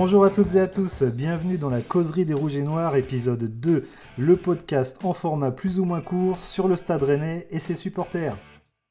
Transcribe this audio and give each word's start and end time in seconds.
Bonjour 0.00 0.24
à 0.24 0.30
toutes 0.30 0.54
et 0.54 0.60
à 0.60 0.68
tous, 0.68 1.02
bienvenue 1.02 1.58
dans 1.58 1.70
la 1.70 1.80
causerie 1.80 2.24
des 2.24 2.32
Rouges 2.32 2.54
et 2.54 2.62
Noirs, 2.62 2.94
épisode 2.94 3.42
2, 3.58 3.88
le 4.16 4.36
podcast 4.36 4.96
en 5.02 5.12
format 5.12 5.50
plus 5.50 5.80
ou 5.80 5.84
moins 5.84 6.00
court 6.00 6.40
sur 6.40 6.68
le 6.68 6.76
stade 6.76 7.02
rennais 7.02 7.48
et 7.50 7.58
ses 7.58 7.74
supporters. 7.74 8.36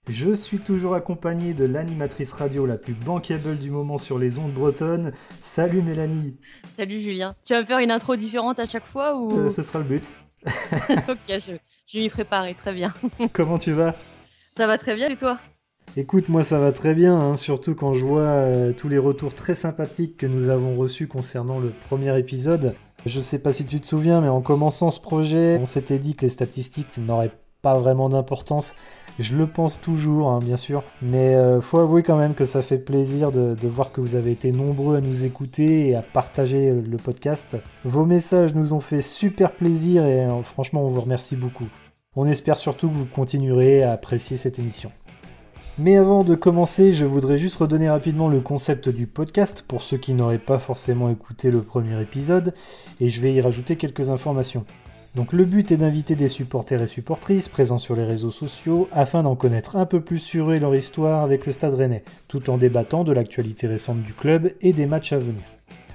Je 0.10 0.34
suis 0.34 0.60
toujours 0.60 0.96
accompagné 0.96 1.54
de 1.54 1.64
l'animatrice 1.64 2.34
radio 2.34 2.66
la 2.66 2.76
plus 2.76 2.94
bankable 2.94 3.58
du 3.58 3.72
moment 3.72 3.98
sur 3.98 4.20
les 4.20 4.38
ondes 4.38 4.52
bretonnes. 4.52 5.14
Salut 5.42 5.82
Mélanie. 5.82 6.36
Salut 6.76 7.00
Julien. 7.00 7.38
Tu 7.46 7.54
vas 7.54 7.62
me 7.62 7.66
faire 7.66 7.80
une 7.80 7.92
intro 7.92 8.18
différente 8.18 8.60
à 8.60 8.68
chaque 8.68 8.86
fois 8.86 9.16
ou? 9.16 9.32
Euh, 9.32 9.50
ce 9.50 9.64
sera 9.64 9.80
le 9.80 9.86
but. 9.86 10.14
Ok, 11.08 11.20
je, 11.30 11.54
je 11.88 11.98
vais 11.98 12.04
m'y 12.04 12.10
préparer, 12.10 12.54
très 12.54 12.74
bien. 12.74 12.94
Comment 13.32 13.58
tu 13.58 13.72
vas? 13.72 13.96
Ça 14.58 14.68
va 14.68 14.78
très 14.78 14.94
bien 14.94 15.08
et 15.08 15.16
toi? 15.16 15.40
Écoute, 15.96 16.30
moi 16.30 16.44
ça 16.44 16.60
va 16.60 16.72
très 16.72 16.94
bien, 16.94 17.18
hein, 17.18 17.36
surtout 17.36 17.74
quand 17.74 17.94
je 17.94 18.06
vois 18.06 18.22
euh, 18.22 18.74
tous 18.74 18.90
les 18.90 19.00
retours 19.00 19.34
très 19.34 19.56
sympathiques 19.56 20.18
que 20.18 20.28
nous 20.28 20.50
avons 20.50 20.76
reçus 20.76 21.08
concernant 21.08 21.60
le 21.60 21.72
premier 21.88 22.18
épisode. 22.20 22.76
Je 23.06 23.20
sais 23.20 23.40
pas 23.40 23.54
si 23.54 23.66
tu 23.66 23.80
te 23.80 23.88
souviens, 23.88 24.22
mais 24.22 24.28
en 24.28 24.42
commençant 24.42 24.92
ce 24.92 25.00
projet, 25.00 25.58
on 25.62 25.66
s'était 25.66 25.98
dit 25.98 26.16
que 26.16 26.24
les 26.24 26.30
statistiques 26.30 26.98
n'auraient 26.98 27.32
pas 27.62 27.76
vraiment 27.76 28.10
d'importance. 28.10 28.76
Je 29.20 29.36
le 29.36 29.48
pense 29.48 29.82
toujours, 29.82 30.30
hein, 30.30 30.40
bien 30.40 30.58
sûr, 30.58 30.84
mais 31.02 31.36
euh, 31.36 31.60
faut 31.60 31.80
avouer 31.80 32.04
quand 32.04 32.18
même 32.18 32.36
que 32.36 32.46
ça 32.46 32.62
fait 32.62 32.78
plaisir 32.78 33.32
de, 33.32 33.56
voir 33.68 33.92
que 33.92 34.00
vous 34.00 34.14
avez 34.14 34.32
été 34.32 34.52
nombreux 34.52 34.98
à 34.98 35.02
nous 35.02 35.26
écouter 35.26 35.90
et 35.90 35.96
à 35.96 36.04
partager 36.04 36.72
le 36.72 36.98
podcast. 36.98 37.58
Vos 37.84 38.06
messages 38.06 38.54
nous 38.54 38.74
ont 38.74 38.80
fait 38.80 39.02
super 39.02 39.54
plaisir 39.54 40.06
et 40.06 40.26
euh, 40.26 40.44
franchement 40.44 40.84
on 40.84 40.90
vous 40.90 41.02
remercie 41.02 41.36
beaucoup. 41.36 41.68
On 42.16 42.28
espère 42.28 42.58
surtout 42.58 42.90
que 42.90 42.96
vous 42.96 43.06
continuerez 43.06 43.82
à 43.84 43.94
apprécier 43.94 44.38
cette 44.38 44.60
émission. 44.60 44.92
Mais 45.80 45.96
avant 45.96 46.24
de 46.24 46.34
commencer, 46.34 46.92
je 46.92 47.06
voudrais 47.06 47.38
juste 47.38 47.58
redonner 47.58 47.88
rapidement 47.88 48.30
le 48.30 48.40
concept 48.40 48.90
du 48.90 49.06
podcast 49.06 49.64
pour 49.68 49.84
ceux 49.84 49.98
qui 49.98 50.14
n'auraient 50.14 50.40
pas 50.40 50.58
forcément 50.58 51.08
écouté 51.12 51.52
le 51.52 51.62
premier 51.62 52.02
épisode, 52.02 52.56
et 53.00 53.10
je 53.10 53.22
vais 53.22 53.32
y 53.32 53.42
rajouter 53.42 53.76
quelques 53.76 54.10
informations. 54.10 54.66
Donc 55.14 55.34
le 55.34 55.46
but 55.46 55.72
est 55.72 55.78
d'inviter 55.78 56.16
des 56.16 56.30
supporters 56.30 56.82
et 56.82 56.88
supportrices 56.88 57.48
présents 57.48 57.78
sur 57.78 57.96
les 57.96 58.06
réseaux 58.06 58.32
sociaux 58.32 58.88
afin 58.92 59.22
d'en 59.22 59.36
connaître 59.36 59.76
un 59.76 59.86
peu 59.86 60.02
plus 60.02 60.18
sur 60.18 60.50
eux 60.50 60.56
et 60.56 60.60
leur 60.60 60.76
histoire 60.76 61.24
avec 61.24 61.46
le 61.46 61.52
Stade 61.52 61.76
Rennais, 61.76 62.04
tout 62.28 62.50
en 62.50 62.58
débattant 62.58 63.04
de 63.04 63.12
l'actualité 63.12 63.68
récente 63.68 64.02
du 64.02 64.14
club 64.14 64.54
et 64.62 64.74
des 64.74 64.88
matchs 64.88 65.14
à 65.14 65.20
venir. 65.20 65.44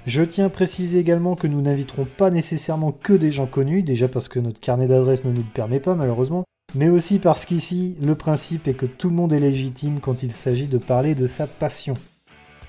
Je 0.05 0.23
tiens 0.23 0.45
à 0.45 0.49
préciser 0.49 0.99
également 0.99 1.35
que 1.35 1.47
nous 1.47 1.61
n'inviterons 1.61 2.05
pas 2.05 2.29
nécessairement 2.29 2.93
que 2.93 3.13
des 3.13 3.31
gens 3.31 3.47
connus, 3.47 3.83
déjà 3.83 4.07
parce 4.07 4.29
que 4.29 4.39
notre 4.39 4.61
carnet 4.61 4.87
d'adresses 4.87 5.25
ne 5.25 5.31
nous 5.31 5.41
le 5.41 5.53
permet 5.53 5.81
pas 5.81 5.95
malheureusement, 5.95 6.45
mais 6.75 6.89
aussi 6.89 7.19
parce 7.19 7.45
qu'ici, 7.45 7.95
le 8.01 8.15
principe 8.15 8.67
est 8.67 8.73
que 8.73 8.85
tout 8.85 9.09
le 9.09 9.15
monde 9.15 9.33
est 9.33 9.39
légitime 9.39 9.99
quand 9.99 10.23
il 10.23 10.31
s'agit 10.31 10.67
de 10.67 10.77
parler 10.77 11.13
de 11.13 11.27
sa 11.27 11.45
passion. 11.45 11.95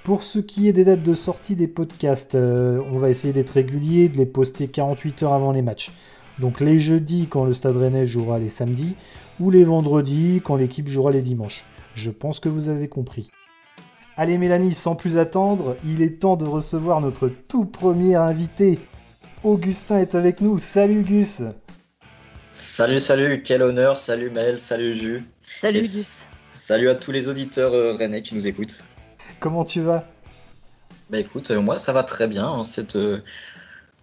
Pour 0.03 0.23
ce 0.23 0.39
qui 0.39 0.69
est 0.69 0.75
des 0.75 0.85
dates 0.85 1.03
de 1.03 1.15
sortie 1.15 1.57
des 1.57 1.69
podcasts, 1.69 2.35
euh, 2.35 2.83
on 2.93 2.99
va 2.99 3.09
essayer 3.09 3.33
d'être 3.33 3.51
régulier, 3.51 4.11
de 4.11 4.19
les 4.19 4.27
poster 4.27 4.69
48 4.69 5.23
heures 5.23 5.33
avant 5.33 5.53
les 5.53 5.63
matchs. 5.63 5.93
Donc 6.39 6.61
les 6.61 6.79
jeudis 6.79 7.27
quand 7.29 7.47
le 7.47 7.55
Stade 7.55 7.77
Rennais 7.77 8.07
jouera 8.07 8.39
les 8.39 8.51
samedis, 8.51 8.97
ou 9.41 9.51
les 9.51 9.65
vendredis 9.65 10.43
quand 10.45 10.57
l'équipe 10.57 10.89
jouera 10.89 11.11
les 11.11 11.23
dimanches. 11.23 11.65
Je 11.95 12.11
pense 12.11 12.41
que 12.41 12.51
vous 12.51 12.69
avez 12.69 12.89
compris. 12.89 13.31
Allez 14.17 14.37
Mélanie, 14.37 14.75
sans 14.75 14.95
plus 14.95 15.17
attendre, 15.17 15.77
il 15.85 16.03
est 16.03 16.21
temps 16.21 16.37
de 16.37 16.45
recevoir 16.45 17.01
notre 17.01 17.29
tout 17.29 17.65
premier 17.65 18.15
invité. 18.15 18.79
Augustin 19.43 19.99
est 19.99 20.15
avec 20.15 20.41
nous. 20.41 20.59
Salut 20.59 21.03
Gus 21.03 21.43
Salut, 22.55 23.01
salut, 23.01 23.43
quel 23.43 23.63
honneur, 23.63 23.99
salut 23.99 24.31
Maël, 24.31 24.61
salut 24.61 24.95
Jus. 24.95 25.25
Salut 25.43 25.83
Salut 25.83 26.89
à 26.89 26.95
tous 26.95 27.11
les 27.11 27.29
auditeurs 27.29 27.75
euh, 27.75 27.95
rennais 27.95 28.23
qui 28.23 28.37
nous 28.37 28.47
écoutent. 28.47 28.79
Comment 29.41 29.65
tu 29.65 29.81
vas? 29.81 30.05
Bah 31.11 31.19
écoute, 31.19 31.51
euh, 31.51 31.61
moi 31.61 31.81
ça 31.81 31.93
va 31.93 32.05
très 32.05 32.29
bien. 32.29 32.47
En, 32.47 32.63
cette, 32.63 32.95
euh, 32.95 33.23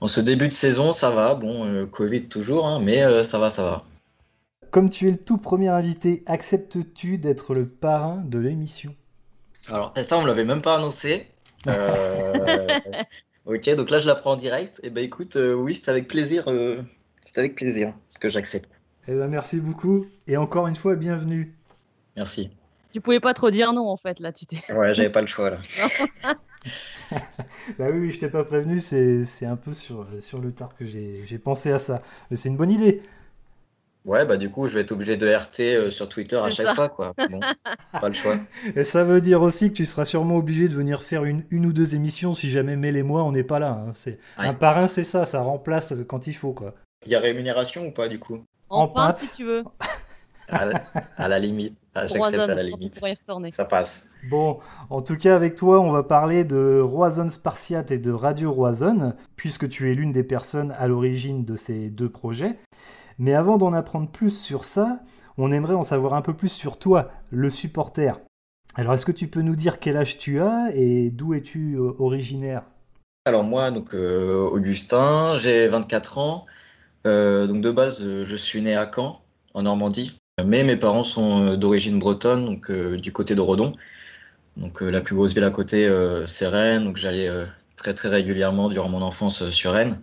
en 0.02 0.10
ce 0.10 0.20
début 0.20 0.50
de 0.50 0.54
saison, 0.54 0.92
ça 0.92 1.12
va. 1.12 1.34
Bon, 1.34 1.66
euh, 1.66 1.86
Covid 1.86 2.26
toujours, 2.26 2.68
hein, 2.68 2.82
mais 2.84 3.04
euh, 3.04 3.24
ça 3.24 3.40
va, 3.40 3.50
ça 3.50 3.64
va. 3.64 3.86
Comme 4.70 4.92
tu 4.92 5.08
es 5.08 5.12
le 5.12 5.18
tout 5.18 5.38
premier 5.38 5.70
invité, 5.70 6.22
acceptes-tu 6.26 7.18
d'être 7.18 7.54
le 7.54 7.66
parrain 7.66 8.22
de 8.26 8.38
l'émission? 8.38 8.94
Alors, 9.70 9.94
ça, 9.96 10.18
on 10.18 10.24
me 10.24 10.28
l'avait 10.28 10.44
même 10.46 10.62
pas 10.62 10.76
annoncé. 10.76 11.28
Euh, 11.68 12.34
ok, 13.46 13.76
donc 13.76 13.90
là 13.90 14.00
je 14.00 14.08
l'apprends 14.08 14.32
en 14.32 14.36
direct. 14.36 14.82
Et 14.84 14.90
bah 14.90 15.02
écoute, 15.02 15.38
euh, 15.38 15.54
oui, 15.54 15.74
c'est 15.74 15.90
avec 15.90 16.10
plaisir. 16.10 16.50
C'est 17.34 17.40
avec 17.40 17.56
plaisir 17.56 17.94
que 18.20 18.28
j'accepte. 18.30 18.82
Eh 19.08 19.14
ben 19.16 19.28
merci 19.28 19.60
beaucoup 19.60 20.06
et 20.28 20.38
encore 20.38 20.68
une 20.68 20.76
fois 20.76 20.96
bienvenue. 20.96 21.56
Merci. 22.18 22.52
Tu 22.94 23.00
pouvais 23.02 23.20
pas 23.22 23.34
trop 23.34 23.50
dire 23.50 23.72
non 23.74 23.88
en 23.90 23.98
fait 23.98 24.20
là, 24.20 24.32
tu 24.34 24.46
t'es. 24.46 24.62
Ouais, 24.74 24.94
j'avais 24.94 25.10
pas 25.10 25.22
le 25.22 25.28
choix 25.28 25.50
là. 25.50 25.58
Bah 27.80 27.88
oui, 27.92 28.00
oui 28.00 28.12
je 28.12 28.20
t'ai 28.20 28.30
pas 28.30 28.44
prévenu, 28.44 28.80
c'est 28.80 29.26
c'est 29.26 29.46
un 29.46 29.56
peu 29.58 29.74
sur, 29.74 30.08
sur 30.22 30.40
le 30.40 30.52
tard 30.54 30.76
que 30.78 30.86
j'ai 30.86 31.24
j'ai 31.26 31.38
pensé 31.40 31.72
à 31.72 31.80
ça. 31.80 32.02
Mais 32.30 32.38
c'est 32.38 32.50
une 32.50 32.56
bonne 32.58 32.72
idée. 32.72 33.02
Ouais, 34.06 34.26
bah 34.26 34.38
du 34.38 34.50
coup, 34.50 34.68
je 34.68 34.76
vais 34.76 34.82
être 34.82 34.92
obligé 34.94 35.16
de 35.18 35.28
RT 35.28 35.60
euh, 35.60 35.92
sur 35.92 36.08
Twitter 36.10 36.36
à 36.38 36.50
chaque 36.50 36.68
ça. 36.68 36.74
fois, 36.76 36.90
quoi. 36.90 37.14
Bon, 37.30 37.40
pas 38.00 38.08
le 38.08 38.14
choix. 38.16 38.36
Et 38.76 38.84
ça 38.84 39.04
veut 39.04 39.22
dire 39.22 39.42
aussi 39.44 39.70
que 39.70 39.74
tu 39.76 39.86
seras 39.86 40.06
sûrement 40.06 40.38
obligé 40.38 40.68
de 40.68 40.74
venir 40.74 41.04
faire 41.04 41.24
une, 41.24 41.44
une 41.52 41.66
ou 41.68 41.74
deux 41.74 41.94
émissions 41.94 42.34
si 42.34 42.50
jamais 42.50 42.76
Mel 42.78 42.96
et 42.98 43.04
moi 43.04 43.24
on 43.24 43.32
n'est 43.32 43.44
pas 43.44 43.60
là. 43.60 43.72
hein. 43.88 43.92
C'est 43.94 44.18
Ouais. 44.40 44.46
Un 44.48 44.54
parrain 44.54 44.88
c'est 44.88 45.04
ça, 45.04 45.26
ça 45.26 45.42
remplace 45.42 45.94
quand 46.08 46.26
il 46.28 46.34
faut 46.36 46.54
quoi. 46.54 46.74
Il 47.06 47.12
y 47.12 47.16
a 47.16 47.20
rémunération 47.20 47.88
ou 47.88 47.92
pas 47.92 48.08
du 48.08 48.20
coup? 48.20 48.44
En, 48.70 48.84
En 48.84 48.88
pinte 48.88 49.18
si 49.18 49.30
tu 49.36 49.44
veux. 49.46 49.64
À 50.50 50.66
la, 50.66 50.84
à 51.18 51.28
la 51.30 51.40
limite. 51.40 51.82
Ah, 51.96 52.08
J'accepte 52.08 52.50
à 52.50 52.56
la 52.56 52.64
limite. 52.64 52.96
pourra 52.96 53.10
y 53.10 53.14
retourner. 53.16 53.52
Ça 53.52 53.64
passe. 53.66 54.10
Bon, 54.30 54.60
en 54.90 55.02
tout 55.02 55.16
cas 55.16 55.36
avec 55.36 55.56
toi 55.56 55.80
on 55.80 55.92
va 55.92 56.04
parler 56.04 56.44
de 56.44 56.80
Roison 56.82 57.30
Spartiate 57.30 57.92
et 57.92 57.98
de 57.98 58.12
Radio 58.12 58.52
Roison, 58.52 59.14
puisque 59.38 59.70
tu 59.70 59.90
es 59.92 59.96
l'une 59.96 60.12
des 60.12 60.24
personnes 60.24 60.74
à 60.78 60.88
l'origine 60.88 61.46
de 61.46 61.56
ces 61.56 61.90
deux 61.90 62.10
projets. 62.10 62.60
Mais 63.18 63.34
avant 63.34 63.58
d'en 63.58 63.72
apprendre 63.74 64.10
plus 64.10 64.38
sur 64.38 64.66
ça, 64.66 65.00
on 65.38 65.52
aimerait 65.52 65.76
en 65.76 65.84
savoir 65.84 66.14
un 66.16 66.22
peu 66.22 66.34
plus 66.34 66.50
sur 66.52 66.78
toi, 66.78 67.12
le 67.30 67.50
supporter. 67.50 68.20
Alors 68.76 68.94
est-ce 68.94 69.06
que 69.06 69.12
tu 69.12 69.28
peux 69.28 69.42
nous 69.42 69.56
dire 69.56 69.80
quel 69.80 69.96
âge 69.98 70.18
tu 70.18 70.42
as 70.42 70.70
et 70.74 71.10
d'où 71.12 71.34
es-tu 71.34 71.76
euh, 71.76 71.94
originaire? 72.00 72.64
Alors 73.26 73.44
moi, 73.44 73.70
donc 73.72 73.94
euh, 73.94 74.50
Augustin, 74.52 75.36
j'ai 75.36 75.68
24 75.68 76.18
ans. 76.18 76.46
Euh, 77.08 77.48
donc 77.48 77.62
de 77.62 77.72
base, 77.72 78.04
euh, 78.04 78.24
je 78.24 78.36
suis 78.36 78.62
né 78.62 78.76
à 78.76 78.90
Caen, 78.94 79.22
en 79.54 79.64
Normandie. 79.64 80.20
Mais 80.46 80.64
mes 80.64 80.78
parents 80.78 81.04
sont 81.04 81.46
euh, 81.46 81.58
d'origine 81.58 82.00
bretonne, 82.00 82.46
donc 82.46 82.72
du 82.72 83.12
côté 83.12 83.36
de 83.36 83.42
Redon. 83.42 83.76
Donc 84.58 84.82
la 84.82 85.02
plus 85.02 85.16
grosse 85.16 85.34
ville 85.34 85.44
à 85.44 85.50
côté, 85.50 85.90
c'est 86.28 86.48
Rennes. 86.48 86.84
Donc 86.84 86.98
j'allais 86.98 87.30
très 87.78 87.94
très 87.94 88.10
régulièrement 88.10 88.70
durant 88.70 88.90
mon 88.90 89.02
enfance 89.02 89.50
sur 89.50 89.72
Rennes. 89.72 90.00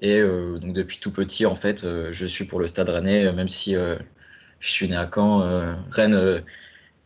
Et 0.00 0.22
donc 0.22 0.72
depuis 0.72 0.98
tout 1.00 1.10
petit, 1.10 1.44
en 1.44 1.56
fait, 1.56 1.84
je 2.12 2.26
suis 2.26 2.44
pour 2.44 2.60
le 2.60 2.68
Stade 2.68 2.88
Rennais, 2.88 3.32
même 3.32 3.48
si 3.48 3.74
je 3.74 4.70
suis 4.72 4.88
né 4.88 4.96
à 4.96 5.10
Caen. 5.12 5.76
Rennes, 5.90 6.42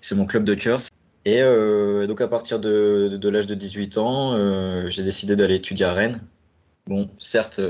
c'est 0.02 0.14
mon 0.14 0.26
club 0.26 0.44
de 0.44 0.54
cœur. 0.54 0.80
Et 1.24 1.40
donc 2.06 2.20
à 2.20 2.28
partir 2.28 2.60
de, 2.60 3.28
l'âge 3.30 3.46
de 3.46 3.54
18 3.54 3.96
ans, 3.96 4.90
j'ai 4.90 5.02
décidé 5.02 5.36
d'aller 5.36 5.54
étudier 5.54 5.86
à 5.86 5.94
Rennes. 5.94 6.20
Bon, 6.86 7.08
certes 7.18 7.62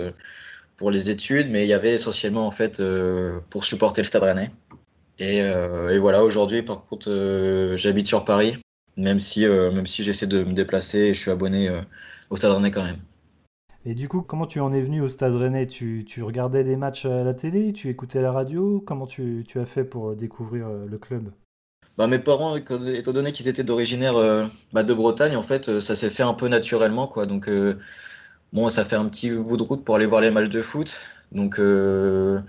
pour 0.77 0.91
les 0.91 1.11
études, 1.11 1.51
mais 1.51 1.65
il 1.65 1.69
y 1.69 1.73
avait 1.73 1.95
essentiellement 1.95 2.47
en 2.47 2.51
fait 2.51 2.81
euh, 2.81 3.39
pour 3.51 3.65
supporter 3.65 4.03
le 4.03 4.07
Stade 4.07 4.23
Rennais. 4.23 4.51
Et, 5.19 5.41
euh, 5.43 5.91
et 5.91 5.99
voilà, 5.99 6.25
aujourd'hui 6.25 6.63
par 6.63 6.85
contre, 6.87 7.11
euh, 7.11 7.77
j'habite 7.77 8.09
sur 8.09 8.25
Paris, 8.25 8.59
même 8.97 9.19
si, 9.19 9.47
même 9.47 9.87
si 9.87 10.03
j'essaie 10.03 10.27
de 10.27 10.43
me 10.45 10.53
déplacer 10.53 10.99
et 10.99 11.15
je 11.15 11.21
suis 11.21 11.31
abonné 11.31 11.71
au 12.31 12.37
Stade 12.37 12.53
Rennais 12.53 12.71
quand 12.71 12.85
même. 12.85 13.01
Et 13.87 13.95
du 13.95 14.09
coup, 14.09 14.23
comment 14.23 14.47
tu 14.47 14.61
en 14.61 14.73
es 14.73 14.81
venu 14.81 15.03
au 15.03 15.09
Stade 15.09 15.35
Rennais? 15.35 15.67
Tu, 15.67 16.05
tu 16.07 16.23
regardais 16.23 16.65
des 16.65 16.77
matchs 16.77 17.05
à 17.05 17.23
la 17.23 17.35
télé? 17.35 17.73
Tu 17.73 17.91
écoutais 17.91 18.23
la 18.23 18.33
radio? 18.33 18.83
Comment 18.87 19.07
tu, 19.07 19.45
tu 19.47 19.61
as 19.61 19.67
fait 19.67 19.85
pour 19.85 20.17
découvrir 20.17 20.69
le 20.69 20.99
club? 20.99 21.31
Bah, 21.99 22.07
mes 22.07 22.19
parents, 22.19 22.57
étant 22.57 23.13
donné 23.13 23.33
qu'ils 23.33 23.47
étaient 23.47 23.63
d'originaire 23.63 24.15
bah, 24.73 24.83
de 24.83 24.95
Bretagne, 24.95 25.37
en 25.37 25.43
fait, 25.43 25.79
ça 25.81 25.95
s'est 25.95 26.11
fait 26.11 26.23
un 26.23 26.35
peu 26.35 26.49
naturellement, 26.49 27.07
quoi. 27.07 27.27
Donc, 27.27 27.49
bon, 28.55 28.69
ça 28.71 28.85
fait 28.85 28.97
un 28.97 29.07
petit 29.07 29.31
bout 29.31 29.57
de 29.59 29.63
route 29.63 29.85
pour 29.85 29.97
aller 29.97 30.07
voir 30.07 30.23
les 30.23 30.31
matchs 30.31 30.49
de 30.49 30.63
foot. 30.63 30.97
Donc, 31.33 31.59
euh, 31.59 32.41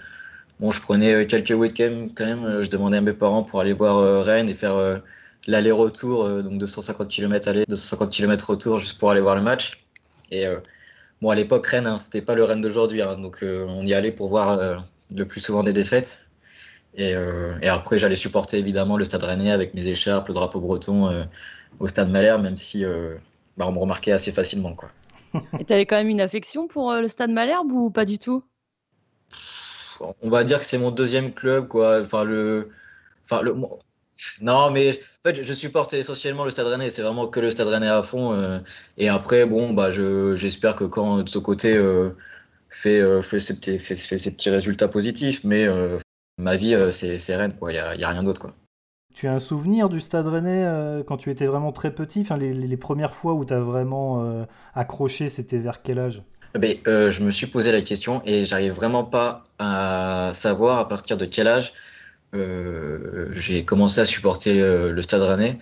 bon, 0.59 0.71
je 0.71 0.79
prenais 0.79 1.13
euh, 1.13 1.25
quelques 1.25 1.51
week-ends 1.51 2.07
quand 2.15 2.25
même. 2.25 2.61
Je 2.61 2.69
demandais 2.69 2.97
à 2.97 3.01
mes 3.01 3.13
parents 3.13 3.43
pour 3.43 3.59
aller 3.59 3.73
voir 3.73 3.97
euh, 3.97 4.21
Rennes 4.21 4.49
et 4.49 4.55
faire 4.55 5.01
l'aller-retour, 5.47 6.43
donc 6.43 6.57
250 6.59 7.07
km 7.09 7.49
aller, 7.49 7.65
250 7.67 8.11
km 8.11 8.49
retour, 8.51 8.79
juste 8.79 8.97
pour 8.97 9.11
aller 9.11 9.21
voir 9.21 9.35
le 9.35 9.41
match. 9.41 9.83
Et 10.31 10.45
bon, 11.21 11.29
à 11.29 11.35
l'époque, 11.35 11.67
Rennes, 11.67 11.87
hein, 11.87 11.97
c'était 11.97 12.21
pas 12.21 12.35
le 12.35 12.43
Rennes 12.43 12.61
d'aujourd'hui, 12.61 13.01
hein. 13.01 13.17
donc 13.17 13.39
on 13.43 13.85
y 13.85 13.93
allait 13.93 14.11
pour 14.11 14.29
voir 14.29 14.83
le 15.15 15.25
plus 15.25 15.41
souvent 15.41 15.63
des 15.63 15.73
défaites. 15.73 16.19
Et, 16.95 17.13
après, 17.67 17.99
j'allais 17.99 18.15
supporter 18.15 18.57
évidemment 18.57 18.97
le 18.97 19.05
Stade 19.05 19.23
Rennais 19.23 19.51
avec 19.51 19.75
mes 19.75 19.87
écharpes, 19.87 20.29
le 20.29 20.33
drapeau 20.33 20.59
breton 20.61 21.27
au 21.79 21.87
Stade 21.87 22.09
Malherbe, 22.09 22.41
même 22.41 22.57
si 22.57 22.83
bah, 23.55 23.65
on 23.67 23.71
me 23.71 23.79
remarquait 23.79 24.13
assez 24.13 24.31
facilement. 24.31 24.73
Quoi. 24.73 24.89
Et 25.59 25.65
t'avais 25.65 25.85
quand 25.85 25.95
même 25.95 26.09
une 26.09 26.21
affection 26.21 26.67
pour 26.67 26.91
euh, 26.91 27.01
le 27.01 27.07
Stade 27.07 27.31
Malherbe 27.31 27.71
ou 27.71 27.89
pas 27.89 28.05
du 28.05 28.19
tout? 28.19 28.43
On 30.21 30.29
va 30.29 30.43
dire 30.43 30.59
que 30.59 30.65
c'est 30.65 30.77
mon 30.77 30.91
deuxième 30.91 31.33
club. 31.33 31.67
Quoi. 31.67 32.01
Enfin, 32.01 32.23
le, 32.23 32.69
enfin, 33.23 33.41
le, 33.41 33.55
Non, 34.41 34.69
mais 34.71 34.91
en 34.91 35.29
fait, 35.29 35.43
je 35.43 35.53
supporte 35.53 35.93
essentiellement 35.93 36.43
le 36.43 36.51
Stade 36.51 36.67
Rennais. 36.67 36.89
C'est 36.89 37.01
vraiment 37.01 37.27
que 37.27 37.39
le 37.39 37.51
Stade 37.51 37.67
Rennais 37.67 37.87
à 37.87 38.03
fond. 38.03 38.61
et 38.97 39.07
après, 39.07 39.45
bon, 39.45 39.73
bah, 39.73 39.89
j'espère 39.91 40.75
que 40.75 40.83
quand 40.83 41.23
de 41.23 41.29
ce 41.29 41.39
côté 41.39 41.79
fait, 42.69 43.21
fait, 43.23 43.39
ses 43.39 43.55
petits, 43.55 43.79
fait, 43.79 43.95
ses 43.95 44.31
petits 44.31 44.49
résultats 44.49 44.89
positifs, 44.89 45.45
mais 45.45 45.65
ma 46.37 46.57
vie, 46.57 46.75
c'est 46.91 47.35
Rennes, 47.37 47.55
quoi. 47.57 47.71
Il 47.71 47.75
n'y 47.75 48.03
a, 48.03 48.07
a 48.07 48.11
rien 48.11 48.23
d'autre, 48.23 48.41
quoi. 48.41 48.53
Tu 49.15 49.29
as 49.29 49.33
un 49.33 49.39
souvenir 49.39 49.87
du 49.87 50.01
Stade 50.01 50.27
Rennais 50.27 50.65
euh, 50.65 51.01
quand 51.01 51.15
tu 51.15 51.31
étais 51.31 51.45
vraiment 51.45 51.71
très 51.71 51.95
petit 51.95 52.27
les, 52.37 52.77
premières 52.77 53.15
fois 53.15 53.33
où 53.33 53.45
tu 53.45 53.53
as 53.53 53.61
vraiment 53.61 54.21
euh, 54.21 54.43
accroché, 54.73 55.29
c'était 55.29 55.57
vers 55.57 55.81
quel 55.81 55.99
âge? 55.99 56.21
Eh 56.53 56.59
ben, 56.59 56.75
euh, 56.87 57.09
Je 57.09 57.23
me 57.23 57.31
suis 57.31 57.47
posé 57.47 57.71
la 57.71 57.81
question 57.81 58.21
et 58.25 58.43
j'arrive 58.43 58.73
vraiment 58.73 59.05
pas 59.05 59.45
à 59.57 60.31
savoir 60.33 60.79
à 60.79 60.89
partir 60.89 61.15
de 61.15 61.25
quel 61.25 61.47
âge 61.47 61.73
j'ai 62.33 63.63
commencé 63.63 64.01
à 64.01 64.05
supporter 64.05 64.59
le 64.59 65.01
Stade 65.01 65.21
Rennais. 65.21 65.57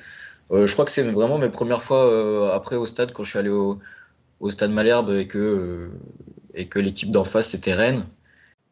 je 0.50 0.74
crois 0.74 0.86
que 0.86 0.92
c'est 0.92 1.04
vraiment 1.04 1.38
mes 1.38 1.50
premières 1.50 1.84
fois 1.84 2.52
après 2.56 2.78
au 2.78 2.88
stade 2.88 3.12
quand 3.12 3.24
je 3.24 3.30
suis 3.30 3.38
allé 3.38 3.50
au, 3.50 3.80
Stade 4.50 4.72
Malherbe 4.72 5.12
et 5.12 5.28
que, 5.28 5.92
l'équipe 6.74 7.12
d'en 7.12 7.26
face 7.26 7.52
c'était 7.52 7.76
Rennes. 7.76 8.06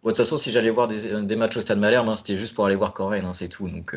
de 0.03 0.09
toute 0.09 0.17
façon, 0.17 0.39
si 0.39 0.49
j'allais 0.49 0.71
voir 0.71 0.87
des, 0.87 1.35
matchs 1.35 1.57
au 1.57 1.61
Stade 1.61 1.77
Malherbe, 1.77 2.09
hein, 2.09 2.15
c'était 2.15 2.37
juste 2.37 2.55
pour 2.55 2.65
aller 2.65 2.75
voir 2.75 2.91
Rennes, 2.97 3.25
hein, 3.25 3.33
c'est 3.33 3.49
tout. 3.49 3.69
Donc, 3.69 3.95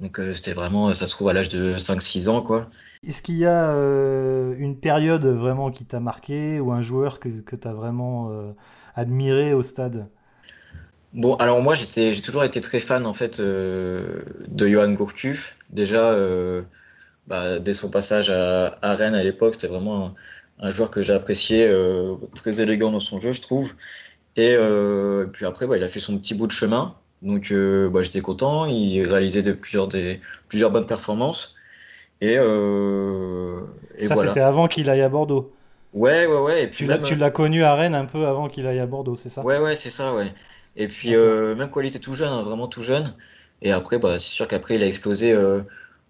donc 0.00 0.18
euh, 0.18 0.34
c'était 0.34 0.52
vraiment, 0.52 0.92
ça 0.94 1.06
se 1.06 1.12
trouve 1.12 1.28
à 1.28 1.32
l'âge 1.32 1.48
de 1.48 1.76
5-6 1.76 2.28
ans, 2.28 2.42
quoi. 2.42 2.68
Est-ce 3.06 3.22
qu'il 3.22 3.36
y 3.36 3.46
a 3.46 3.70
euh, 3.70 4.54
une 4.58 4.76
période 4.76 5.24
vraiment 5.24 5.70
qui 5.70 5.84
t'a 5.84 6.00
marqué 6.00 6.60
ou 6.60 6.72
un 6.72 6.82
joueur 6.82 7.20
que, 7.20 7.28
que 7.28 7.54
tu 7.54 7.68
as 7.68 7.72
vraiment 7.72 8.30
euh, 8.30 8.52
admiré 8.96 9.54
au 9.54 9.62
stade? 9.62 10.08
Bon, 11.12 11.34
alors 11.36 11.60
moi 11.60 11.74
j'ai 11.74 12.20
toujours 12.22 12.42
été 12.42 12.60
très 12.62 12.80
fan 12.80 13.04
en 13.04 13.12
fait 13.12 13.38
de 13.38 14.24
Johan 14.56 14.92
Gourcuff. 14.92 15.56
Déjà, 15.68 16.16
bah, 17.26 17.58
dès 17.58 17.74
son 17.74 17.90
passage 17.90 18.30
à, 18.30 18.94
Rennes 18.94 19.14
à 19.14 19.22
l'époque, 19.22 19.54
c'était 19.56 19.66
vraiment 19.66 20.14
un, 20.58 20.70
joueur 20.70 20.90
que 20.90 21.02
j'ai 21.02 21.12
apprécié, 21.12 21.70
très 22.34 22.62
élégant 22.62 22.90
dans 22.90 23.00
son 23.00 23.20
jeu, 23.20 23.32
je 23.32 23.42
trouve. 23.42 23.74
Et 24.36 24.56
puis 25.34 25.44
après, 25.44 25.66
bah, 25.66 25.76
il 25.76 25.82
a 25.82 25.90
fait 25.90 26.00
son 26.00 26.16
petit 26.16 26.32
bout 26.32 26.46
de 26.46 26.52
chemin. 26.52 26.96
Donc 27.22 27.52
euh, 27.52 27.88
bah, 27.88 28.02
j'étais 28.02 28.20
content, 28.20 28.66
il 28.66 29.02
réalisait 29.06 29.42
de 29.42 29.52
plusieurs, 29.52 29.86
des, 29.86 30.20
plusieurs 30.48 30.70
bonnes 30.70 30.86
performances. 30.86 31.54
Et, 32.20 32.36
euh, 32.38 33.60
ça, 34.02 34.16
c'était 34.16 34.40
avant 34.40 34.68
qu'il 34.68 34.90
aille 34.90 35.02
à 35.02 35.08
Bordeaux. 35.08 35.52
Ouais, 35.92 36.26
ouais, 36.26 36.38
ouais. 36.38 36.62
Et 36.64 36.66
puis 36.66 36.88
tu 37.04 37.16
l'as 37.16 37.30
connu 37.30 37.64
à 37.64 37.74
Rennes 37.74 37.94
un 37.94 38.06
peu 38.06 38.26
avant 38.26 38.48
qu'il 38.48 38.66
aille 38.66 38.80
à 38.80 38.86
Bordeaux, 38.86 39.16
c'est 39.16 39.28
ça? 39.28 39.42
Ouais, 39.42 39.58
ouais, 39.58 39.76
c'est 39.76 39.90
ça, 39.90 40.14
ouais. 40.14 40.32
Et 40.76 40.88
puis 40.88 41.14
euh, 41.14 41.54
même 41.54 41.68
quand 41.70 41.80
il 41.80 41.86
était 41.86 41.98
tout 41.98 42.14
jeune, 42.14 42.32
hein, 42.32 42.42
vraiment 42.42 42.66
tout 42.66 42.82
jeune. 42.82 43.14
Et 43.60 43.72
après, 43.72 43.98
bah, 43.98 44.18
c'est 44.18 44.32
sûr 44.32 44.48
qu'après, 44.48 44.74
il 44.74 44.82
a 44.82 44.86
explosé 44.86 45.36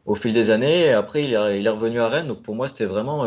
au 0.07 0.15
fil 0.15 0.33
des 0.33 0.51
années. 0.51 0.87
Et 0.87 0.93
après, 0.93 1.25
il 1.25 1.35
est, 1.35 1.61
il 1.61 1.67
est 1.67 1.71
revenu 1.71 2.01
à 2.01 2.09
Rennes. 2.09 2.29
Donc 2.29 2.43
pour 2.43 2.55
moi, 2.55 2.69
c'était 2.69 2.87
vraiment. 2.87 3.27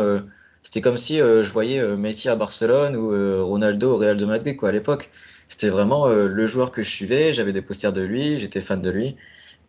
c'était 0.64 0.80
comme 0.80 0.96
si 0.96 1.18
je 1.18 1.52
voyais 1.52 1.96
Messi 1.96 2.28
à 2.28 2.34
Barcelone 2.34 2.96
ou 2.96 3.46
Ronaldo 3.46 3.94
au 3.94 3.98
Real 3.98 4.16
de 4.16 4.26
Madrid, 4.26 4.56
quoi, 4.56 4.70
à 4.70 4.72
l'époque. 4.72 5.10
C'était 5.48 5.68
vraiment 5.68 6.06
euh, 6.06 6.26
le 6.26 6.46
joueur 6.46 6.70
que 6.70 6.82
je 6.82 6.90
suivais. 6.90 7.32
J'avais 7.32 7.52
des 7.52 7.62
posters 7.62 7.92
de 7.92 8.02
lui, 8.02 8.38
j'étais 8.38 8.60
fan 8.60 8.80
de 8.80 8.90
lui. 8.90 9.16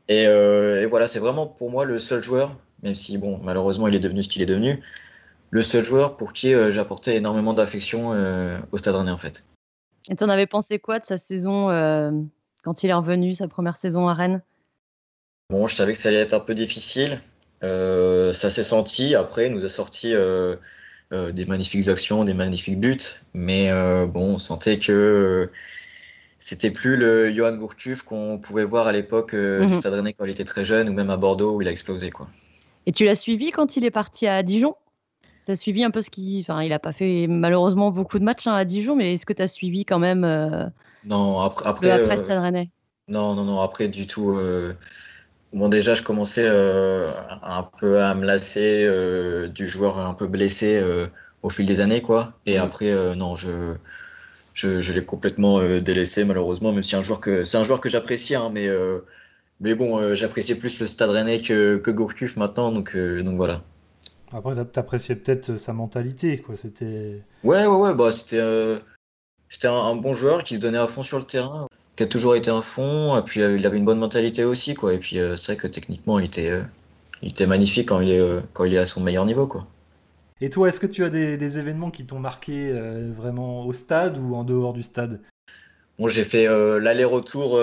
Euh, 0.09 0.81
et, 0.81 0.85
voilà, 0.85 1.07
c'est 1.07 1.19
vraiment 1.19 1.47
pour 1.47 1.69
moi 1.69 1.85
le 1.85 1.99
seul 1.99 2.23
joueur, 2.23 2.55
même 2.81 2.95
si 2.95 3.17
bon, 3.17 3.39
malheureusement 3.43 3.87
il 3.87 3.95
est 3.95 3.99
devenu 3.99 4.21
ce 4.21 4.29
qu'il 4.29 4.41
est 4.41 4.47
devenu, 4.47 4.81
le 5.49 5.61
seul 5.61 5.83
joueur 5.83 6.15
pour 6.15 6.31
qui 6.31 6.53
euh, 6.53 6.71
j'apportais 6.71 7.17
énormément 7.17 7.53
d'affection 7.53 8.11
au 8.71 8.77
Stade 8.77 8.95
Rennais 8.95 9.11
en 9.11 9.17
fait. 9.17 9.43
Et 10.09 10.15
tu 10.15 10.23
en 10.23 10.29
avais 10.29 10.47
pensé 10.47 10.79
quoi 10.79 10.99
de 10.99 11.05
sa 11.05 11.17
saison 11.17 11.67
quand 12.63 12.83
il 12.83 12.89
est 12.89 12.93
revenu, 12.93 13.33
sa 13.33 13.47
première 13.47 13.75
saison 13.77 14.07
à 14.07 14.13
Rennes? 14.13 14.41
Bon, 15.49 15.67
je 15.67 15.75
savais 15.75 15.91
que 15.93 15.97
ça 15.97 16.09
allait 16.09 16.19
être 16.19 16.33
un 16.33 16.39
peu 16.39 16.55
difficile. 16.55 17.19
ça 17.61 18.49
s'est 18.49 18.63
senti. 18.63 19.15
Après, 19.15 19.47
il 19.47 19.53
nous 19.53 19.65
a 19.65 19.69
sorti 19.69 20.13
euh, 21.13 21.31
des 21.31 21.45
magnifiques 21.45 21.87
actions, 21.87 22.25
des 22.25 22.33
magnifiques 22.33 22.79
buts, 22.79 22.97
mais 23.33 23.71
euh, 23.71 24.05
bon, 24.07 24.33
on 24.33 24.37
sentait 24.37 24.77
que 24.77 24.91
euh, 24.91 25.51
c'était 26.37 26.69
plus 26.69 26.97
le 26.97 27.33
Johan 27.33 27.55
Gourcuff 27.55 28.03
qu'on 28.03 28.37
pouvait 28.37 28.65
voir 28.65 28.87
à 28.87 28.91
l'époque 28.91 29.33
du 29.33 29.37
mhm. 29.37 29.73
Stade 29.73 29.93
Rennais 29.93 30.11
quand 30.11 30.25
il 30.25 30.31
était 30.31 30.43
très 30.43 30.65
jeune, 30.65 30.89
ou 30.89 30.93
même 30.93 31.09
à 31.09 31.15
Bordeaux 31.15 31.55
où 31.55 31.61
il 31.61 31.67
a 31.69 31.71
explosé. 31.71 32.11
Quoi. 32.11 32.27
Et 32.85 32.91
tu 32.91 33.05
l'as 33.05 33.15
suivi 33.15 33.51
quand 33.51 33.77
il 33.77 33.85
est 33.85 33.91
parti 33.91 34.27
à 34.27 34.43
Dijon? 34.43 34.75
Tu 35.45 35.51
as 35.51 35.55
suivi 35.55 35.85
un 35.85 35.91
peu 35.91 36.01
ce 36.01 36.09
qui. 36.09 36.39
Enfin, 36.41 36.61
il 36.61 36.69
n'a 36.69 36.79
pas 36.79 36.91
fait 36.91 37.27
malheureusement 37.27 37.89
beaucoup 37.91 38.19
de 38.19 38.25
matchs 38.25 38.47
hein, 38.47 38.55
à 38.55 38.65
Dijon, 38.65 38.97
mais 38.97 39.13
est-ce 39.13 39.25
que 39.25 39.31
tu 39.31 39.41
as 39.41 39.47
suivi 39.47 39.85
quand 39.85 39.99
même 39.99 40.21
Non, 41.05 41.39
après. 41.39 41.69
après, 41.69 41.91
après 41.91 42.17
Stade 42.17 42.41
Rennais? 42.41 42.69
Non, 43.07 43.33
non, 43.33 43.45
non, 43.45 43.61
après 43.61 43.87
du 43.87 44.07
tout. 44.07 44.37
Bon, 45.57 45.69
déjà, 45.69 45.95
je 45.95 46.03
commençais 46.03 46.45
euh, 46.45 47.09
un 47.41 47.63
peu 47.63 47.99
à 48.03 48.13
me 48.13 48.23
lasser 48.25 48.85
euh, 48.85 49.47
du 49.47 49.67
joueur 49.67 49.97
un 49.97 50.13
peu 50.13 50.27
blessé 50.27 50.75
euh, 50.75 51.07
au 51.41 51.49
fil 51.49 51.65
des 51.65 51.79
années, 51.79 52.03
quoi. 52.03 52.33
Et 52.45 52.59
après, 52.59 52.93
non, 53.15 53.35
je, 53.35 53.75
je, 54.53 54.93
l'ai 54.93 55.03
complètement 55.03 55.59
délaissé, 55.79 56.25
malheureusement, 56.25 56.71
même 56.71 56.83
si 56.83 56.95
un 56.95 57.01
joueur 57.01 57.19
que, 57.19 57.43
c'est 57.43 57.57
un 57.57 57.63
joueur 57.63 57.81
que 57.81 57.89
j'apprécie, 57.89 58.35
hein, 58.35 58.51
mais, 58.53 58.69
mais 59.59 59.73
bon, 59.73 60.13
j'appréciais 60.13 60.53
plus 60.53 60.79
le 60.79 60.85
Stade 60.85 61.09
Rennais 61.09 61.41
que, 61.41 61.77
que 61.77 61.89
Gourcuff 61.89 62.37
maintenant, 62.37 62.71
donc, 62.71 62.95
donc 62.95 63.35
voilà. 63.35 63.63
Après, 64.31 64.53
t'appréciais 64.63 65.15
peut-être 65.15 65.55
sa 65.55 65.73
mentalité, 65.73 66.37
quoi. 66.37 66.55
C'était. 66.55 67.23
Ouais, 67.43 67.65
ouais, 67.65 67.77
ouais, 67.77 67.95
bah, 67.95 68.11
c'était, 68.11 68.79
c'était 69.49 69.69
un, 69.69 69.95
bon 69.95 70.13
joueur 70.13 70.43
qui 70.43 70.57
se 70.57 70.59
donnait 70.59 70.77
à 70.77 70.85
fond 70.85 71.01
sur 71.01 71.17
le 71.17 71.25
terrain 71.25 71.67
qui 71.97 72.03
a 72.03 72.05
toujours 72.05 72.35
été 72.35 72.49
un 72.49 72.61
fond. 72.61 73.17
Et 73.17 73.21
puis 73.23 73.41
euh, 73.41 73.57
il 73.57 73.65
avait 73.65 73.77
une 73.77 73.85
bonne 73.85 73.99
mentalité 73.99 74.45
aussi, 74.45 74.75
quoi. 74.75 74.93
Et 74.93 74.99
puis 74.99 75.19
euh, 75.19 75.35
c'est 75.35 75.53
vrai 75.53 75.61
que 75.61 75.67
techniquement, 75.67 76.19
il 76.19 76.25
était, 76.25 76.51
euh, 76.51 76.61
il 77.21 77.31
était 77.31 77.47
magnifique 77.47 77.89
quand 77.89 77.99
il 77.99 78.11
est, 78.11 78.41
quand 78.53 78.63
il 78.63 78.73
est 78.73 78.77
à 78.77 78.85
son 78.85 79.01
meilleur 79.01 79.25
niveau, 79.25 79.47
quoi. 79.47 79.67
Et 80.39 80.51
toi, 80.51 80.69
est-ce 80.69 80.79
que 80.79 80.85
tu 80.85 81.03
as 81.03 81.09
des, 81.09 81.59
événements 81.59 81.89
qui 81.89 82.05
t'ont 82.05 82.19
marqué 82.19 82.71
vraiment 83.17 83.65
au 83.65 83.73
stade 83.73 84.19
ou 84.19 84.35
en 84.35 84.43
dehors 84.43 84.73
du 84.73 84.83
stade? 84.83 85.19
Bon, 85.97 86.07
j'ai 86.07 86.23
fait 86.23 86.45
l'aller-retour 86.45 87.59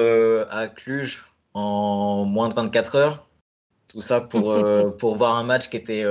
à 0.50 0.66
Cluj 0.66 1.24
en 1.54 2.24
moins 2.24 2.48
de 2.48 2.54
24 2.54 2.96
heures. 2.96 3.28
Tout 3.86 4.00
ça 4.00 4.20
pour, 4.20 4.52
pour 4.98 5.16
voir 5.16 5.36
un 5.36 5.44
match 5.44 5.70
qui 5.70 5.76
était 5.76 6.04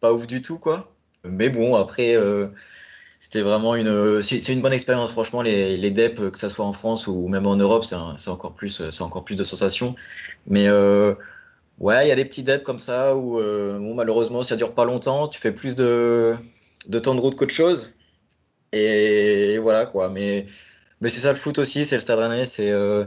pas 0.00 0.12
ouf 0.12 0.26
du 0.26 0.42
tout, 0.42 0.58
quoi. 0.58 0.92
Mais 1.24 1.48
bon, 1.48 1.74
après, 1.74 2.14
c'était 3.18 3.42
vraiment 3.42 3.74
une, 3.74 4.22
c'est 4.22 4.52
une 4.52 4.60
bonne 4.60 4.72
expérience. 4.72 5.10
Franchement, 5.10 5.42
les, 5.42 5.76
les 5.76 5.90
DEP, 5.90 6.30
que 6.30 6.38
ce 6.38 6.48
soit 6.48 6.64
en 6.64 6.72
France 6.72 7.08
ou 7.08 7.26
même 7.26 7.46
en 7.46 7.56
Europe, 7.56 7.84
c'est 7.84 8.30
encore 8.30 8.54
plus, 8.54 8.90
c'est 8.90 9.02
encore 9.02 9.24
plus 9.24 9.34
de 9.34 9.44
sensations. 9.44 9.96
Mais 10.46 10.68
euh, 10.68 11.14
ouais, 11.80 12.06
il 12.06 12.08
y 12.08 12.12
a 12.12 12.14
des 12.14 12.24
petits 12.24 12.44
DEP 12.44 12.62
comme 12.62 12.78
ça 12.78 13.16
où 13.16 13.40
euh, 13.40 13.78
bon, 13.78 13.94
malheureusement, 13.94 14.42
ça 14.44 14.56
dure 14.56 14.72
pas 14.72 14.84
longtemps. 14.84 15.26
Tu 15.26 15.40
fais 15.40 15.50
plus 15.52 15.74
de, 15.74 16.36
de 16.86 16.98
temps 17.00 17.16
de 17.16 17.20
route 17.20 17.34
qu'autre 17.34 17.54
chose. 17.54 17.92
Et, 18.72 19.58
voilà 19.58 19.86
quoi. 19.86 20.10
Mais, 20.10 20.46
mais 21.00 21.08
c'est 21.08 21.20
ça 21.20 21.32
le 21.32 21.38
foot 21.38 21.58
aussi, 21.58 21.84
c'est 21.84 21.96
le 21.96 22.02
Stade 22.02 22.20
Rennais, 22.20 22.44
c'est 22.44 22.70
euh, 22.70 23.04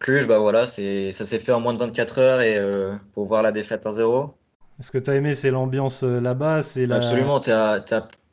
Cluj, 0.00 0.26
bah 0.26 0.38
voilà, 0.38 0.66
c'est, 0.66 1.12
ça 1.12 1.24
s'est 1.24 1.38
fait 1.38 1.52
en 1.52 1.60
moins 1.60 1.74
de 1.74 1.78
24 1.78 2.18
heures 2.18 2.40
et 2.40 2.60
pour 3.12 3.26
voir 3.26 3.42
la 3.42 3.52
défaite 3.52 3.84
1-0. 3.84 4.30
Ce 4.80 4.90
que 4.90 4.98
tu 4.98 5.10
as 5.10 5.14
aimé, 5.14 5.34
c'est 5.34 5.50
l'ambiance 5.50 6.02
là-bas, 6.02 6.62
c'est 6.62 6.86
la... 6.86 6.96
Absolument, 6.96 7.38
tu 7.38 7.50
as, 7.52 7.84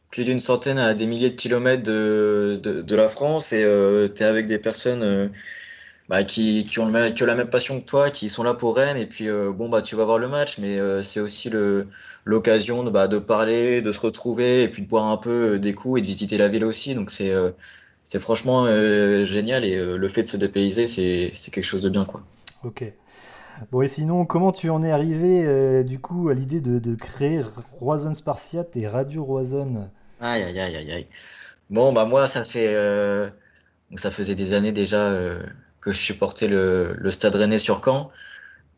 plus 0.09 0.25
d'une 0.25 0.39
centaine 0.39 0.79
à 0.79 0.93
des 0.93 1.05
milliers 1.05 1.29
de 1.29 1.35
kilomètres 1.35 1.83
de, 1.83 2.59
de, 2.63 2.95
la 2.95 3.09
France 3.09 3.53
et 3.53 3.63
euh, 3.63 4.07
tu 4.07 4.23
es 4.23 4.25
avec 4.25 4.47
des 4.47 4.57
personnes 4.57 5.03
euh, 5.03 5.27
bah, 6.07 6.23
qui, 6.23 6.63
qui, 6.69 6.79
ont 6.79 6.87
le, 6.87 7.25
la 7.25 7.35
même 7.35 7.49
passion 7.49 7.79
que 7.79 7.85
toi, 7.85 8.09
qui 8.09 8.29
sont 8.29 8.43
là 8.43 8.55
pour 8.55 8.75
Rennes. 8.75 8.97
Et 8.97 9.05
puis, 9.05 9.29
euh, 9.29 9.51
bon, 9.51 9.69
bah, 9.69 9.81
tu 9.83 9.95
vas 9.95 10.05
voir 10.05 10.17
le 10.17 10.27
match, 10.27 10.57
mais 10.57 10.79
c'est 11.03 11.19
aussi 11.19 11.51
l'occasion 12.25 12.83
de, 12.83 12.89
bah, 12.89 13.07
de 13.07 13.19
parler, 13.19 13.81
de 13.81 13.91
se 13.91 13.99
retrouver 13.99 14.63
et 14.63 14.67
puis 14.67 14.81
de 14.81 14.87
boire 14.87 15.05
un 15.05 15.17
peu 15.17 15.59
des 15.59 15.73
coups 15.73 15.99
et 15.99 16.01
de 16.01 16.07
visiter 16.07 16.37
la 16.37 16.47
ville 16.47 16.65
aussi. 16.65 16.95
Donc, 16.95 17.11
c'est 17.11 17.33
c'est 18.03 18.19
franchement 18.19 18.65
génial 19.25 19.63
et 19.63 19.75
le 19.75 20.07
fait 20.07 20.23
de 20.23 20.27
se 20.27 20.37
dépayser, 20.37 20.87
c'est 20.87 21.51
quelque 21.51 21.63
chose 21.63 21.83
de 21.83 21.89
bien. 21.89 22.05
Quoi. 22.05 22.23
Ok. 22.63 22.83
Bon, 23.71 23.81
et 23.83 23.87
sinon, 23.87 24.25
comment 24.25 24.51
tu 24.51 24.71
en 24.71 24.81
es 24.81 24.89
arrivé 24.89 25.83
du 25.83 25.99
coup 25.99 26.29
à 26.29 26.33
l'idée 26.33 26.61
de, 26.61 26.79
de, 26.79 26.95
créer 26.95 27.41
Roison 27.79 28.15
Spartiate 28.15 28.75
et 28.77 28.87
Radio 28.87 29.23
Roison 29.23 29.91
Aïe, 30.19 30.43
aïe, 30.43 30.59
aïe, 30.59 30.91
aïe, 30.91 31.07
Bon, 31.69 31.93
bah 31.93 32.05
moi, 32.05 32.27
ça 32.27 32.43
fait, 32.43 32.67
euh, 32.75 33.29
ça 33.95 34.11
faisait 34.11 34.35
des 34.35 34.53
années 34.53 34.71
déjà 34.73 35.07
euh, 35.11 35.43
que 35.81 35.91
je 35.93 35.99
supportais 35.99 36.47
le, 36.47 36.95
le 36.97 37.11
Stade 37.11 37.35
Rennais 37.35 37.59
sur 37.59 37.81
Caen. 37.83 38.11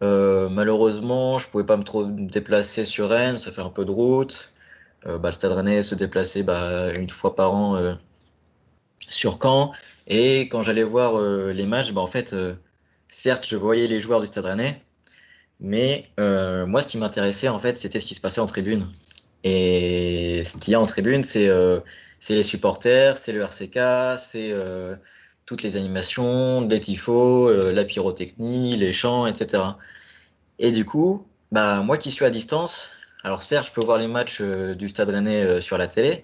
Euh, 0.03 0.49
malheureusement, 0.49 1.37
je 1.39 1.47
pouvais 1.49 1.65
pas 1.65 1.77
me 1.77 1.83
trop 1.83 2.05
déplacer 2.05 2.85
sur 2.85 3.09
Rennes, 3.09 3.39
ça 3.39 3.51
fait 3.51 3.61
un 3.61 3.69
peu 3.69 3.85
de 3.85 3.91
route. 3.91 4.53
bah, 5.05 5.19
le 5.29 5.31
Stade 5.33 5.53
Rennais 5.53 5.83
se 5.83 5.95
déplaçait 5.95 6.43
bah, 6.43 6.91
une 6.93 7.09
fois 7.09 7.35
par 7.35 7.53
an 7.53 7.97
sur 9.09 9.39
Caen. 9.41 9.73
Et 10.07 10.41
quand 10.49 10.63
j'allais 10.63 10.83
voir 10.83 11.19
les 11.53 11.65
matchs, 11.65 11.91
bah, 11.93 12.01
en 12.01 12.07
fait, 12.07 12.35
certes, 13.09 13.45
je 13.47 13.55
voyais 13.57 13.87
les 13.87 13.99
joueurs 13.99 14.21
du 14.21 14.27
Stade 14.27 14.45
Rennais, 14.45 14.81
mais 15.59 16.09
moi, 16.17 16.81
ce 16.81 16.87
qui 16.87 16.97
m'intéressait, 16.97 17.49
en 17.49 17.59
fait, 17.59 17.75
c'était 17.75 17.99
ce 17.99 18.05
qui 18.05 18.15
se 18.15 18.21
passait 18.21 18.41
en 18.41 18.47
tribune. 18.47 18.87
Et 19.43 20.43
ce 20.45 20.57
qu'il 20.57 20.71
y 20.73 20.75
a 20.75 20.79
en 20.81 20.85
tribune, 20.85 21.23
c'est 21.23 21.49
euh, 21.49 21.79
les 22.29 22.43
supporters, 22.43 23.17
c'est 23.17 23.31
le 23.33 23.41
RCK, 23.41 24.17
c'est 24.19 24.51
euh, 24.51 24.95
toutes 25.45 25.63
les 25.63 25.75
animations, 25.77 26.61
les 26.67 26.79
tifos, 26.79 27.49
euh, 27.49 27.71
la 27.73 27.85
pyrotechnie, 27.85 28.77
les 28.77 28.93
chants, 28.93 29.27
etc. 29.27 29.79
Et 30.59 30.71
du 30.71 30.85
coup, 30.85 31.27
bah, 31.51 31.81
moi 31.83 31.97
qui 31.97 32.11
suis 32.11 32.25
à 32.25 32.29
distance, 32.29 32.91
alors 33.23 33.41
certes, 33.43 33.67
je 33.67 33.71
peux 33.73 33.81
voir 33.85 33.97
les 33.99 34.07
matchs 34.07 34.41
du 34.41 34.89
Stade 34.89 35.09
Rennais 35.09 35.61
sur 35.61 35.77
la 35.77 35.87
télé, 35.87 36.23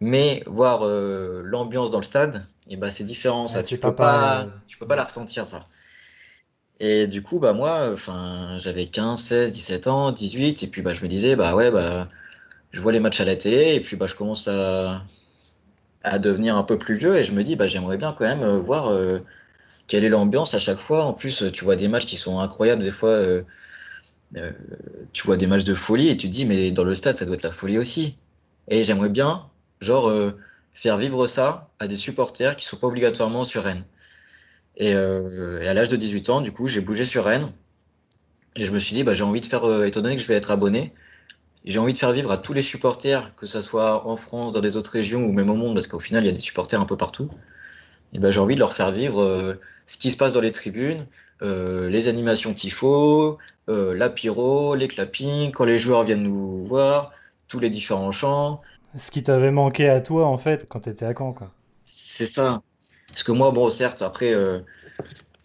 mais 0.00 0.42
voir 0.46 0.82
euh, 0.86 1.42
l'ambiance 1.44 1.90
dans 1.90 1.98
le 2.00 2.04
stade, 2.04 2.46
et 2.68 2.76
bah, 2.76 2.90
c'est 2.90 3.04
différent. 3.04 3.48
Ça, 3.48 3.62
Ouais, 3.62 3.64
tu 3.64 3.78
peux 3.78 3.94
pas 3.94 3.94
pas, 3.94 4.48
pareil. 4.48 4.52
tu 4.68 4.78
peux 4.78 4.86
pas 4.86 4.96
la 4.96 5.04
ressentir 5.04 5.46
ça. 5.46 5.66
Et 6.80 7.06
du 7.06 7.22
coup, 7.22 7.38
bah 7.38 7.52
moi, 7.52 7.90
enfin, 7.94 8.58
j'avais 8.58 8.86
15, 8.88 9.20
16, 9.22 9.52
17 9.52 9.86
ans, 9.86 10.10
18, 10.12 10.62
et 10.62 10.66
puis 10.66 10.82
bah 10.82 10.92
je 10.94 11.02
me 11.02 11.08
disais, 11.08 11.36
bah 11.36 11.54
ouais, 11.54 11.70
bah 11.70 12.08
je 12.72 12.80
vois 12.80 12.92
les 12.92 13.00
matchs 13.00 13.20
à 13.20 13.24
la 13.24 13.36
télé, 13.36 13.74
et 13.74 13.80
puis 13.80 13.96
bah 13.96 14.06
je 14.06 14.14
commence 14.14 14.48
à, 14.48 15.04
à 16.04 16.18
devenir 16.18 16.56
un 16.56 16.64
peu 16.64 16.78
plus 16.78 16.96
vieux, 16.96 17.16
et 17.16 17.24
je 17.24 17.32
me 17.32 17.44
dis, 17.44 17.56
bah 17.56 17.66
j'aimerais 17.66 17.98
bien 17.98 18.12
quand 18.12 18.24
même 18.24 18.42
euh, 18.42 18.58
voir 18.58 18.90
euh, 18.90 19.20
quelle 19.86 20.04
est 20.04 20.08
l'ambiance 20.08 20.54
à 20.54 20.58
chaque 20.58 20.78
fois. 20.78 21.04
En 21.04 21.12
plus, 21.12 21.42
euh, 21.42 21.50
tu 21.50 21.64
vois 21.64 21.76
des 21.76 21.88
matchs 21.88 22.06
qui 22.06 22.16
sont 22.16 22.40
incroyables, 22.40 22.82
des 22.82 22.90
fois, 22.90 23.20
tu 25.12 25.26
vois 25.26 25.36
des 25.36 25.46
matchs 25.46 25.64
de 25.64 25.74
folie, 25.74 26.08
et 26.08 26.16
tu 26.16 26.28
te 26.28 26.32
dis, 26.32 26.46
mais 26.46 26.72
dans 26.72 26.84
le 26.84 26.94
stade, 26.94 27.16
ça 27.16 27.24
doit 27.24 27.34
être 27.36 27.42
la 27.42 27.50
folie 27.50 27.78
aussi. 27.78 28.16
Et 28.68 28.82
j'aimerais 28.82 29.10
bien, 29.10 29.46
genre, 29.80 30.10
faire 30.72 30.96
vivre 30.98 31.26
ça 31.26 31.70
à 31.78 31.88
des 31.88 31.96
supporters 31.96 32.56
qui 32.56 32.64
sont 32.64 32.76
pas 32.76 32.86
obligatoirement 32.86 33.44
sur 33.44 33.64
Rennes. 33.64 33.84
Et, 34.76 34.94
à 34.94 35.74
l'âge 35.74 35.88
de 35.90 35.96
18 35.96 36.30
ans, 36.30 36.40
du 36.40 36.52
coup, 36.52 36.66
j'ai 36.68 36.80
bougé 36.80 37.04
sur 37.04 37.24
Rennes. 37.24 37.52
Et 38.56 38.64
je 38.64 38.72
me 38.72 38.78
suis 38.78 38.94
dit, 38.94 39.02
bah, 39.04 39.14
j'ai 39.14 39.24
envie 39.24 39.40
de 39.40 39.46
faire, 39.46 39.64
étant 39.84 40.00
donné 40.00 40.16
que 40.16 40.22
je 40.22 40.26
vais 40.26 40.34
être 40.34 40.50
abonné, 40.50 40.94
j'ai 41.64 41.78
envie 41.78 41.92
de 41.92 41.98
faire 41.98 42.12
vivre 42.12 42.30
à 42.32 42.36
tous 42.36 42.52
les 42.52 42.60
supporters, 42.60 43.34
que 43.36 43.46
ça 43.46 43.62
soit 43.62 44.06
en 44.06 44.16
France, 44.16 44.52
dans 44.52 44.60
des 44.60 44.76
autres 44.76 44.90
régions 44.90 45.24
ou 45.24 45.32
même 45.32 45.50
au 45.50 45.54
monde, 45.54 45.74
parce 45.74 45.86
qu'au 45.86 46.00
final, 46.00 46.24
il 46.24 46.26
y 46.26 46.30
a 46.30 46.32
des 46.32 46.40
supporters 46.40 46.80
un 46.80 46.84
peu 46.84 46.96
partout. 46.96 47.30
Et 48.12 48.18
ben, 48.18 48.30
j'ai 48.30 48.40
envie 48.40 48.54
de 48.54 48.60
leur 48.60 48.74
faire 48.74 48.92
vivre 48.92 49.22
euh, 49.22 49.54
ce 49.86 49.96
qui 49.98 50.10
se 50.10 50.16
passe 50.16 50.32
dans 50.32 50.40
les 50.40 50.52
tribunes, 50.52 51.06
euh, 51.42 51.88
les 51.88 52.08
animations 52.08 52.52
tifo, 52.52 53.38
euh, 53.68 53.94
la 53.94 54.10
pyro, 54.10 54.74
les 54.74 54.88
clappings, 54.88 55.52
quand 55.52 55.64
les 55.64 55.78
joueurs 55.78 56.04
viennent 56.04 56.22
nous 56.22 56.64
voir, 56.64 57.12
tous 57.48 57.58
les 57.58 57.70
différents 57.70 58.10
chants. 58.10 58.60
Ce 58.98 59.10
qui 59.10 59.22
t'avait 59.22 59.50
manqué 59.50 59.88
à 59.88 60.00
toi, 60.00 60.26
en 60.26 60.38
fait, 60.38 60.66
quand 60.68 60.80
t'étais 60.80 61.06
à 61.06 61.14
Caen, 61.16 61.32
quoi. 61.32 61.50
C'est 61.86 62.26
ça. 62.26 62.62
Parce 63.08 63.24
que 63.24 63.32
moi, 63.32 63.50
bon, 63.50 63.68
certes, 63.70 64.02
après, 64.02 64.34
euh, 64.34 64.60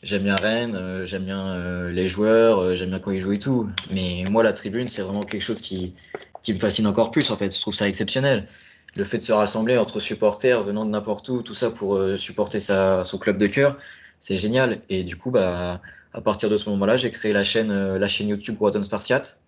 j'aime 0.03 0.23
bien 0.23 0.35
Rennes, 0.35 0.75
euh, 0.75 1.05
j'aime 1.05 1.25
bien 1.25 1.47
euh, 1.47 1.91
les 1.91 2.07
joueurs, 2.07 2.59
euh, 2.59 2.75
j'aime 2.75 2.89
bien 2.89 2.99
quand 2.99 3.11
ils 3.11 3.21
jouent 3.21 3.33
et 3.33 3.39
tout. 3.39 3.69
Mais 3.91 4.23
moi, 4.29 4.43
la 4.43 4.53
tribune, 4.53 4.87
c'est 4.87 5.01
vraiment 5.01 5.23
quelque 5.23 5.41
chose 5.41 5.61
qui, 5.61 5.93
qui 6.41 6.53
me 6.53 6.59
fascine 6.59 6.87
encore 6.87 7.11
plus, 7.11 7.31
en 7.31 7.37
fait. 7.37 7.55
Je 7.55 7.61
trouve 7.61 7.73
ça 7.75 7.87
exceptionnel. 7.87 8.47
Le 8.95 9.03
fait 9.03 9.17
de 9.17 9.23
se 9.23 9.31
rassembler 9.33 9.77
entre 9.77 9.99
supporters 9.99 10.63
venant 10.63 10.85
de 10.85 10.91
n'importe 10.91 11.29
où, 11.29 11.41
tout 11.41 11.53
ça 11.53 11.69
pour 11.69 11.99
supporter 12.17 12.59
son 12.59 13.17
club 13.19 13.37
de 13.37 13.47
cœur, 13.47 13.77
c'est 14.19 14.37
génial. 14.37 14.81
Et 14.89 15.03
du 15.03 15.17
coup, 15.17 15.29
bah, 15.29 15.81
à 16.13 16.21
partir 16.21 16.49
de 16.49 16.57
ce 16.57 16.67
moment-là, 16.69 16.97
j'ai 16.97 17.11
créé 17.11 17.31
la 17.31 17.43
chaîne, 17.43 17.97
la 17.97 18.07
chaîne 18.07 18.29
YouTube 18.29 18.57
Rotten 18.59 18.81
Spartiate. 18.81 19.39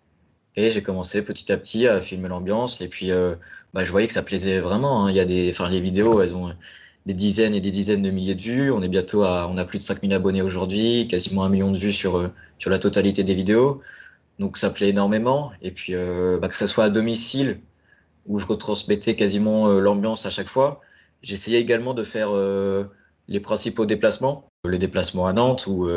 Et 0.56 0.70
j'ai 0.70 0.84
commencé 0.84 1.24
petit 1.24 1.52
à 1.52 1.58
petit 1.58 1.88
à 1.88 2.00
filmer 2.02 2.28
l'ambiance. 2.28 2.82
Et 2.82 2.90
puis, 2.90 3.10
bah, 3.74 3.84
je 3.84 3.90
voyais 3.92 4.06
que 4.06 4.14
ça 4.14 4.22
plaisait 4.22 4.60
vraiment. 4.60 5.06
hein. 5.06 5.10
Il 5.10 5.16
y 5.16 5.20
a 5.20 5.26
des, 5.26 5.52
les 5.70 5.82
vidéos, 5.82 6.22
elles 6.22 6.36
ont 6.36 6.54
des 7.06 7.14
dizaines 7.14 7.56
et 7.56 7.62
des 7.62 7.72
dizaines 7.72 8.02
de 8.02 8.12
milliers 8.12 8.36
de 8.36 8.42
vues. 8.42 8.72
On 8.72 8.82
est 8.82 8.88
bientôt 8.88 9.24
à, 9.24 9.48
on 9.50 9.58
a 9.58 9.66
plus 9.66 9.80
de 9.80 9.84
5000 9.84 10.14
abonnés 10.14 10.42
aujourd'hui, 10.42 11.08
quasiment 11.08 11.44
un 11.44 11.50
million 11.50 11.72
de 11.72 11.78
vues 11.78 11.94
sur, 11.94 12.18
euh, 12.18 12.32
sur 12.58 12.70
la 12.70 12.80
totalité 12.80 13.24
des 13.24 13.34
vidéos. 13.34 13.82
Donc 14.40 14.58
ça 14.58 14.70
plaît 14.70 14.90
énormément. 14.90 15.52
Et 15.62 15.72
puis 15.72 15.96
euh, 15.96 16.40
bah, 16.40 16.48
que 16.48 16.56
ça 16.56 16.68
soit 16.68 16.86
à 16.86 16.90
domicile, 16.90 17.62
où 18.28 18.40
je 18.40 18.46
retransmettais 18.46 19.16
quasiment 19.16 19.70
euh, 19.70 19.80
l'ambiance 19.80 20.26
à 20.26 20.30
chaque 20.30 20.48
fois. 20.48 20.82
J'essayais 21.24 21.60
également 21.60 21.94
de 21.94 22.04
faire 22.06 22.32
les 23.28 23.40
principaux 23.42 23.86
déplacements. 23.86 24.48
Les 24.64 24.78
déplacements 24.78 25.28
à 25.28 25.34
Nantes, 25.34 25.68
où, 25.68 25.90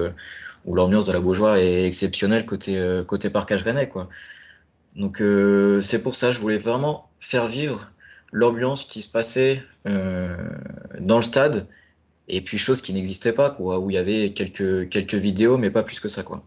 où 0.64 0.74
l'ambiance 0.74 1.06
de 1.06 1.12
la 1.12 1.20
Beaujoire 1.20 1.54
est 1.54 1.86
exceptionnelle 1.86 2.44
côté, 2.44 2.76
côté 3.06 3.30
parcage 3.30 3.62
rennais. 3.62 3.88
Quoi. 3.88 4.08
Donc 4.96 5.22
c'est 5.80 6.02
pour 6.02 6.16
ça, 6.16 6.32
je 6.32 6.40
voulais 6.40 6.58
vraiment 6.58 7.08
faire 7.20 7.46
vivre 7.46 7.91
l'ambiance 8.32 8.84
qui 8.84 9.02
se 9.02 9.08
passait 9.10 9.62
euh, 9.86 10.36
dans 11.00 11.16
le 11.18 11.22
stade, 11.22 11.68
et 12.28 12.40
puis 12.40 12.58
chose 12.58 12.82
qui 12.82 12.92
n'existait 12.92 13.32
pas, 13.32 13.50
quoi, 13.50 13.78
où 13.78 13.90
il 13.90 13.94
y 13.94 13.98
avait 13.98 14.32
quelques, 14.32 14.88
quelques 14.88 15.14
vidéos, 15.14 15.58
mais 15.58 15.70
pas 15.70 15.82
plus 15.84 16.00
que 16.00 16.08
ça, 16.08 16.22
quoi. 16.22 16.42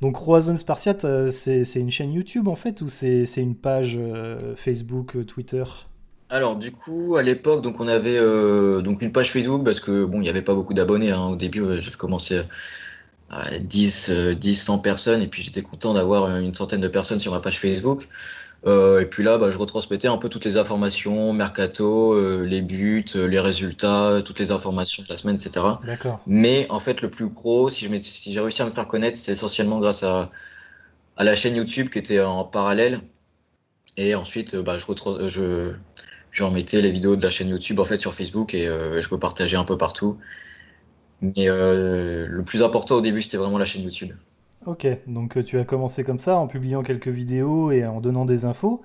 Donc, 0.00 0.16
Roison 0.16 0.56
Spartiate, 0.56 1.04
euh, 1.04 1.30
c'est 1.30 1.64
une 1.74 1.90
chaîne 1.90 2.12
YouTube, 2.12 2.48
en 2.48 2.56
fait, 2.56 2.80
ou 2.80 2.88
c'est 2.88 3.26
une 3.36 3.56
page 3.56 3.96
euh, 3.98 4.56
Facebook, 4.56 5.26
Twitter? 5.26 5.64
Alors 6.28 6.56
du 6.56 6.70
coup, 6.70 7.16
à 7.16 7.22
l'époque, 7.22 7.60
donc 7.62 7.80
on 7.80 7.88
avait 7.88 8.16
euh, 8.16 8.82
donc 8.82 9.02
une 9.02 9.10
page 9.10 9.32
Facebook 9.32 9.64
parce 9.64 9.80
que 9.80 10.04
bon, 10.04 10.18
il 10.18 10.22
n'y 10.22 10.28
avait 10.28 10.42
pas 10.42 10.54
beaucoup 10.54 10.74
d'abonnés. 10.74 11.10
hein. 11.10 11.26
Au 11.26 11.36
début, 11.36 11.62
j'ai 11.80 11.90
commencé 11.90 12.40
à 13.30 13.58
10, 13.58 14.10
euh, 14.10 14.34
10, 14.34 14.54
100 14.56 14.78
personnes, 14.80 15.22
et 15.22 15.28
puis 15.28 15.42
j'étais 15.42 15.62
content 15.62 15.94
d'avoir 15.94 16.36
une 16.38 16.54
centaine 16.54 16.80
de 16.80 16.88
personnes 16.88 17.20
sur 17.20 17.32
ma 17.32 17.40
page 17.40 17.58
Facebook. 17.58 18.08
Euh, 18.66 19.00
et 19.00 19.06
puis 19.06 19.22
là, 19.22 19.38
bah, 19.38 19.50
je 19.50 19.58
retransmettais 19.58 20.08
un 20.08 20.18
peu 20.18 20.28
toutes 20.28 20.44
les 20.44 20.56
informations, 20.56 21.32
mercato, 21.32 22.12
euh, 22.12 22.44
les 22.44 22.60
buts, 22.62 23.04
euh, 23.16 23.26
les 23.26 23.40
résultats, 23.40 24.20
toutes 24.24 24.38
les 24.38 24.50
informations 24.50 25.02
de 25.02 25.08
la 25.08 25.16
semaine, 25.16 25.36
etc. 25.36 25.66
Mais 26.26 26.66
en 26.70 26.80
fait, 26.80 27.00
le 27.00 27.10
plus 27.10 27.28
gros, 27.28 27.70
si 27.70 27.88
j'ai 28.30 28.40
réussi 28.40 28.62
à 28.62 28.66
me 28.66 28.70
faire 28.70 28.86
connaître, 28.86 29.16
c'est 29.18 29.32
essentiellement 29.32 29.78
grâce 29.78 30.02
à, 30.02 30.30
à 31.16 31.24
la 31.24 31.34
chaîne 31.34 31.56
YouTube 31.56 31.88
qui 31.90 31.98
était 31.98 32.20
en 32.20 32.44
parallèle. 32.44 33.00
Et 33.96 34.14
ensuite, 34.14 34.56
bah, 34.56 34.76
je, 34.78 34.84
je, 35.28 35.74
je 36.30 36.44
remettais 36.44 36.80
les 36.80 36.90
vidéos 36.90 37.16
de 37.16 37.22
la 37.22 37.30
chaîne 37.30 37.48
YouTube 37.48 37.80
en 37.80 37.84
fait 37.84 37.98
sur 37.98 38.14
Facebook 38.14 38.54
et 38.54 38.68
euh, 38.68 39.00
je 39.00 39.08
peux 39.08 39.18
partager 39.18 39.56
un 39.56 39.64
peu 39.64 39.76
partout. 39.76 40.18
Mais 41.20 41.48
euh, 41.48 42.26
le 42.26 42.44
plus 42.44 42.62
important 42.62 42.96
au 42.96 43.00
début, 43.00 43.22
c'était 43.22 43.36
vraiment 43.36 43.58
la 43.58 43.64
chaîne 43.64 43.82
YouTube. 43.82 44.12
Ok, 44.66 44.86
donc 45.06 45.36
euh, 45.38 45.42
tu 45.42 45.58
as 45.58 45.64
commencé 45.64 46.04
comme 46.04 46.18
ça, 46.18 46.36
en 46.36 46.46
publiant 46.46 46.82
quelques 46.82 47.08
vidéos 47.08 47.70
et 47.72 47.86
en 47.86 48.00
donnant 48.00 48.26
des 48.26 48.44
infos. 48.44 48.82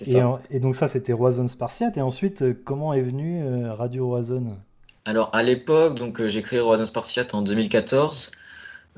Et, 0.00 0.04
ça. 0.04 0.28
en- 0.28 0.40
et 0.50 0.60
donc 0.60 0.76
ça, 0.76 0.88
c'était 0.88 1.12
Roison 1.12 1.48
Spartiate. 1.48 1.96
Et 1.96 2.02
ensuite, 2.02 2.42
euh, 2.42 2.54
comment 2.64 2.94
est 2.94 3.02
venu 3.02 3.42
euh, 3.42 3.72
Radio 3.74 4.06
Roison? 4.06 4.56
Alors 5.04 5.30
à 5.34 5.42
l'époque, 5.42 5.98
donc 5.98 6.24
j'ai 6.26 6.42
créé 6.42 6.60
Roison 6.60 6.84
Spartiate 6.84 7.34
en 7.34 7.42
2014. 7.42 8.30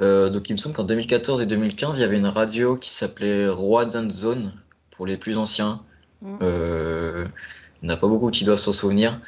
Euh, 0.01 0.31
donc 0.31 0.49
il 0.49 0.53
me 0.53 0.59
semble 0.59 0.75
qu'en 0.75 0.85
2014 0.85 1.43
et 1.43 1.47
2015, 1.47 1.99
il 1.99 2.01
y 2.01 2.05
avait 2.05 2.17
une 2.19 2.27
radio 2.27 2.77
qui 2.77 2.91
s'appelait 2.91 3.49
Roison 3.49 4.09
Zone 4.11 4.55
pour 4.91 5.07
les 5.07 5.17
plus 5.17 5.37
anciens. 5.37 5.83
Mm. 6.23 6.37
Euh, 6.43 7.27
il 7.83 7.87
n'y 7.89 7.93
en 7.93 7.97
a 7.97 7.99
pas 7.99 8.09
beaucoup 8.09 8.31
qui 8.31 8.45
doivent 8.45 8.59
s'en 8.59 8.73
souvenir. 8.73 9.21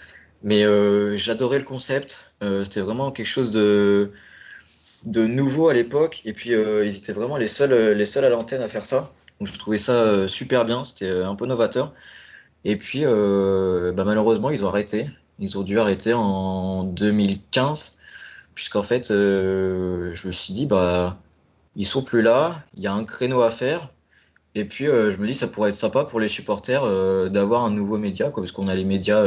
Mais 0.42 0.64
euh, 0.64 1.16
j'adorais 1.16 1.58
le 1.58 1.64
concept. 1.64 2.32
Euh, 2.42 2.64
c'était 2.64 2.80
vraiment 2.80 3.10
quelque 3.12 3.26
chose 3.26 3.50
de, 3.50 4.12
de 5.04 5.26
nouveau 5.26 5.68
à 5.68 5.74
l'époque. 5.74 6.22
Et 6.24 6.32
puis 6.32 6.54
euh, 6.54 6.84
ils 6.84 6.96
étaient 6.96 7.12
vraiment 7.12 7.36
les 7.36 7.46
seuls, 7.46 7.72
euh, 7.72 7.94
les 7.94 8.06
seuls 8.06 8.24
à 8.24 8.28
l'antenne 8.28 8.62
à 8.62 8.68
faire 8.68 8.84
ça. 8.84 9.12
Donc 9.38 9.48
je 9.48 9.58
trouvais 9.58 9.78
ça 9.78 9.92
euh, 9.92 10.26
super 10.26 10.64
bien. 10.64 10.84
C'était 10.84 11.10
un 11.10 11.34
peu 11.34 11.46
novateur. 11.46 11.92
Et 12.64 12.76
puis 12.76 13.04
bah, 13.04 14.04
malheureusement, 14.04 14.50
ils 14.50 14.64
ont 14.64 14.68
arrêté. 14.68 15.10
Ils 15.38 15.58
ont 15.58 15.62
dû 15.62 15.78
arrêter 15.78 16.12
en 16.14 16.84
2015. 16.84 17.98
Puisqu'en 18.54 18.82
fait, 18.82 19.08
je 19.08 20.26
me 20.26 20.32
suis 20.32 20.52
dit, 20.52 20.66
bah, 20.66 21.18
ils 21.76 21.86
sont 21.86 22.02
plus 22.02 22.20
là. 22.20 22.62
Il 22.74 22.82
y 22.82 22.86
a 22.86 22.92
un 22.92 23.04
créneau 23.04 23.40
à 23.40 23.50
faire. 23.50 23.88
Et 24.54 24.66
puis, 24.66 24.84
je 24.84 25.16
me 25.16 25.26
dis, 25.26 25.34
ça 25.34 25.48
pourrait 25.48 25.70
être 25.70 25.76
sympa 25.76 26.04
pour 26.04 26.20
les 26.20 26.28
supporters 26.28 26.82
d'avoir 27.30 27.64
un 27.64 27.70
nouveau 27.70 27.96
média, 27.96 28.30
quoi, 28.30 28.42
parce 28.42 28.52
qu'on 28.52 28.68
a 28.68 28.74
les 28.74 28.84
médias, 28.84 29.24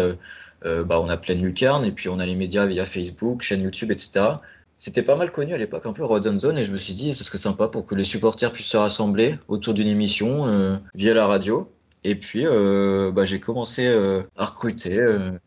bah, 0.64 1.00
on 1.02 1.10
a 1.10 1.18
pleine 1.18 1.42
lucarne, 1.42 1.86
et 1.86 1.92
puis 1.92 2.10
on 2.10 2.20
a 2.20 2.26
les 2.28 2.36
médias 2.36 2.68
via 2.68 2.86
Facebook, 2.86 3.42
chaîne 3.42 3.62
YouTube, 3.64 3.90
etc. 3.90 4.36
C'était 4.78 5.02
pas 5.02 5.16
mal 5.16 5.32
connu 5.32 5.54
à 5.54 5.58
l'époque, 5.58 5.86
un 5.86 5.94
peu 5.94 6.04
Rodzone 6.04 6.38
Zone, 6.38 6.58
et 6.58 6.64
je 6.64 6.72
me 6.72 6.78
suis 6.78 6.94
dit, 6.94 7.14
ce 7.14 7.24
serait 7.24 7.38
sympa 7.38 7.68
pour 7.68 7.86
que 7.86 7.96
les 7.96 8.04
supporters 8.04 8.52
puissent 8.52 8.68
se 8.68 8.78
rassembler 8.78 9.38
autour 9.48 9.74
d'une 9.74 9.88
émission 9.88 10.48
euh, 10.48 10.78
via 10.94 11.14
la 11.14 11.26
radio. 11.26 11.72
Et 12.04 12.16
puis, 12.16 12.46
euh, 12.46 13.12
bah, 13.12 13.24
j'ai 13.24 13.40
commencé 13.40 13.88
euh, 13.88 14.24
à 14.36 14.46
recruter. 14.46 15.00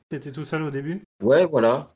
T'étais 0.08 0.32
tout 0.32 0.44
seul 0.44 0.62
au 0.62 0.70
début? 0.70 1.02
Ouais, 1.20 1.44
voilà, 1.44 1.94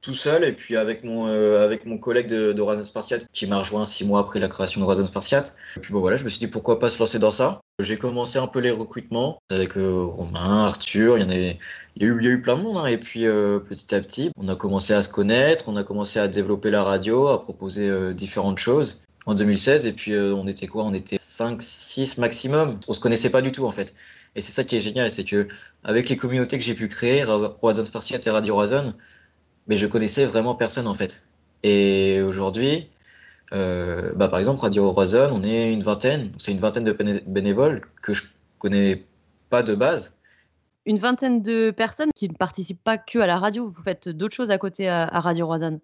tout 0.00 0.14
seul, 0.14 0.44
et 0.44 0.52
puis 0.52 0.76
avec 0.76 1.04
mon, 1.04 1.28
euh, 1.28 1.64
avec 1.64 1.84
mon 1.84 1.98
collègue 1.98 2.26
de, 2.26 2.52
de 2.52 2.82
Spartiate 2.82 3.26
qui 3.32 3.46
m'a 3.46 3.58
rejoint 3.58 3.84
six 3.84 4.04
mois 4.06 4.20
après 4.20 4.40
la 4.40 4.48
création 4.48 4.80
de 4.80 4.86
Horizon 4.86 5.06
Spartiate. 5.06 5.54
Et 5.76 5.80
puis 5.80 5.92
bon, 5.92 6.00
voilà, 6.00 6.16
je 6.16 6.24
me 6.24 6.28
suis 6.28 6.38
dit 6.38 6.46
pourquoi 6.46 6.78
pas 6.78 6.88
se 6.88 6.98
lancer 6.98 7.18
dans 7.18 7.30
ça? 7.32 7.60
J'ai 7.80 7.96
commencé 7.98 8.38
un 8.38 8.46
peu 8.46 8.60
les 8.60 8.70
recrutements 8.70 9.38
avec 9.50 9.76
euh, 9.76 10.04
Romain, 10.04 10.64
Arthur, 10.64 11.18
il 11.18 11.22
y 11.22 11.24
en 11.24 11.30
avait, 11.30 11.58
il 11.96 12.02
y 12.02 12.06
a 12.06 12.08
eu, 12.08 12.22
y 12.22 12.28
a 12.28 12.30
eu 12.30 12.40
plein 12.42 12.56
de 12.56 12.62
monde, 12.62 12.78
hein. 12.78 12.86
Et 12.86 12.98
puis 12.98 13.26
euh, 13.26 13.58
petit 13.58 13.94
à 13.94 14.00
petit, 14.00 14.30
on 14.36 14.48
a 14.48 14.56
commencé 14.56 14.94
à 14.94 15.02
se 15.02 15.08
connaître, 15.08 15.64
on 15.68 15.76
a 15.76 15.84
commencé 15.84 16.18
à 16.18 16.28
développer 16.28 16.70
la 16.70 16.82
radio, 16.82 17.28
à 17.28 17.42
proposer 17.42 18.14
différentes 18.14 18.58
choses. 18.58 19.00
En 19.26 19.34
2016, 19.34 19.84
et 19.84 19.92
puis 19.92 20.16
on 20.16 20.46
était 20.46 20.66
quoi? 20.66 20.82
On 20.84 20.94
était 20.94 21.18
5, 21.20 21.60
6 21.60 22.16
maximum. 22.16 22.80
On 22.88 22.94
se 22.94 23.00
connaissait 23.00 23.28
pas 23.28 23.42
du 23.42 23.52
tout 23.52 23.66
en 23.66 23.70
fait. 23.70 23.92
Et 24.34 24.40
c'est 24.40 24.50
ça 24.50 24.64
qui 24.64 24.76
est 24.76 24.80
génial, 24.80 25.10
c'est 25.10 25.24
que 25.24 25.46
avec 25.84 26.08
les 26.08 26.16
communautés 26.16 26.56
que 26.58 26.64
j'ai 26.64 26.74
pu 26.74 26.88
créer, 26.88 27.22
Ra- 27.24 27.54
Horizon 27.60 27.82
Spartiate 27.82 28.26
et 28.26 28.30
Radio 28.30 28.54
Horizon, 28.54 28.94
mais 29.70 29.76
je 29.76 29.86
connaissais 29.86 30.26
vraiment 30.26 30.56
personne 30.56 30.88
en 30.88 30.94
fait. 30.94 31.22
Et 31.62 32.20
aujourd'hui, 32.22 32.90
euh, 33.52 34.12
bah, 34.16 34.28
par 34.28 34.40
exemple, 34.40 34.60
Radio 34.60 34.86
Horizon, 34.86 35.30
on 35.32 35.44
est 35.44 35.72
une 35.72 35.82
vingtaine, 35.82 36.32
c'est 36.38 36.50
une 36.50 36.58
vingtaine 36.58 36.82
de 36.84 36.92
béné- 36.92 37.22
bénévoles 37.24 37.82
que 38.02 38.12
je 38.12 38.24
connais 38.58 39.06
pas 39.48 39.62
de 39.62 39.76
base. 39.76 40.16
Une 40.86 40.98
vingtaine 40.98 41.40
de 41.40 41.70
personnes 41.70 42.10
qui 42.16 42.28
ne 42.28 42.34
participent 42.34 42.82
pas 42.82 42.98
que 42.98 43.20
à 43.20 43.28
la 43.28 43.38
radio. 43.38 43.72
Vous 43.74 43.82
faites 43.84 44.08
d'autres 44.08 44.34
choses 44.34 44.50
à 44.50 44.58
côté 44.58 44.88
à, 44.88 45.04
à 45.04 45.20
Radio 45.20 45.46
Roisanne. 45.46 45.78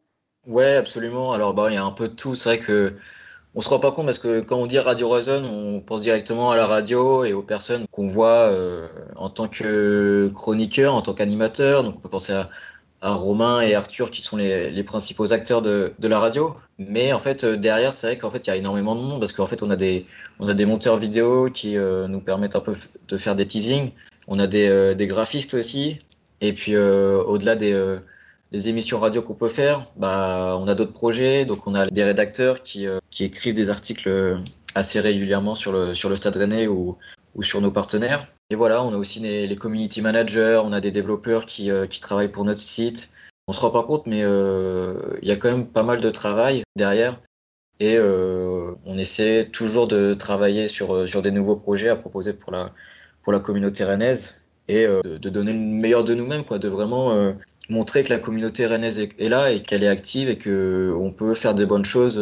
Ouais, 0.49 0.75
absolument. 0.75 1.33
Alors, 1.33 1.55
bah, 1.55 1.69
il 1.71 1.75
y 1.75 1.78
a 1.78 1.85
un 1.85 1.93
peu 1.93 2.09
de 2.09 2.14
tout. 2.14 2.35
C'est 2.35 2.49
vrai 2.49 2.59
que 2.59 2.95
on 3.55 3.61
se 3.61 3.69
rend 3.69 3.78
pas 3.78 3.93
compte 3.93 4.07
parce 4.07 4.19
que 4.19 4.40
quand 4.40 4.57
on 4.57 4.66
dit 4.66 4.78
Radio 4.78 5.07
Roison, 5.09 5.45
on 5.45 5.81
pense 5.81 6.02
directement 6.02 6.50
à 6.50 6.57
la 6.57 6.66
radio 6.66 7.25
et 7.25 7.33
aux 7.33 7.43
personnes 7.43 7.87
qu'on 7.90 8.07
voit 8.07 8.50
euh, 8.50 8.88
en 9.14 9.31
tant 9.31 9.49
que 9.49 10.31
chroniqueur, 10.35 10.95
en 10.95 11.02
tant 11.02 11.14
qu'animateur. 11.14 11.85
Donc 11.85 11.97
on 11.97 12.00
peut 12.00 12.09
penser 12.09 12.33
à, 12.33 12.50
à, 13.00 13.15
Romain 13.15 13.61
et 13.61 13.75
Arthur 13.75 14.11
qui 14.11 14.23
sont 14.23 14.37
les, 14.37 14.83
principaux 14.85 15.33
acteurs 15.33 15.62
de, 15.62 15.93
de, 15.99 16.09
la 16.09 16.19
radio. 16.19 16.57
Mais 16.79 17.12
en 17.12 17.19
fait, 17.19 17.45
euh, 17.45 17.57
derrière, 17.57 17.95
c'est 17.95 18.07
vrai 18.07 18.19
qu'en 18.19 18.31
fait, 18.31 18.47
il 18.47 18.50
y 18.50 18.53
a 18.53 18.57
énormément 18.57 18.95
de 18.95 19.00
monde 19.00 19.21
parce 19.21 19.33
qu'en 19.33 19.47
fait, 19.47 19.62
on 19.62 19.71
a 19.71 19.76
des, 19.76 20.07
on 20.38 20.49
a 20.49 20.55
des 20.55 20.67
monteurs 20.67 20.97
vidéo 20.97 21.50
qui 21.50 21.76
euh, 21.76 22.09
nous 22.09 22.21
permettent 22.21 22.57
un 22.57 22.61
peu 22.61 22.75
de 23.09 23.17
faire 23.17 23.37
des 23.37 23.47
teasings. 23.47 23.91
On 24.29 24.38
a 24.38 24.47
des, 24.47 24.69
euh, 24.69 24.95
des 24.95 25.07
graphistes 25.07 25.55
aussi. 25.55 26.00
Et 26.41 26.53
puis, 26.53 26.76
au-delà 26.76 27.57
des 27.57 27.97
des 28.53 28.69
émissions 28.69 29.00
radio 29.00 29.23
qu'on 29.23 29.35
peut 29.35 29.49
faire, 29.49 29.91
bah, 29.97 30.57
on 30.61 30.69
a 30.69 30.75
d'autres 30.75 30.93
projets. 30.93 31.45
Donc, 31.45 31.67
on 31.67 31.75
a 31.75 31.87
des 31.87 32.05
rédacteurs 32.05 32.62
qui, 32.62 32.87
qui 33.11 33.25
écrivent 33.25 33.55
des 33.55 33.71
articles 33.71 34.38
assez 34.76 35.00
régulièrement 35.00 35.55
sur 35.55 35.73
le, 35.73 35.95
sur 35.95 36.11
le 36.11 36.17
Stade 36.17 36.37
Rennais 36.37 36.69
ou, 36.69 36.97
ou 37.37 37.43
sur 37.43 37.61
nos 37.61 37.71
partenaires. 37.71 38.26
Et 38.50 38.55
voilà, 38.55 38.83
on 38.83 38.93
a 38.93 38.97
aussi 38.97 39.21
les, 39.21 39.57
community 39.57 40.02
managers, 40.02 40.61
on 40.64 40.73
a 40.73 40.81
des 40.81 40.90
développeurs 40.90 41.47
qui, 41.47 41.71
euh, 41.71 41.87
qui 41.87 42.00
travaillent 42.00 42.31
pour 42.31 42.45
notre 42.45 42.61
site. 42.61 43.12
On 43.47 43.52
se 43.52 43.61
rend 43.61 43.71
pas 43.71 43.83
compte, 43.83 44.07
mais 44.07 44.23
euh, 44.25 45.16
il 45.23 45.28
y 45.28 45.33
a 45.33 45.37
quand 45.37 45.50
même 45.50 45.66
pas 45.66 45.83
mal 45.83 46.00
de 46.00 46.11
travail 46.11 46.62
derrière. 46.75 47.21
Et 47.78 47.97
euh, 47.97 48.73
on 48.87 48.99
essaie 48.99 49.49
toujours 49.52 49.87
de 49.87 50.14
travailler 50.14 50.66
sur, 50.66 51.09
sur 51.09 51.23
des 51.23 51.31
nouveaux 51.31 51.57
projets 51.57 51.90
à 51.90 51.97
proposer 51.97 52.33
pour 52.33 52.50
la, 52.50 52.71
pour 53.23 53.33
la 53.33 53.38
communauté 53.38 53.85
rennaise 53.85 54.37
et 54.69 54.87
de, 54.87 55.28
donner 55.28 55.52
le 55.52 55.59
meilleur 55.59 56.02
de 56.02 56.14
nous-mêmes, 56.14 56.45
quoi, 56.45 56.59
de 56.59 56.69
vraiment 56.69 57.35
montrer 57.69 58.02
que 58.02 58.09
la 58.09 58.19
communauté 58.19 58.66
rennaise 58.66 58.99
est, 58.99 59.28
là 59.28 59.52
et 59.52 59.62
qu'elle 59.62 59.85
est 59.85 59.88
active 59.88 60.28
et 60.28 60.38
qu'on 60.38 61.12
peut 61.16 61.35
faire 61.35 61.55
des 61.55 61.66
bonnes 61.66 61.85
choses 61.85 62.21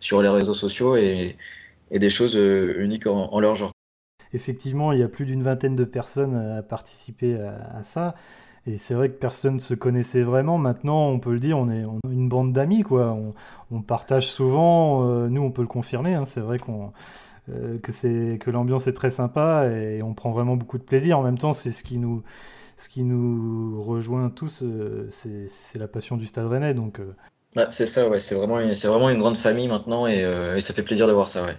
sur 0.00 0.20
les 0.20 0.28
réseaux 0.28 0.54
sociaux 0.54 0.96
et, 0.96 1.36
et 1.92 1.98
des 2.00 2.10
choses 2.10 2.34
uniques 2.34 3.06
en, 3.06 3.32
en, 3.32 3.38
leur 3.38 3.54
genre. 3.54 3.75
Effectivement, 4.32 4.92
il 4.92 4.98
y 4.98 5.02
a 5.02 5.08
plus 5.08 5.24
d'une 5.24 5.42
vingtaine 5.42 5.76
de 5.76 5.84
personnes 5.84 6.34
à 6.34 6.62
participer 6.62 7.36
à, 7.36 7.82
ça. 7.82 8.14
Et 8.66 8.78
c'est 8.78 8.94
vrai 8.94 9.08
que 9.08 9.14
personne 9.14 9.54
ne 9.54 9.60
se 9.60 9.74
connaissait 9.74 10.22
vraiment. 10.22 10.58
Maintenant, 10.58 11.08
on 11.08 11.20
peut 11.20 11.32
le 11.32 11.40
dire, 11.40 11.56
on 11.58 11.70
est, 11.70 11.84
une 12.10 12.28
bande 12.28 12.52
d'amis, 12.52 12.82
quoi. 12.82 13.16
On, 13.70 13.82
partage 13.82 14.26
souvent. 14.26 15.08
Euh, 15.08 15.28
nous, 15.28 15.42
on 15.42 15.50
peut 15.50 15.62
le 15.62 15.68
confirmer. 15.68 16.14
Hein, 16.14 16.24
c'est 16.24 16.40
vrai 16.40 16.58
qu'on 16.58 16.92
euh, 17.48 17.78
que 17.78 17.92
c'est 17.92 18.38
que 18.40 18.50
l'ambiance 18.50 18.88
est 18.88 18.92
très 18.92 19.10
sympa 19.10 19.68
et 19.68 20.02
on 20.02 20.14
prend 20.14 20.32
vraiment 20.32 20.56
beaucoup 20.56 20.78
de 20.78 20.82
plaisir. 20.82 21.18
En 21.18 21.22
même 21.22 21.38
temps, 21.38 21.52
c'est 21.52 21.70
ce 21.70 21.84
qui 21.84 21.98
nous 21.98 22.24
ce 22.76 22.88
qui 22.88 23.02
nous 23.02 23.82
rejoint 23.82 24.30
tous, 24.30 24.60
euh, 24.62 25.08
c'est 25.10 25.78
la 25.78 25.88
passion 25.88 26.16
du 26.16 26.26
Stade 26.26 26.46
Rennais. 26.46 26.74
Donc, 26.74 27.00
euh... 27.00 27.14
c'est 27.70 27.86
ça, 27.86 28.08
ouais. 28.08 28.20
C'est 28.20 28.34
vraiment, 28.34 28.58
vraiment 28.58 29.10
une 29.10 29.18
grande 29.18 29.38
famille 29.38 29.68
maintenant 29.68 30.06
et, 30.06 30.24
euh, 30.24 30.56
et, 30.56 30.60
ça 30.60 30.74
fait 30.74 30.82
plaisir 30.82 31.06
de 31.06 31.12
voir 31.12 31.28
ça, 31.28 31.44
ouais. 31.44 31.56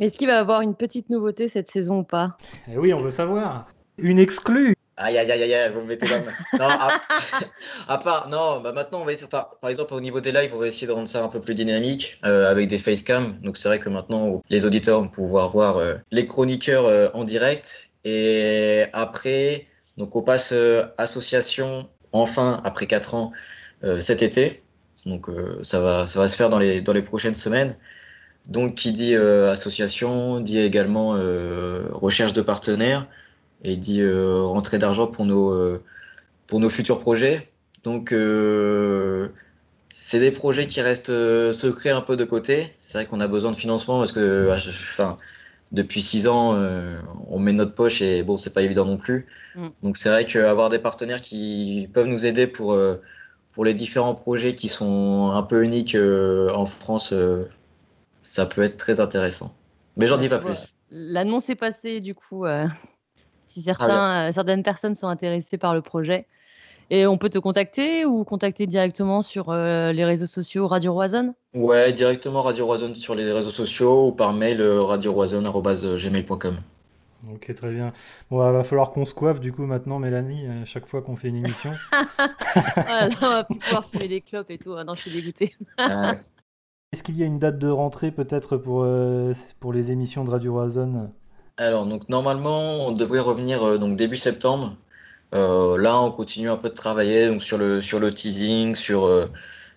Est-ce 0.00 0.16
qu'il 0.16 0.26
va 0.26 0.38
avoir 0.38 0.62
une 0.62 0.74
petite 0.74 1.10
nouveauté 1.10 1.46
cette 1.46 1.70
saison 1.70 1.98
ou 2.00 2.04
pas? 2.04 2.36
Eh 2.70 2.78
Oui, 2.78 2.92
on 2.94 3.02
veut 3.02 3.10
savoir. 3.10 3.68
Une 3.98 4.18
exclue 4.18 4.74
Aïe, 4.96 5.16
aïe, 5.16 5.30
aïe, 5.30 5.54
aïe, 5.54 5.72
vous 5.72 5.80
me 5.80 5.86
mettez 5.86 6.06
là. 6.08 6.20
non, 6.58 6.68
à, 6.68 7.00
à, 7.88 7.98
part, 7.98 8.28
non, 8.28 8.60
bah 8.60 8.72
maintenant, 8.72 9.00
on 9.00 9.04
va 9.06 9.12
essayer, 9.12 9.28
par, 9.28 9.58
par 9.58 9.70
exemple, 9.70 9.94
au 9.94 10.00
niveau 10.00 10.20
des 10.20 10.30
lives, 10.30 10.50
on 10.54 10.58
va 10.58 10.66
essayer 10.66 10.86
de 10.86 10.92
rendre 10.92 11.08
ça 11.08 11.24
un 11.24 11.28
peu 11.28 11.40
plus 11.40 11.54
dynamique 11.54 12.18
euh, 12.26 12.50
avec 12.50 12.68
des 12.68 12.76
facecam. 12.76 13.38
Donc, 13.40 13.56
c'est 13.56 13.68
vrai 13.68 13.78
que 13.78 13.88
maintenant, 13.88 14.42
les 14.50 14.66
auditeurs 14.66 15.00
vont 15.00 15.08
pouvoir 15.08 15.48
voir 15.48 15.78
euh, 15.78 15.94
les 16.12 16.26
chroniqueurs 16.26 16.84
euh, 16.84 17.08
en 17.14 17.24
direct. 17.24 17.90
Et 18.04 18.84
après, 18.92 19.68
donc 19.96 20.16
on 20.16 20.22
passe 20.22 20.52
euh, 20.52 20.86
association 20.96 21.88
enfin 22.12 22.60
après 22.64 22.86
4 22.86 23.14
ans 23.14 23.32
euh, 23.84 24.00
cet 24.00 24.22
été. 24.22 24.62
Donc 25.06 25.28
euh, 25.28 25.60
ça, 25.62 25.80
va, 25.80 26.06
ça 26.06 26.18
va 26.18 26.28
se 26.28 26.36
faire 26.36 26.48
dans 26.48 26.58
les, 26.58 26.80
dans 26.82 26.92
les 26.94 27.02
prochaines 27.02 27.34
semaines. 27.34 27.76
Donc 28.48 28.74
qui 28.74 28.92
dit 28.92 29.14
association 29.14 30.40
dit 30.40 30.58
également 30.58 31.10
recherche 31.92 32.32
de 32.32 32.42
partenaires 32.42 33.06
et 33.62 33.76
dit 33.76 34.02
rentrée 34.04 34.78
d'argent 34.78 35.06
pour 35.06 35.24
nos, 35.24 35.78
pour 36.46 36.58
nos 36.58 36.70
futurs 36.70 36.98
projets. 36.98 37.48
Donc 37.84 38.14
c'est 39.94 40.18
des 40.18 40.30
projets 40.32 40.66
qui 40.66 40.80
restent 40.80 41.52
secrets 41.52 41.90
un 41.90 42.00
peu 42.00 42.16
de 42.16 42.24
côté. 42.24 42.74
C'est 42.80 42.98
vrai 42.98 43.06
qu'on 43.06 43.20
a 43.20 43.28
besoin 43.28 43.52
de 43.52 43.56
financement 43.56 43.98
parce 43.98 44.12
que 44.12 44.50
enfin, 44.50 45.16
depuis 45.72 46.02
six 46.02 46.26
ans, 46.26 46.54
euh, 46.54 47.00
on 47.28 47.38
met 47.38 47.52
notre 47.52 47.74
poche 47.74 48.02
et 48.02 48.22
bon, 48.22 48.36
c'est 48.36 48.52
pas 48.52 48.62
évident 48.62 48.84
non 48.84 48.96
plus. 48.96 49.26
Mm. 49.54 49.68
Donc 49.82 49.96
c'est 49.96 50.08
vrai 50.08 50.26
qu'avoir 50.26 50.68
des 50.68 50.78
partenaires 50.78 51.20
qui 51.20 51.88
peuvent 51.92 52.08
nous 52.08 52.26
aider 52.26 52.46
pour, 52.46 52.72
euh, 52.72 53.00
pour 53.52 53.64
les 53.64 53.74
différents 53.74 54.14
projets 54.14 54.54
qui 54.54 54.68
sont 54.68 55.30
un 55.32 55.42
peu 55.42 55.62
uniques 55.62 55.94
euh, 55.94 56.52
en 56.54 56.66
France, 56.66 57.12
euh, 57.12 57.48
ça 58.22 58.46
peut 58.46 58.62
être 58.62 58.76
très 58.76 59.00
intéressant. 59.00 59.54
Mais 59.96 60.06
j'en 60.06 60.16
dis 60.16 60.28
pas 60.28 60.38
plus. 60.38 60.76
L'annonce 60.90 61.48
est 61.50 61.56
passée 61.56 62.00
du 62.00 62.14
coup. 62.14 62.44
si 63.46 63.62
certains, 63.62 64.30
certaines 64.32 64.62
personnes 64.62 64.94
sont 64.94 65.08
intéressées 65.08 65.58
par 65.58 65.74
le 65.74 65.82
projet, 65.82 66.26
et 66.90 67.06
on 67.06 67.18
peut 67.18 67.30
te 67.30 67.38
contacter 67.38 68.04
ou 68.04 68.24
contacter 68.24 68.66
directement 68.66 69.22
sur 69.22 69.50
euh, 69.50 69.92
les 69.92 70.04
réseaux 70.04 70.26
sociaux 70.26 70.66
Radio 70.66 70.92
Roison 70.92 71.34
Ouais, 71.54 71.92
directement 71.92 72.42
Radio 72.42 72.66
Roison 72.66 72.92
sur 72.96 73.14
les 73.14 73.32
réseaux 73.32 73.50
sociaux 73.50 74.08
ou 74.08 74.12
par 74.12 74.32
mail 74.32 74.60
euh, 74.60 74.82
radioroison.gmail.com. 74.82 76.56
Ok, 77.32 77.54
très 77.54 77.70
bien. 77.70 77.92
Bon, 78.30 78.38
bah, 78.38 78.50
va 78.50 78.64
falloir 78.64 78.90
qu'on 78.90 79.04
se 79.04 79.14
coiffe 79.14 79.38
du 79.38 79.52
coup 79.52 79.66
maintenant, 79.66 80.00
Mélanie, 80.00 80.46
à 80.48 80.64
chaque 80.64 80.86
fois 80.86 81.00
qu'on 81.00 81.14
fait 81.14 81.28
une 81.28 81.36
émission. 81.36 81.70
voilà, 82.74 83.08
on 83.22 83.28
va 83.28 83.44
pouvoir 83.60 83.84
fumer 83.84 84.08
des 84.08 84.20
clopes 84.20 84.50
et 84.50 84.58
tout. 84.58 84.74
Non, 84.74 84.94
je 84.94 85.02
suis 85.02 85.10
dégoûté. 85.12 85.54
Est-ce 86.92 87.04
qu'il 87.04 87.16
y 87.16 87.22
a 87.22 87.26
une 87.26 87.38
date 87.38 87.56
de 87.56 87.68
rentrée 87.68 88.10
peut-être 88.10 88.56
pour, 88.56 88.82
euh, 88.82 89.32
pour 89.60 89.72
les 89.72 89.92
émissions 89.92 90.24
de 90.24 90.30
Radio 90.30 90.52
Roison 90.54 91.12
Alors, 91.56 91.86
donc 91.86 92.08
normalement, 92.08 92.84
on 92.84 92.90
devrait 92.90 93.20
revenir 93.20 93.62
euh, 93.62 93.78
donc 93.78 93.94
début 93.94 94.16
septembre. 94.16 94.74
Euh, 95.32 95.78
là, 95.78 96.00
on 96.00 96.10
continue 96.10 96.50
un 96.50 96.56
peu 96.56 96.68
de 96.68 96.74
travailler 96.74 97.28
donc, 97.28 97.44
sur, 97.44 97.58
le, 97.58 97.80
sur 97.80 98.00
le 98.00 98.12
teasing, 98.12 98.74
sur, 98.74 99.08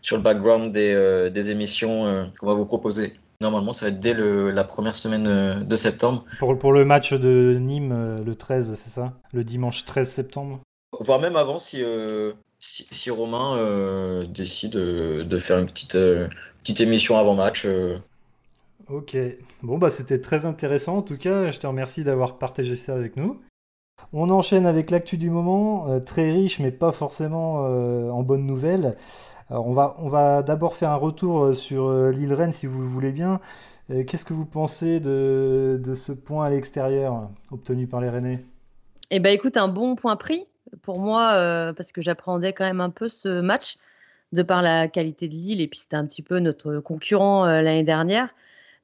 sur 0.02 0.17
le 0.17 0.23
background 0.23 0.71
des, 0.71 1.30
des 1.32 1.52
émissions 1.52 2.32
qu'on 2.39 2.47
va 2.47 2.56
vous 2.56 2.65
proposer. 2.65 3.13
Normalement, 3.41 3.73
ça 3.73 3.86
va 3.86 3.89
être 3.91 3.99
dès 3.99 4.15
le, 4.15 4.49
la 4.49 4.63
première 4.63 4.95
semaine 4.95 5.63
de 5.63 5.76
septembre. 5.76 6.26
Pour, 6.39 6.58
pour 6.58 6.73
le 6.73 6.84
match 6.84 7.13
de 7.13 7.60
Nîmes, 7.62 8.23
le 8.26 8.36
13, 8.36 8.73
c'est 8.73 8.89
ça? 8.89 9.13
Le 9.34 9.43
dimanche 9.43 9.86
13 9.86 10.10
septembre? 10.10 10.62
Voire 10.99 11.19
même 11.19 11.36
avant, 11.36 11.60
si, 11.60 11.84
si, 12.63 12.88
si, 12.91 13.12
Romain 13.12 14.23
décide 14.23 14.73
de 14.73 15.38
faire 15.38 15.60
une 15.60 15.65
petite, 15.65 15.97
petite 16.62 16.82
émission 16.82 17.17
avant 17.17 17.36
match. 17.36 17.67
Ok. 18.89 19.17
Bon, 19.62 19.78
bah 19.78 19.89
c'était 19.89 20.19
très 20.19 20.45
intéressant 20.45 20.97
en 20.97 21.02
tout 21.02 21.17
cas. 21.17 21.52
Je 21.52 21.60
te 21.60 21.67
remercie 21.67 22.04
d'avoir 22.04 22.38
partagé 22.38 22.76
ça 22.76 22.93
avec 22.93 23.17
nous. 23.17 23.39
On 24.12 24.30
enchaîne 24.30 24.65
avec 24.65 24.91
l'actu 24.91 25.17
du 25.17 25.30
moment, 25.30 25.88
euh, 25.88 25.99
très 25.99 26.32
riche 26.32 26.60
mais 26.60 26.71
pas 26.71 26.91
forcément 26.91 27.65
euh, 27.65 28.10
en 28.10 28.23
bonnes 28.23 28.45
nouvelles. 28.45 28.97
Alors 29.49 29.67
on 29.67 29.73
va, 29.73 29.95
on 29.99 30.10
va 30.10 30.43
d'abord 30.43 30.76
faire 30.76 30.91
un 30.91 30.95
retour 30.95 31.43
euh, 31.43 31.54
sur 31.54 31.91
l'île 32.12 32.34
Rennes 32.34 32.54
si 32.54 32.65
vous 32.65 32.82
le 32.82 32.88
voulez 32.88 33.12
bien. 33.12 33.39
Qu'est-ce 34.08 34.23
que 34.23 34.34
vous 34.34 34.45
pensez 34.45 35.02
de, 35.02 35.80
de 35.84 35.93
ce 35.93 36.13
point 36.13 36.45
à 36.45 36.49
l'extérieur 36.49 37.30
obtenu 37.52 37.86
par 37.86 37.99
les 37.99 38.10
Rennais? 38.10 38.45
Eh 39.12 39.19
bien 39.19 39.32
écoute, 39.32 39.58
un 39.58 39.67
bon 39.67 39.95
point 39.95 40.15
pris 40.15 40.47
pour 40.81 40.99
moi 40.99 41.33
euh, 41.33 41.73
parce 41.73 41.91
que 41.91 42.01
j'appréhendais 42.01 42.53
quand 42.53 42.65
même 42.65 42.81
un 42.81 42.89
peu 42.89 43.07
ce 43.07 43.41
match 43.41 43.77
de 44.31 44.41
par 44.41 44.62
la 44.62 44.88
qualité 44.88 45.27
de 45.27 45.33
Lille 45.33 45.62
et 45.62 45.67
puis 45.67 45.79
c'était 45.79 45.95
un 45.95 46.05
petit 46.05 46.21
peu 46.21 46.39
notre 46.39 46.79
concurrent 46.79 47.45
euh, 47.45 47.62
l'année 47.62 47.83
dernière 47.83 48.29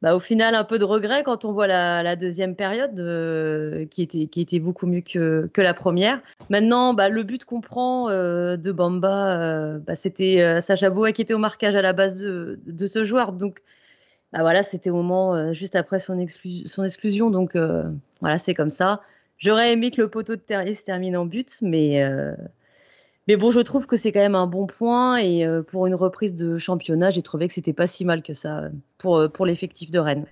bah, 0.02 0.16
au 0.16 0.22
final, 0.22 0.56
un 0.56 0.64
peu 0.64 0.80
de 0.80 0.86
regret 0.86 1.24
quand 1.24 1.44
on 1.44 1.52
voit 1.52 1.68
la, 1.68 2.16
deuxième 2.16 2.56
période 2.56 2.98
euh, 3.02 3.86
qui, 3.88 4.02
était, 4.02 4.28
qui 4.28 4.40
était 4.40 4.60
beaucoup 4.60 4.88
mieux 4.88 5.02
que, 5.02 5.50
que 5.52 5.60
la 5.60 5.74
première. 5.74 6.22
Maintenant, 6.50 6.94
bah, 6.94 7.10
le 7.10 7.22
but 7.24 7.44
qu'on 7.44 7.60
prend 7.60 8.08
de 8.08 8.72
Bamba, 8.72 9.78
bah, 9.80 9.98
c'était 9.98 10.62
Sacha 10.62 10.90
Boa 10.90 11.12
qui 11.12 11.22
était 11.22 11.34
au 11.34 11.38
marquage 11.38 11.76
à 11.76 11.82
la 11.82 11.92
base 11.92 12.16
de, 12.16 12.62
de 12.66 12.88
ce 12.88 13.04
joueur. 13.04 13.34
Donc, 13.34 13.62
bah, 14.32 14.40
voilà, 14.40 14.64
c'était 14.64 14.90
au 14.90 14.96
moment 14.96 15.52
juste 15.52 15.76
après 15.76 16.00
son, 16.00 16.18
exclu 16.18 16.66
son 16.66 16.86
exclusion. 16.86 17.30
Donc, 17.30 17.58
voilà, 18.22 18.38
c'est 18.38 18.54
comme 18.54 18.70
ça. 18.70 19.02
J'aurais 19.40 19.72
aimé 19.74 19.90
que 19.92 20.02
le 20.02 20.10
poteau 20.10 20.36
de 20.36 20.42
Terrier 20.42 20.76
se 20.76 20.84
termine 20.84 21.18
en 21.18 21.26
but, 21.26 21.58
mais 21.62 22.04
mais 23.30 23.36
bon, 23.36 23.52
je 23.52 23.60
trouve 23.60 23.86
que 23.86 23.96
c'est 23.96 24.12
quand 24.12 24.22
même 24.22 24.34
un 24.34 24.48
bon 24.48 24.66
point 24.66 25.18
et 25.18 25.46
euh, 25.46 25.62
pour 25.62 25.86
une 25.86 25.94
reprise 25.94 26.34
de 26.34 26.58
championnat, 26.58 27.12
j'ai 27.12 27.22
trouvé 27.22 27.48
que 27.48 27.54
c'était 27.54 27.74
pas 27.74 27.86
si 27.86 28.04
mal 28.04 28.24
que 28.24 28.34
ça 28.34 28.64
pour, 28.98 29.18
euh, 29.18 29.28
pour 29.28 29.46
l'effectif 29.46 29.92
de 29.92 30.00
Rennes. 30.00 30.26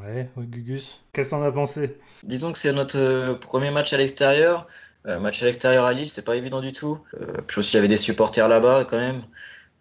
Ouais, 0.00 0.28
Gugus, 0.38 1.02
qu'est-ce 1.12 1.30
qu'on 1.30 1.42
a 1.42 1.50
pensé? 1.50 1.98
Disons 2.22 2.52
que 2.52 2.58
c'est 2.60 2.72
notre 2.72 3.36
premier 3.40 3.72
match 3.72 3.92
à 3.92 3.96
l'extérieur. 3.96 4.68
Euh, 5.08 5.18
match 5.18 5.42
à 5.42 5.46
l'extérieur 5.46 5.86
à 5.86 5.92
Lille, 5.92 6.08
c'est 6.08 6.24
pas 6.24 6.36
évident 6.36 6.60
du 6.60 6.72
tout. 6.72 7.00
Euh, 7.14 7.38
puis 7.48 7.58
aussi, 7.58 7.72
il 7.72 7.74
y 7.74 7.78
avait 7.78 7.88
des 7.88 7.96
supporters 7.96 8.46
là-bas 8.46 8.84
quand 8.84 9.00
même. 9.00 9.22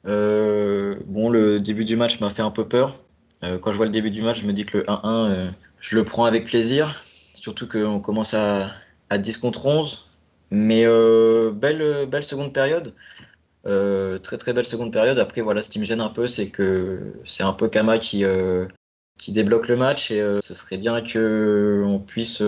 Euh, 0.08 0.96
bon, 1.06 1.30
le 1.30 1.60
début 1.60 1.86
du 1.86 1.98
match 1.98 2.20
m'a 2.20 2.32
fait 2.32 2.42
un 2.42 2.50
peu 2.50 2.68
peur. 2.68 3.00
quand 3.62 3.72
je 3.72 3.78
vois 3.78 3.86
le 3.86 3.92
début 3.92 4.10
du 4.10 4.24
match, 4.24 4.42
je 4.42 4.48
me 4.48 4.54
dis 4.54 4.66
que 4.66 4.80
le 4.80 4.84
1-1, 4.86 5.52
je 5.82 5.96
le 5.96 6.04
prends 6.04 6.26
avec 6.26 6.46
plaisir. 6.46 7.06
Surtout 7.40 7.68
qu'on 7.68 8.00
commence 8.00 8.34
à, 8.34 8.72
à 9.10 9.18
10 9.18 9.38
contre 9.38 9.66
11. 9.66 10.10
Mais 10.52 10.84
euh, 10.86 11.52
belle, 11.52 12.08
belle 12.08 12.24
seconde 12.24 12.54
période. 12.54 12.94
Euh, 13.66 14.18
très 14.18 14.38
très 14.38 14.54
belle 14.54 14.66
seconde 14.66 14.92
période. 14.92 15.20
Après, 15.20 15.42
voilà, 15.42 15.62
ce 15.62 15.70
qui 15.70 15.80
me 15.80 15.86
gêne 15.86 16.02
un 16.02 16.10
peu, 16.10 16.28
c'est 16.28 16.50
que 16.50 17.14
c'est 17.24 17.44
un 17.44 17.54
peu 17.54 17.68
Kama 17.68 17.98
qui, 18.00 18.26
euh, 18.26 18.66
qui 19.18 19.32
débloque 19.32 19.68
le 19.68 19.76
match 19.76 20.12
et 20.12 20.20
ce 20.42 20.54
serait 20.54 20.78
bien 20.78 21.02
qu'on 21.02 22.00
puisse 22.00 22.42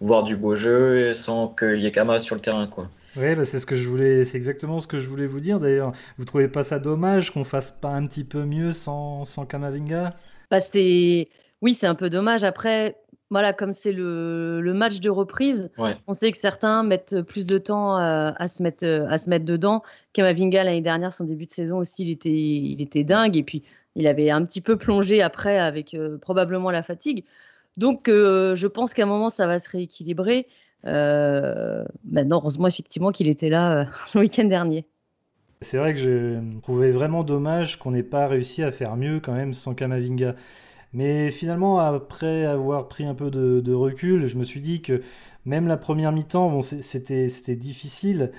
voir 0.00 0.24
du 0.24 0.36
beau 0.36 0.54
jeu 0.54 1.14
sans 1.14 1.48
qu'il 1.48 1.80
y 1.80 1.86
ait 1.86 1.92
Kama 1.92 2.20
sur 2.20 2.34
le 2.34 2.40
terrain. 2.42 2.66
Quoi. 2.66 2.90
Oui, 3.16 3.36
bah 3.36 3.44
c'est 3.44 3.60
ce 3.60 3.66
que 3.66 3.76
je 3.76 3.88
voulais, 3.88 4.24
c'est 4.24 4.36
exactement 4.36 4.80
ce 4.80 4.88
que 4.88 4.98
je 4.98 5.08
voulais 5.08 5.26
vous 5.26 5.40
dire 5.40 5.60
d'ailleurs. 5.60 5.92
Vous 6.18 6.24
trouvez 6.24 6.48
pas 6.48 6.64
ça 6.64 6.80
dommage 6.80 7.30
qu'on 7.32 7.44
fasse 7.44 7.70
pas 7.70 7.90
un 7.90 8.06
petit 8.06 8.24
peu 8.24 8.44
mieux 8.44 8.72
sans, 8.72 9.24
sans 9.24 9.46
Kamavinga? 9.46 10.16
Bah 10.50 10.58
c'est, 10.58 11.28
oui, 11.62 11.74
c'est 11.74 11.86
un 11.86 11.94
peu 11.94 12.10
dommage. 12.10 12.42
Après, 12.42 12.96
voilà, 13.30 13.52
comme 13.52 13.72
c'est 13.72 13.92
le, 13.92 14.60
le, 14.60 14.74
match 14.74 15.00
de 15.00 15.10
reprise, 15.10 15.70
on 16.06 16.12
sait 16.12 16.30
que 16.30 16.38
certains 16.38 16.82
mettent 16.82 17.22
plus 17.22 17.46
de 17.46 17.58
temps 17.58 17.98
euh, 17.98 18.30
à, 18.36 18.48
se 18.48 18.62
mettre, 18.62 18.84
euh, 18.84 19.08
à 19.08 19.18
se 19.18 19.28
mettre 19.30 19.44
dedans. 19.44 19.82
Kamavinga 20.12 20.62
l'année 20.62 20.80
dernière, 20.80 21.12
son 21.12 21.24
début 21.24 21.46
de 21.46 21.50
saison 21.50 21.78
aussi, 21.78 22.04
il 22.04 22.10
était, 22.10 22.30
il 22.30 22.80
était 22.80 23.02
dingue 23.02 23.36
et 23.36 23.42
puis 23.42 23.62
il 23.96 24.06
avait 24.06 24.30
un 24.30 24.44
petit 24.44 24.60
peu 24.60 24.76
plongé 24.76 25.22
après 25.22 25.58
avec 25.58 25.94
euh, 25.94 26.18
probablement 26.18 26.70
la 26.70 26.82
fatigue. 26.82 27.24
Donc, 27.76 28.04
je 28.06 28.66
pense 28.68 28.94
qu'à 28.94 29.02
un 29.02 29.06
moment, 29.06 29.30
ça 29.30 29.48
va 29.48 29.58
se 29.58 29.68
rééquilibrer. 29.68 30.46
Euh, 30.86 31.84
maintenant, 32.04 32.38
heureusement, 32.38 32.66
effectivement, 32.66 33.12
qu'il 33.12 33.28
était 33.28 33.48
là 33.48 33.80
euh, 33.80 33.84
le 34.14 34.20
week-end 34.20 34.44
dernier. 34.44 34.86
C'est 35.60 35.78
vrai 35.78 35.94
que 35.94 36.00
je 36.00 36.60
trouvais 36.60 36.90
vraiment 36.90 37.24
dommage 37.24 37.78
qu'on 37.78 37.92
n'ait 37.92 38.02
pas 38.02 38.26
réussi 38.26 38.62
à 38.62 38.70
faire 38.70 38.96
mieux 38.96 39.20
quand 39.20 39.32
même 39.32 39.54
sans 39.54 39.74
Kamavinga. 39.74 40.34
Mais 40.94 41.32
finalement, 41.32 41.80
après 41.80 42.44
avoir 42.44 42.86
pris 42.86 43.04
un 43.04 43.14
peu 43.14 43.30
de, 43.30 43.74
recul, 43.74 44.28
je 44.28 44.36
me 44.36 44.44
suis 44.44 44.60
dit 44.60 44.80
que 44.80 45.02
même 45.44 45.66
la 45.66 45.76
première 45.76 46.12
mi-temps, 46.12 46.48
bon, 46.48 46.62
c'était 46.62 47.56
difficile, 47.56 48.30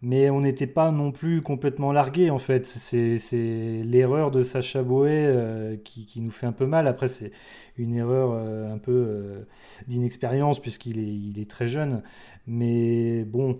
mais 0.00 0.30
on 0.30 0.40
n'était 0.40 0.68
pas 0.68 0.92
non 0.92 1.10
plus 1.10 1.42
complètement 1.42 1.90
largué 1.90 2.30
en 2.30 2.38
fait. 2.38 2.66
C'est 2.66 3.82
l'erreur 3.84 4.30
de 4.30 4.44
Sacha 4.44 4.82
Boé 4.82 5.10
euh, 5.10 5.76
qui, 5.82 6.06
qui, 6.06 6.20
nous 6.20 6.30
fait 6.30 6.46
un 6.46 6.52
peu 6.52 6.66
mal. 6.66 6.86
Après, 6.86 7.08
c'est 7.08 7.32
une 7.78 7.94
erreur 7.96 8.30
euh, 8.32 8.72
un 8.72 8.78
peu 8.78 8.92
euh, 8.92 9.40
d'inexpérience 9.88 10.60
puisqu'il 10.60 11.00
est, 11.00 11.12
il 11.12 11.40
est 11.40 11.50
très 11.50 11.66
jeune. 11.66 12.02
Mais 12.46 13.24
bon, 13.24 13.58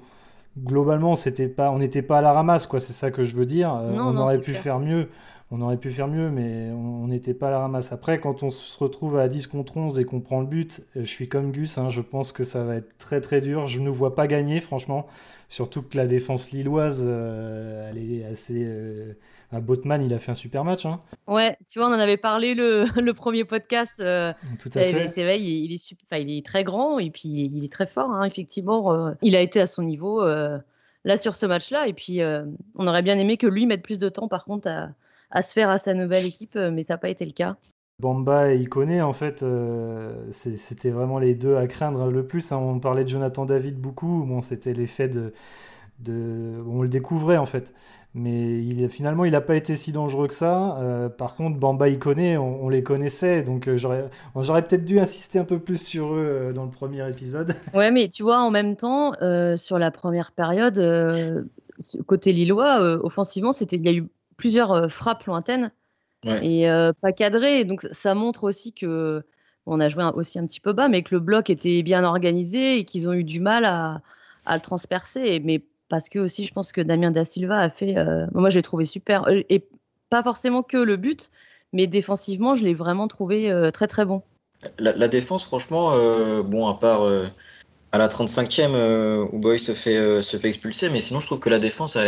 globalement, 0.62 1.16
c'était 1.16 1.48
pas, 1.48 1.72
on 1.72 1.78
n'était 1.80 2.02
pas 2.02 2.18
à 2.18 2.22
la 2.22 2.32
ramasse, 2.32 2.68
quoi. 2.68 2.78
C'est 2.78 2.92
ça 2.92 3.10
que 3.10 3.24
je 3.24 3.34
veux 3.34 3.46
dire. 3.46 3.72
on 3.72 4.16
aurait 4.16 4.40
pu 4.40 4.54
faire 4.54 4.78
mieux. 4.78 5.08
On 5.50 5.61
aurait 5.61 5.76
pu 5.76 5.92
faire 5.92 6.09
mieux, 6.09 6.30
mais 6.30 6.70
on 6.72 7.07
n'était 7.07 7.35
pas 7.35 7.48
à 7.48 7.50
la 7.50 7.59
ramasse. 7.61 7.92
Après, 7.92 8.18
quand 8.18 8.42
on 8.42 8.50
se 8.50 8.78
retrouve 8.78 9.18
à 9.18 9.28
10 9.28 9.46
contre 9.46 9.76
11 9.76 9.98
et 9.98 10.04
qu'on 10.04 10.20
prend 10.20 10.40
le 10.40 10.46
but, 10.46 10.80
je 10.96 11.04
suis 11.04 11.28
comme 11.28 11.52
Gus, 11.52 11.78
hein, 11.78 11.90
je 11.90 12.00
pense 12.00 12.33
que 12.33 12.44
ça 12.44 12.64
va 12.64 12.76
être 12.76 12.96
très 12.98 13.20
très 13.20 13.40
dur. 13.40 13.66
Je 13.66 13.78
ne 13.78 13.90
vois 13.90 14.14
pas 14.14 14.26
gagner, 14.26 14.61
franchement. 14.61 15.07
Surtout 15.48 15.83
que 15.83 15.96
la 15.96 16.07
défense 16.07 16.50
lilloise, 16.50 17.04
euh, 17.07 17.90
elle 17.90 17.98
est 17.98 18.24
assez. 18.24 18.64
Euh... 18.64 19.12
Botman, 19.52 20.04
il 20.04 20.12
a 20.12 20.18
fait 20.18 20.33
un 20.33 20.35
super 20.35 20.64
match. 20.64 20.85
Hein. 20.85 20.98
Ouais, 21.28 21.57
tu 21.70 21.78
vois, 21.78 21.88
on 21.88 21.92
en 21.92 22.00
avait 22.00 22.16
parlé 22.16 22.54
le, 22.54 22.87
le 23.00 23.14
premier 23.14 23.44
podcast. 23.44 24.00
Euh, 24.00 24.33
Tout 24.59 24.70
à 24.74 24.80
fait. 24.80 25.07
C'est 25.07 25.22
vrai, 25.22 25.40
il, 25.40 25.72
est 25.72 25.78
super, 25.78 26.18
il 26.18 26.37
est 26.37 26.44
très 26.44 26.64
grand 26.64 26.98
et 26.98 27.11
puis 27.11 27.28
il 27.28 27.64
est 27.64 27.72
très 27.72 27.87
fort, 27.87 28.11
hein, 28.11 28.24
effectivement. 28.24 28.92
Euh, 28.92 29.12
il 29.22 29.37
a 29.37 29.40
été 29.40 29.61
à 29.61 29.66
son 29.66 29.85
niveau 29.85 30.24
là 30.24 31.16
sur 31.16 31.37
ce 31.37 31.46
match-là. 31.46 31.87
Et 31.87 31.92
puis, 31.92 32.20
on 32.74 32.87
aurait 32.88 33.02
bien 33.02 33.16
aimé 33.16 33.37
que 33.37 33.46
lui 33.46 33.66
mette 33.66 33.83
plus 33.83 34.00
de 34.00 34.09
temps, 34.09 34.26
par 34.26 34.44
contre, 34.44 34.66
à, 34.66 34.88
à 35.35 35.42
se 35.42 35.53
faire 35.53 35.68
à 35.68 35.79
sa 35.79 35.92
nouvelle 35.92 36.25
équipe, 36.25 36.57
mais 36.57 36.83
ça 36.83 36.94
n'a 36.94 36.99
pas 36.99 37.11
été 37.11 37.27
le 37.27 37.33
cas. 37.33 37.57
Bamba 38.01 38.53
et 38.53 38.59
Iconé, 38.59 39.03
en 39.03 39.12
fait, 39.12 39.42
euh, 39.42 40.12
c'était 40.33 40.90
vraiment 40.90 41.18
les 41.18 41.35
deux 41.35 41.57
à 41.57 41.66
craindre 41.66 42.11
le 42.11 42.27
plus. 42.27 42.51
Hein. 42.51 42.59
On 42.59 42.81
parlait 42.81 43.05
de 43.05 43.09
Jonathan 43.09 43.44
David 43.44 43.81
beaucoup. 43.81 44.25
Bon, 44.27 44.42
c'était 44.42 44.73
l'effet 44.73 45.09
de, 45.09 45.33
de, 46.01 46.61
On 46.68 46.83
le 46.83 46.88
découvrait, 46.88 47.37
en 47.37 47.47
fait. 47.47 47.73
Mais 48.12 48.62
il, 48.62 48.88
finalement, 48.88 49.25
il 49.25 49.33
n'a 49.33 49.40
pas 49.40 49.55
été 49.57 49.77
si 49.77 49.92
dangereux 49.92 50.27
que 50.27 50.35
ça. 50.35 50.77
Euh, 50.79 51.09
par 51.09 51.37
contre, 51.37 51.59
Bamba 51.59 51.88
Iconé, 51.88 52.37
on, 52.37 52.64
on 52.64 52.68
les 52.68 52.83
connaissait. 52.83 53.44
Donc, 53.44 53.68
euh, 53.68 53.77
j'aurais 53.77 54.62
peut-être 54.66 54.85
dû 54.85 54.99
insister 54.99 55.38
un 55.38 55.44
peu 55.44 55.61
plus 55.61 55.81
sur 55.81 56.14
eux 56.14 56.53
dans 56.53 56.64
le 56.64 56.70
premier 56.70 57.09
épisode. 57.09 57.55
Ouais, 57.75 57.92
mais 57.92 58.09
tu 58.09 58.25
vois, 58.25 58.40
en 58.40 58.51
même 58.51 58.77
temps, 58.77 59.12
sur 59.57 59.79
la 59.79 59.90
première 59.92 60.33
période, 60.33 60.81
côté 62.07 62.33
Lillois, 62.33 62.81
offensivement, 63.05 63.53
il 63.53 63.85
y 63.85 63.88
a 63.88 63.92
eu 63.92 64.09
plusieurs 64.37 64.90
frappes 64.90 65.25
lointaines 65.25 65.70
et 66.25 66.66
pas 67.01 67.12
cadré. 67.12 67.64
Donc 67.64 67.87
ça 67.92 68.14
montre 68.14 68.44
aussi 68.44 68.73
que 68.73 69.23
on 69.66 69.81
a 69.81 69.88
joué 69.88 70.05
aussi 70.14 70.38
un 70.38 70.47
petit 70.47 70.61
peu 70.61 70.73
bas, 70.73 70.88
mais 70.88 71.03
que 71.03 71.14
le 71.14 71.20
bloc 71.20 71.49
était 71.49 71.83
bien 71.83 72.05
organisé 72.05 72.79
et 72.79 72.85
qu'ils 72.85 73.09
ont 73.09 73.14
eu 73.14 73.25
du 73.25 73.40
mal 73.40 73.64
à, 73.64 74.03
le 74.47 74.61
transpercer. 74.61 75.40
Mais 75.40 75.62
parce 75.88 76.09
que 76.09 76.18
aussi, 76.18 76.44
je 76.44 76.53
pense 76.53 76.73
que 76.73 76.81
Damien 76.81 77.11
Da 77.11 77.25
Silva 77.25 77.59
a 77.59 77.70
fait. 77.70 77.94
moi, 78.33 78.51
je 78.51 78.57
l'ai 78.57 78.62
trouvé 78.62 78.85
super. 78.85 79.25
Et 79.29 79.66
pas 80.11 80.23
forcément 80.23 80.62
que 80.62 80.77
le 80.77 80.97
but, 80.97 81.31
mais 81.73 81.87
défensivement, 81.87 82.57
je 82.57 82.64
l'ai 82.64 82.75
vraiment 82.75 83.09
trouvé 83.09 83.53
très 83.73 83.87
très 83.87 84.05
bon. 84.05 84.23
La, 84.79 85.09
défense, 85.09 85.44
franchement, 85.44 85.92
bon, 86.42 86.66
à 86.66 86.75
part 86.75 87.03
à 87.92 87.99
la 87.99 88.09
35e 88.09 89.29
où 89.33 89.38
Boy 89.38 89.59
se 89.59 89.73
fait, 89.73 90.20
se 90.20 90.37
fait 90.37 90.49
expulser, 90.49 90.90
mais 90.90 91.01
sinon, 91.01 91.20
je 91.20 91.27
trouve 91.27 91.40
que 91.40 91.49
la 91.49 91.59
défense 91.59 91.97
a, 91.97 92.03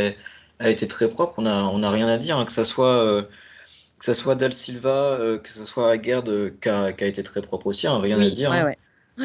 a 0.58 0.70
été 0.70 0.88
très 0.88 1.08
propre. 1.08 1.34
On 1.38 1.42
n'a 1.42 1.66
on 1.66 1.82
a 1.82 1.90
rien 1.90 2.08
à 2.08 2.18
dire, 2.18 2.38
hein, 2.38 2.44
que 2.44 2.52
ça 2.52 2.64
soit 2.64 3.26
que 3.98 4.04
ce 4.04 4.14
soit 4.14 4.34
Dal 4.34 4.52
Silva, 4.52 4.88
euh, 4.90 5.38
que 5.38 5.48
ce 5.48 5.64
soit 5.64 5.90
Aguerd 5.90 6.28
euh, 6.28 6.50
qui, 6.60 6.68
a, 6.68 7.06
été 7.06 7.22
très 7.22 7.40
propre 7.40 7.66
aussi, 7.66 7.86
hein, 7.86 7.98
rien 7.98 8.20
à 8.20 8.30
dire. 8.30 8.52
Hein. 8.52 8.72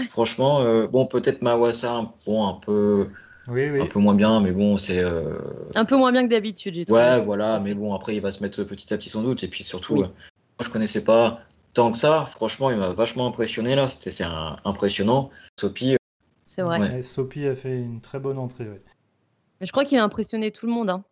Franchement, 0.09 0.61
euh, 0.61 0.87
bon, 0.87 1.05
peut-être 1.05 1.41
Mawassa, 1.41 2.13
bon, 2.25 2.47
un 2.47 2.53
peu. 2.53 3.09
Un 3.47 3.85
peu 3.87 3.99
moins 3.99 4.13
bien, 4.13 4.39
mais 4.39 4.51
bon, 4.51 4.77
c'est. 4.77 5.03
Un 5.75 5.85
peu 5.85 5.97
moins 5.97 6.11
bien 6.11 6.23
que 6.23 6.29
d'habitude. 6.29 6.89
Ouais, 6.89 7.19
voilà, 7.19 7.59
mais 7.59 7.73
bon, 7.73 7.93
après, 7.93 8.15
il 8.15 8.21
va 8.21 8.31
se 8.31 8.41
mettre 8.41 8.63
petit 8.63 8.93
à 8.93 8.97
petit 8.97 9.09
sans 9.09 9.23
doute. 9.23 9.43
Et 9.43 9.47
puis 9.47 9.63
surtout, 9.63 9.95
moi, 9.97 10.09
je 10.61 10.69
connaissais 10.69 11.03
pas 11.03 11.41
tant 11.73 11.91
que 11.91 11.97
ça. 11.97 12.25
Franchement, 12.25 12.69
il 12.69 12.77
m'a 12.77 12.89
vachement 12.89 13.27
impressionné 13.27 13.75
là. 13.75 13.87
C'était 13.87 14.23
impressionnant. 14.63 15.31
Sopi. 15.59 15.97
C'est 16.45 16.61
vrai. 16.61 17.01
Sopi 17.01 17.45
a 17.47 17.55
fait 17.55 17.75
une 17.75 17.99
très 17.99 18.19
bonne 18.19 18.37
entrée. 18.37 18.69
Mais 19.59 19.65
je 19.65 19.71
crois 19.71 19.83
qu'il 19.83 19.97
a 19.97 20.03
impressionné 20.03 20.51
tout 20.51 20.67
le 20.67 20.71
monde. 20.71 20.89
Hein 20.89 21.03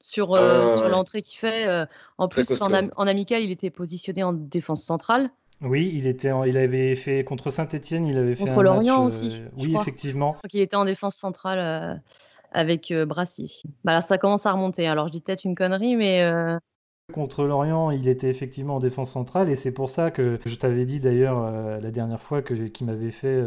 sur, 0.00 0.34
euh, 0.34 0.76
sur 0.76 0.88
l'entrée 0.88 1.22
qu'il 1.22 1.38
fait. 1.38 1.66
Euh, 1.66 1.86
en 2.18 2.28
plus, 2.28 2.60
en, 2.60 3.06
amical, 3.06 3.42
il 3.42 3.50
était 3.50 3.70
positionné 3.70 4.22
en 4.22 4.32
défense 4.32 4.82
centrale. 4.82 5.30
Oui, 5.62 5.90
il, 5.94 6.06
était 6.06 6.30
il 6.46 6.58
avait 6.58 6.94
fait 6.96 7.24
contre 7.24 7.50
Saint-Etienne, 7.50 8.06
il 8.06 8.18
avait 8.18 8.34
fait 8.34 8.44
contre 8.44 8.62
Lorient 8.62 9.02
euh, 9.02 9.06
aussi. 9.06 9.40
oui, 9.56 9.74
effectivement. 9.80 10.32
Je 10.34 10.38
crois 10.38 10.48
qu'il 10.48 10.60
était 10.60 10.76
en 10.76 10.84
défense 10.84 11.16
centrale 11.16 12.02
avec 12.52 12.92
Brassier. 12.92 13.48
Bah, 13.84 13.94
là, 13.94 14.00
ça 14.02 14.18
commence 14.18 14.44
à 14.44 14.52
remonter. 14.52 14.86
Alors, 14.86 15.06
je 15.08 15.12
dis 15.12 15.20
peut-être 15.20 15.44
une 15.44 15.54
connerie, 15.54 15.96
mais. 15.96 16.30
Contre 17.14 17.44
Lorient, 17.44 17.92
il 17.92 18.08
était 18.08 18.28
effectivement 18.28 18.76
en 18.76 18.78
défense 18.80 19.12
centrale 19.12 19.48
et 19.48 19.54
c'est 19.54 19.70
pour 19.70 19.88
ça 19.88 20.10
que 20.10 20.40
je 20.44 20.56
t'avais 20.56 20.84
dit 20.84 20.98
d'ailleurs 20.98 21.80
la 21.80 21.90
dernière 21.92 22.20
fois 22.20 22.42
que 22.42 22.52
qu'il 22.52 22.84
m'avait 22.88 23.12
fait 23.12 23.40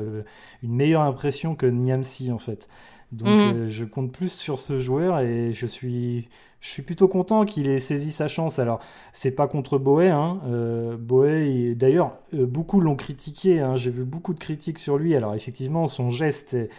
une 0.63 0.73
meilleure 0.73 1.01
impression 1.01 1.55
que 1.55 1.65
Niamsi 1.65 2.31
en 2.31 2.39
fait. 2.39 2.69
Donc 3.11 3.27
mmh. 3.27 3.69
je 3.69 3.85
compte 3.85 4.11
plus 4.11 4.31
sur 4.31 4.59
ce 4.59 4.77
joueur 4.77 5.19
et 5.19 5.51
je 5.53 5.65
suis 5.65 6.27
je 6.61 6.69
suis 6.69 6.81
plutôt 6.81 7.07
content 7.07 7.45
qu'il 7.45 7.69
ait 7.69 7.79
saisi 7.79 8.11
sa 8.11 8.27
chance. 8.27 8.59
Alors, 8.59 8.81
c'est 9.13 9.31
pas 9.31 9.47
contre 9.47 9.77
Boé. 9.77 10.09
Hein. 10.09 10.41
Euh, 10.45 10.97
Boé, 10.97 11.73
d'ailleurs, 11.75 12.17
euh, 12.33 12.45
beaucoup 12.45 12.81
l'ont 12.81 12.95
critiqué. 12.95 13.61
Hein. 13.61 13.75
J'ai 13.75 13.91
vu 13.91 14.03
beaucoup 14.03 14.33
de 14.33 14.39
critiques 14.39 14.79
sur 14.79 14.97
lui. 14.97 15.15
Alors, 15.15 15.35
effectivement, 15.35 15.87
son 15.87 16.09
geste 16.09 16.55
est, 16.55 16.69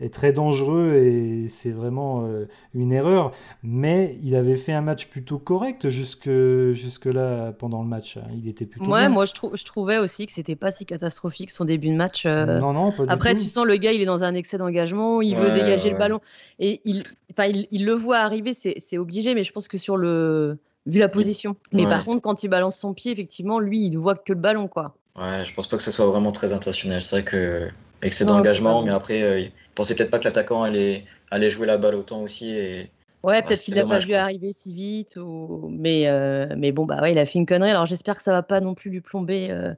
est 0.00 0.12
très 0.12 0.32
dangereux 0.32 0.94
et 0.94 1.48
c'est 1.48 1.70
vraiment 1.70 2.26
euh, 2.26 2.46
une 2.74 2.92
erreur. 2.92 3.32
Mais 3.62 4.18
il 4.22 4.36
avait 4.36 4.56
fait 4.56 4.72
un 4.72 4.80
match 4.80 5.06
plutôt 5.06 5.38
correct 5.38 5.88
jusque, 5.88 6.30
jusque 6.72 7.06
là 7.06 7.52
pendant 7.52 7.82
le 7.82 7.88
match. 7.88 8.18
Il 8.34 8.48
était 8.48 8.66
plutôt. 8.66 8.90
Ouais, 8.90 9.08
moi 9.08 9.24
je, 9.24 9.32
je, 9.54 9.64
trouvais 9.64 9.98
aussi 9.98 10.26
que 10.26 10.32
c'était 10.32 10.56
pas 10.56 10.70
si 10.70 10.84
catastrophique 10.84 11.50
son 11.50 11.64
début 11.64 11.88
de 11.88 11.96
match. 11.96 12.24
Euh. 12.26 12.58
Non, 12.58 12.72
non, 12.72 12.92
pas 12.92 13.04
Après, 13.08 13.34
du 13.34 13.42
tu 13.44 13.48
sens 13.48 13.64
le 13.64 13.76
gars, 13.76 13.92
il 13.92 14.00
est 14.00 14.06
dans 14.06 14.24
un 14.24 14.34
excès 14.34 14.58
d'engagement, 14.58 15.22
il 15.22 15.36
veut 15.36 15.52
dégager 15.52 15.90
le 15.90 15.98
ballon 15.98 16.20
et 16.58 16.80
il, 16.84 17.02
il, 17.38 17.68
il, 17.70 17.84
le 17.84 17.94
voit 17.94 18.18
arriver, 18.18 18.52
c'est 18.54 18.98
obligé. 18.98 19.34
Mais 19.34 19.42
je 19.42 19.52
pense 19.52 19.68
que 19.68 19.78
sur 19.78 19.96
le 19.96 20.58
vu 20.86 20.98
la 20.98 21.08
position. 21.08 21.56
Mais 21.72 21.84
par 21.84 22.04
contre, 22.04 22.22
quand 22.22 22.42
il 22.42 22.48
balance 22.48 22.76
son 22.76 22.94
pied, 22.94 23.12
effectivement, 23.12 23.58
lui, 23.58 23.86
il 23.86 23.90
ne 23.90 23.98
voit 23.98 24.14
que 24.14 24.32
le 24.32 24.38
ballon, 24.38 24.68
quoi. 24.68 24.94
Ouais, 25.16 25.44
je 25.44 25.54
pense 25.54 25.66
pas 25.66 25.76
que 25.76 25.82
ce 25.82 25.90
soit 25.90 26.06
vraiment 26.06 26.32
très 26.32 26.52
intentionnel. 26.52 27.02
C'est 27.02 27.16
vrai 27.16 27.24
que 27.24 27.68
excès 28.02 28.24
d'engagement, 28.24 28.82
mais 28.82 28.90
après, 28.90 29.22
euh, 29.22 29.40
il 29.40 29.52
pensait 29.74 29.94
peut-être 29.94 30.10
pas 30.10 30.18
que 30.18 30.24
l'attaquant 30.24 30.62
allait, 30.62 31.04
allait 31.30 31.50
jouer 31.50 31.66
la 31.66 31.76
balle 31.76 31.94
autant 31.94 32.22
aussi. 32.22 32.50
Et... 32.50 32.90
Ouais, 33.22 33.42
peut-être 33.42 33.60
qu'il 33.60 33.74
n'a 33.74 33.86
pas 33.86 33.98
vu 33.98 34.14
arriver 34.14 34.52
si 34.52 34.72
vite. 34.72 35.16
Ou... 35.16 35.68
Mais, 35.70 36.08
euh, 36.08 36.54
mais 36.56 36.72
bon, 36.72 36.84
bah 36.86 37.00
ouais, 37.00 37.12
il 37.12 37.18
a 37.18 37.26
fait 37.26 37.38
une 37.38 37.46
connerie. 37.46 37.70
Alors 37.70 37.86
j'espère 37.86 38.16
que 38.16 38.22
ça 38.22 38.32
va 38.32 38.42
pas 38.42 38.60
non 38.60 38.74
plus 38.74 38.90
lui 38.90 39.00
plomber, 39.00 39.50
euh, 39.50 39.72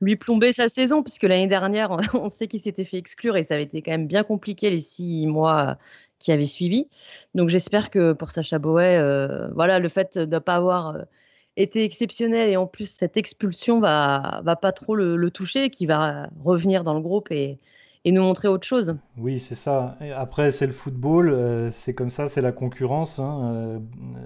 lui 0.00 0.16
plomber 0.16 0.52
sa 0.52 0.68
saison, 0.68 1.02
puisque 1.02 1.24
l'année 1.24 1.48
dernière, 1.48 1.96
on 2.14 2.28
sait 2.28 2.48
qu'il 2.48 2.60
s'était 2.60 2.84
fait 2.84 2.98
exclure 2.98 3.36
et 3.36 3.42
ça 3.42 3.54
avait 3.54 3.64
été 3.64 3.82
quand 3.82 3.92
même 3.92 4.06
bien 4.06 4.24
compliqué 4.24 4.70
les 4.70 4.80
six 4.80 5.26
mois 5.26 5.78
qui 6.18 6.32
avaient 6.32 6.44
suivi. 6.44 6.88
Donc 7.34 7.50
j'espère 7.50 7.90
que 7.90 8.12
pour 8.12 8.30
Sacha 8.30 8.58
Boet, 8.58 8.98
voilà, 9.52 9.78
le 9.78 9.88
fait 9.88 10.16
de 10.16 10.24
ne 10.24 10.38
pas 10.38 10.54
avoir 10.54 10.96
été 11.56 11.84
exceptionnel 11.84 12.48
et 12.50 12.56
en 12.56 12.66
plus 12.66 12.90
cette 12.90 13.16
expulsion 13.16 13.80
va, 13.80 14.40
va 14.44 14.56
pas 14.56 14.72
trop 14.72 14.94
le, 14.94 15.16
le 15.16 15.30
toucher, 15.30 15.70
qui 15.70 15.86
va 15.86 16.28
revenir 16.44 16.84
dans 16.84 16.94
le 16.94 17.00
groupe 17.00 17.30
et, 17.30 17.58
et 18.06 18.12
nous 18.12 18.22
montrer 18.22 18.46
autre 18.46 18.66
chose. 18.66 18.96
Oui, 19.18 19.40
c'est 19.40 19.56
ça. 19.56 19.96
après, 20.14 20.52
c'est 20.52 20.68
le 20.68 20.72
football, 20.72 21.28
euh, 21.28 21.70
c'est 21.72 21.92
comme 21.92 22.08
ça, 22.08 22.28
c'est 22.28 22.40
la 22.40 22.52
concurrence. 22.52 23.18
Hein. 23.18 23.40
Euh, 23.52 23.78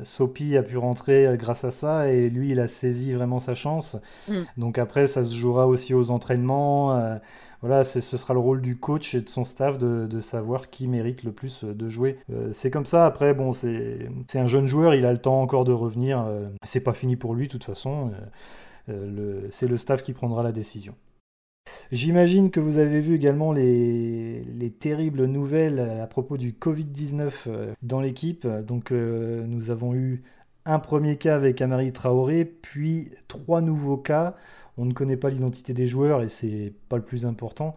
Sopi 0.04 0.54
a 0.58 0.62
pu 0.62 0.76
rentrer 0.76 1.26
grâce 1.38 1.64
à 1.64 1.70
ça 1.70 2.10
et 2.10 2.28
lui, 2.28 2.50
il 2.50 2.60
a 2.60 2.68
saisi 2.68 3.14
vraiment 3.14 3.38
sa 3.38 3.54
chance. 3.54 3.96
Mm. 4.28 4.34
Donc 4.58 4.78
après, 4.78 5.06
ça 5.06 5.24
se 5.24 5.34
jouera 5.34 5.66
aussi 5.66 5.94
aux 5.94 6.10
entraînements. 6.10 6.94
Euh, 6.98 7.16
voilà, 7.60 7.84
ce 7.84 8.00
sera 8.00 8.34
le 8.34 8.40
rôle 8.40 8.60
du 8.62 8.76
coach 8.78 9.14
et 9.14 9.20
de 9.20 9.28
son 9.28 9.44
staff 9.44 9.78
de, 9.78 10.20
savoir 10.20 10.70
qui 10.70 10.88
mérite 10.88 11.22
le 11.22 11.32
plus 11.32 11.64
de 11.64 11.88
jouer. 11.88 12.18
c'est 12.52 12.70
comme 12.70 12.86
ça. 12.86 13.06
Après, 13.06 13.34
bon, 13.34 13.52
c'est 13.52 14.08
un 14.34 14.46
jeune 14.46 14.66
joueur, 14.66 14.94
il 14.94 15.04
a 15.04 15.12
le 15.12 15.18
temps 15.18 15.42
encore 15.42 15.64
de 15.64 15.72
revenir. 15.72 16.26
c'est 16.64 16.80
pas 16.80 16.94
fini 16.94 17.16
pour 17.16 17.34
lui, 17.34 17.46
de 17.46 17.52
toute 17.52 17.64
façon. 17.64 18.12
c'est 18.86 19.68
le 19.68 19.76
staff 19.76 20.02
qui 20.02 20.12
prendra 20.12 20.42
la 20.42 20.52
décision. 20.52 20.94
J'imagine 21.92 22.50
que 22.50 22.60
vous 22.60 22.78
avez 22.78 23.00
vu 23.00 23.16
également 23.16 23.52
les, 23.52 24.44
terribles 24.78 25.24
nouvelles 25.24 25.80
à 25.80 26.06
propos 26.06 26.36
du 26.36 26.52
Covid-19 26.52 27.32
euh, 27.48 27.72
dans 27.82 28.00
l'équipe. 28.00 28.46
Donc 28.46 28.92
euh, 28.92 29.44
nous 29.46 29.70
avons 29.70 29.94
eu 29.94 30.22
un 30.66 30.78
premier 30.78 31.16
cas 31.16 31.34
avec 31.34 31.60
Amari 31.60 31.92
Traoré, 31.92 32.44
puis 32.44 33.10
trois 33.28 33.60
nouveaux 33.60 33.96
cas. 33.96 34.34
On 34.76 34.84
ne 34.84 34.92
connaît 34.92 35.16
pas 35.16 35.30
l'identité 35.30 35.74
des 35.74 35.86
joueurs 35.86 36.22
et 36.22 36.28
c'est 36.28 36.72
pas 36.88 36.96
le 36.96 37.02
plus 37.02 37.26
important. 37.26 37.74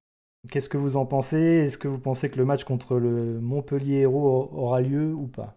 Qu'est-ce 0.52 0.69
que 0.69 0.78
vous 0.78 0.98
en 0.98 1.06
pensez? 1.06 1.38
Est-ce 1.38 1.78
que 1.78 1.88
vous 1.88 2.00
pensez 2.00 2.30
que 2.30 2.38
le 2.38 2.46
match 2.46 2.65
contre 2.65 2.98
le 2.98 3.39
Montpellier 3.39 4.00
Hérault 4.00 4.50
aura 4.54 4.82
lieu 4.82 5.13
ou 5.13 5.28
pas? 5.28 5.56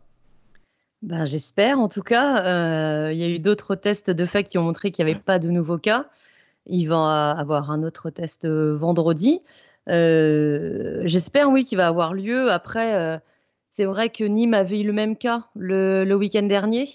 Ben, 1.03 1.25
J'espère 1.25 1.79
en 1.79 1.89
tout 1.89 2.03
cas. 2.03 2.45
Euh, 2.47 3.13
il 3.13 3.19
y 3.19 3.25
a 3.25 3.29
eu 3.29 3.39
d'autres 3.39 3.75
tests 3.75 4.11
de 4.11 4.25
fait 4.25 4.45
qui 4.45 4.59
ont 4.59 4.63
montré 4.63 4.93
qu'il 4.93 5.05
n'y 5.05 5.11
avait 5.11 5.21
pas 5.21 5.39
de 5.39 5.51
nouveaux 5.51 5.79
cas. 5.79 6.07
Il 6.67 6.87
va 6.87 7.31
avoir 7.33 7.71
un 7.71 7.83
autre 7.83 8.11
test 8.11 8.45
euh, 8.45 8.77
vendredi. 8.77 9.41
Euh, 9.89 11.03
j'espère, 11.05 11.51
oui, 11.51 11.65
qu'il 11.65 11.79
va 11.79 11.87
avoir 11.89 12.15
lieu. 12.15 12.51
Après, 12.51 13.21
c'est 13.71 13.85
vrai 13.85 14.09
que 14.11 14.25
Nîmes 14.25 14.55
avait 14.55 14.81
eu 14.81 14.87
le 14.87 14.93
même 14.93 15.17
cas 15.17 15.47
le, 15.55 16.13
week-end 16.15 16.43
dernier. 16.45 16.87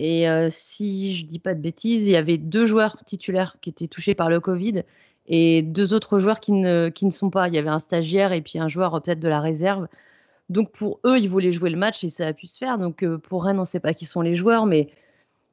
Et 0.00 0.26
si 0.48 1.16
je 1.16 1.26
dis 1.26 1.40
pas 1.40 1.54
de 1.54 1.60
bêtises, 1.60 2.06
il 2.06 2.12
y 2.12 2.16
avait 2.16 2.38
deux 2.38 2.66
joueurs 2.66 2.98
titulaires 3.04 3.56
qui 3.60 3.70
étaient 3.70 3.88
touchés 3.88 4.14
par 4.14 4.30
le 4.30 4.38
Covid 4.38 4.84
et 5.26 5.60
deux 5.62 5.92
autres 5.92 6.18
joueurs 6.18 6.38
qui 6.38 6.52
ne, 6.52 6.88
qui 6.88 7.04
ne 7.04 7.10
sont 7.10 7.30
pas. 7.30 7.48
Il 7.48 7.54
y 7.54 7.58
avait 7.58 7.68
un 7.68 7.80
stagiaire 7.80 8.32
et 8.32 8.40
puis 8.40 8.60
un 8.60 8.68
joueur 8.68 9.02
peut-être 9.02 9.18
de 9.18 9.28
la 9.28 9.40
réserve. 9.40 9.88
Donc 10.50 10.70
pour 10.70 11.00
eux, 11.04 11.18
ils 11.18 11.28
voulaient 11.28 11.50
jouer 11.50 11.70
le 11.70 11.76
match 11.76 12.04
et 12.04 12.08
ça 12.08 12.28
a 12.28 12.32
pu 12.32 12.46
se 12.46 12.58
faire. 12.58 12.78
Donc 12.78 13.04
pour 13.24 13.44
Rennes, 13.44 13.58
on 13.58 13.62
ne 13.62 13.66
sait 13.66 13.80
pas 13.80 13.92
qui 13.92 14.06
sont 14.06 14.20
les 14.20 14.36
joueurs, 14.36 14.66
mais 14.66 14.88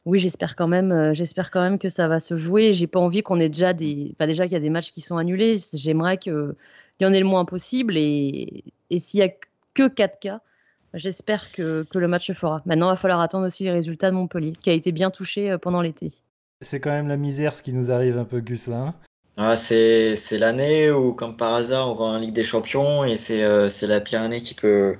oui, 0.05 0.19
j'espère 0.19 0.55
quand 0.55 0.67
même, 0.67 0.91
euh, 0.91 1.13
j'espère 1.13 1.49
quand 1.49 1.61
même 1.61 1.79
que 1.79 1.89
ça 1.89 2.07
va 2.07 2.19
se 2.19 2.35
jouer. 2.35 2.71
J'ai 2.71 2.87
pas 2.87 2.99
envie 2.99 3.23
qu'on 3.23 3.39
ait 3.39 3.49
déjà 3.49 3.73
des, 3.73 4.11
enfin 4.13 4.27
déjà 4.27 4.43
qu'il 4.43 4.53
y 4.53 4.57
a 4.57 4.59
des 4.59 4.69
matchs 4.69 4.91
qui 4.91 5.01
sont 5.01 5.17
annulés. 5.17 5.55
J'aimerais 5.73 6.17
qu'il 6.17 6.55
y 6.99 7.05
en 7.05 7.11
ait 7.13 7.19
le 7.19 7.25
moins 7.25 7.45
possible 7.45 7.97
et, 7.97 8.63
s'il 8.97 9.19
y 9.19 9.23
a 9.23 9.29
que 9.73 9.87
4 9.87 10.19
cas, 10.19 10.41
j'espère 10.95 11.51
que, 11.51 11.85
le 11.93 12.07
match 12.07 12.27
se 12.27 12.33
fera. 12.33 12.61
Maintenant, 12.65 12.87
il 12.87 12.93
va 12.93 12.95
falloir 12.97 13.19
attendre 13.19 13.45
aussi 13.45 13.63
les 13.63 13.71
résultats 13.71 14.09
de 14.09 14.15
Montpellier, 14.15 14.53
qui 14.61 14.69
a 14.69 14.73
été 14.73 14.91
bien 14.91 15.11
touché 15.11 15.51
euh, 15.51 15.57
pendant 15.57 15.81
l'été. 15.81 16.11
C'est 16.61 16.79
quand 16.79 16.91
même 16.91 17.07
la 17.07 17.17
misère 17.17 17.55
ce 17.55 17.61
qui 17.61 17.73
nous 17.73 17.91
arrive 17.91 18.17
un 18.17 18.25
peu, 18.25 18.39
Gus, 18.39 18.67
là. 18.67 18.77
Hein. 18.77 18.93
ah, 19.37 19.55
c'est 19.55 20.15
l'année 20.31 20.91
où, 20.91 21.13
comme 21.13 21.35
par 21.35 21.53
hasard, 21.53 21.91
on 21.91 21.95
va 21.95 22.05
en 22.05 22.17
Ligue 22.17 22.33
des 22.33 22.43
Champions 22.43 23.03
et 23.03 23.17
c'est 23.17 23.43
euh, 23.43 23.69
la 23.83 23.99
pire 23.99 24.21
année 24.21 24.41
qui 24.41 24.53
peut, 24.53 24.95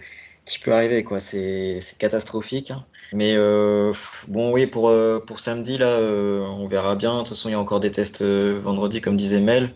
qui 0.45 0.59
peut 0.59 0.73
arriver. 0.73 1.03
quoi. 1.03 1.19
C'est 1.19 1.79
catastrophique. 1.97 2.71
Hein. 2.71 2.85
Mais 3.13 3.35
euh, 3.37 3.93
bon, 4.27 4.51
oui, 4.51 4.65
pour, 4.65 4.89
euh, 4.89 5.23
pour 5.25 5.39
samedi, 5.39 5.77
là, 5.77 5.87
euh, 5.87 6.41
on 6.41 6.67
verra 6.67 6.95
bien. 6.95 7.13
De 7.13 7.19
toute 7.19 7.29
façon, 7.29 7.49
il 7.49 7.53
y 7.53 7.55
a 7.55 7.59
encore 7.59 7.79
des 7.79 7.91
tests 7.91 8.23
vendredi, 8.23 9.01
comme 9.01 9.15
disait 9.15 9.39
Mel. 9.39 9.73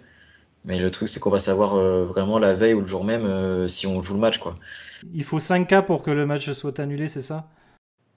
Mais 0.66 0.78
le 0.80 0.92
truc, 0.92 1.10
c'est 1.10 1.20
qu'on 1.20 1.30
va 1.30 1.40
savoir 1.40 1.76
vraiment 2.06 2.38
la 2.38 2.54
veille 2.54 2.74
ou 2.74 2.82
le 2.82 2.88
jour 2.88 3.06
même 3.06 3.68
si 3.68 3.88
on 3.88 4.02
joue 4.02 4.14
le 4.14 4.20
match. 4.20 4.40
quoi. 4.40 4.56
Il 5.14 5.24
faut 5.24 5.40
5 5.40 5.68
cas 5.68 5.82
pour 5.82 6.04
que 6.04 6.12
le 6.12 6.26
match 6.26 6.52
soit 6.52 6.80
annulé, 6.80 7.08
c'est 7.08 7.22
ça? 7.22 7.48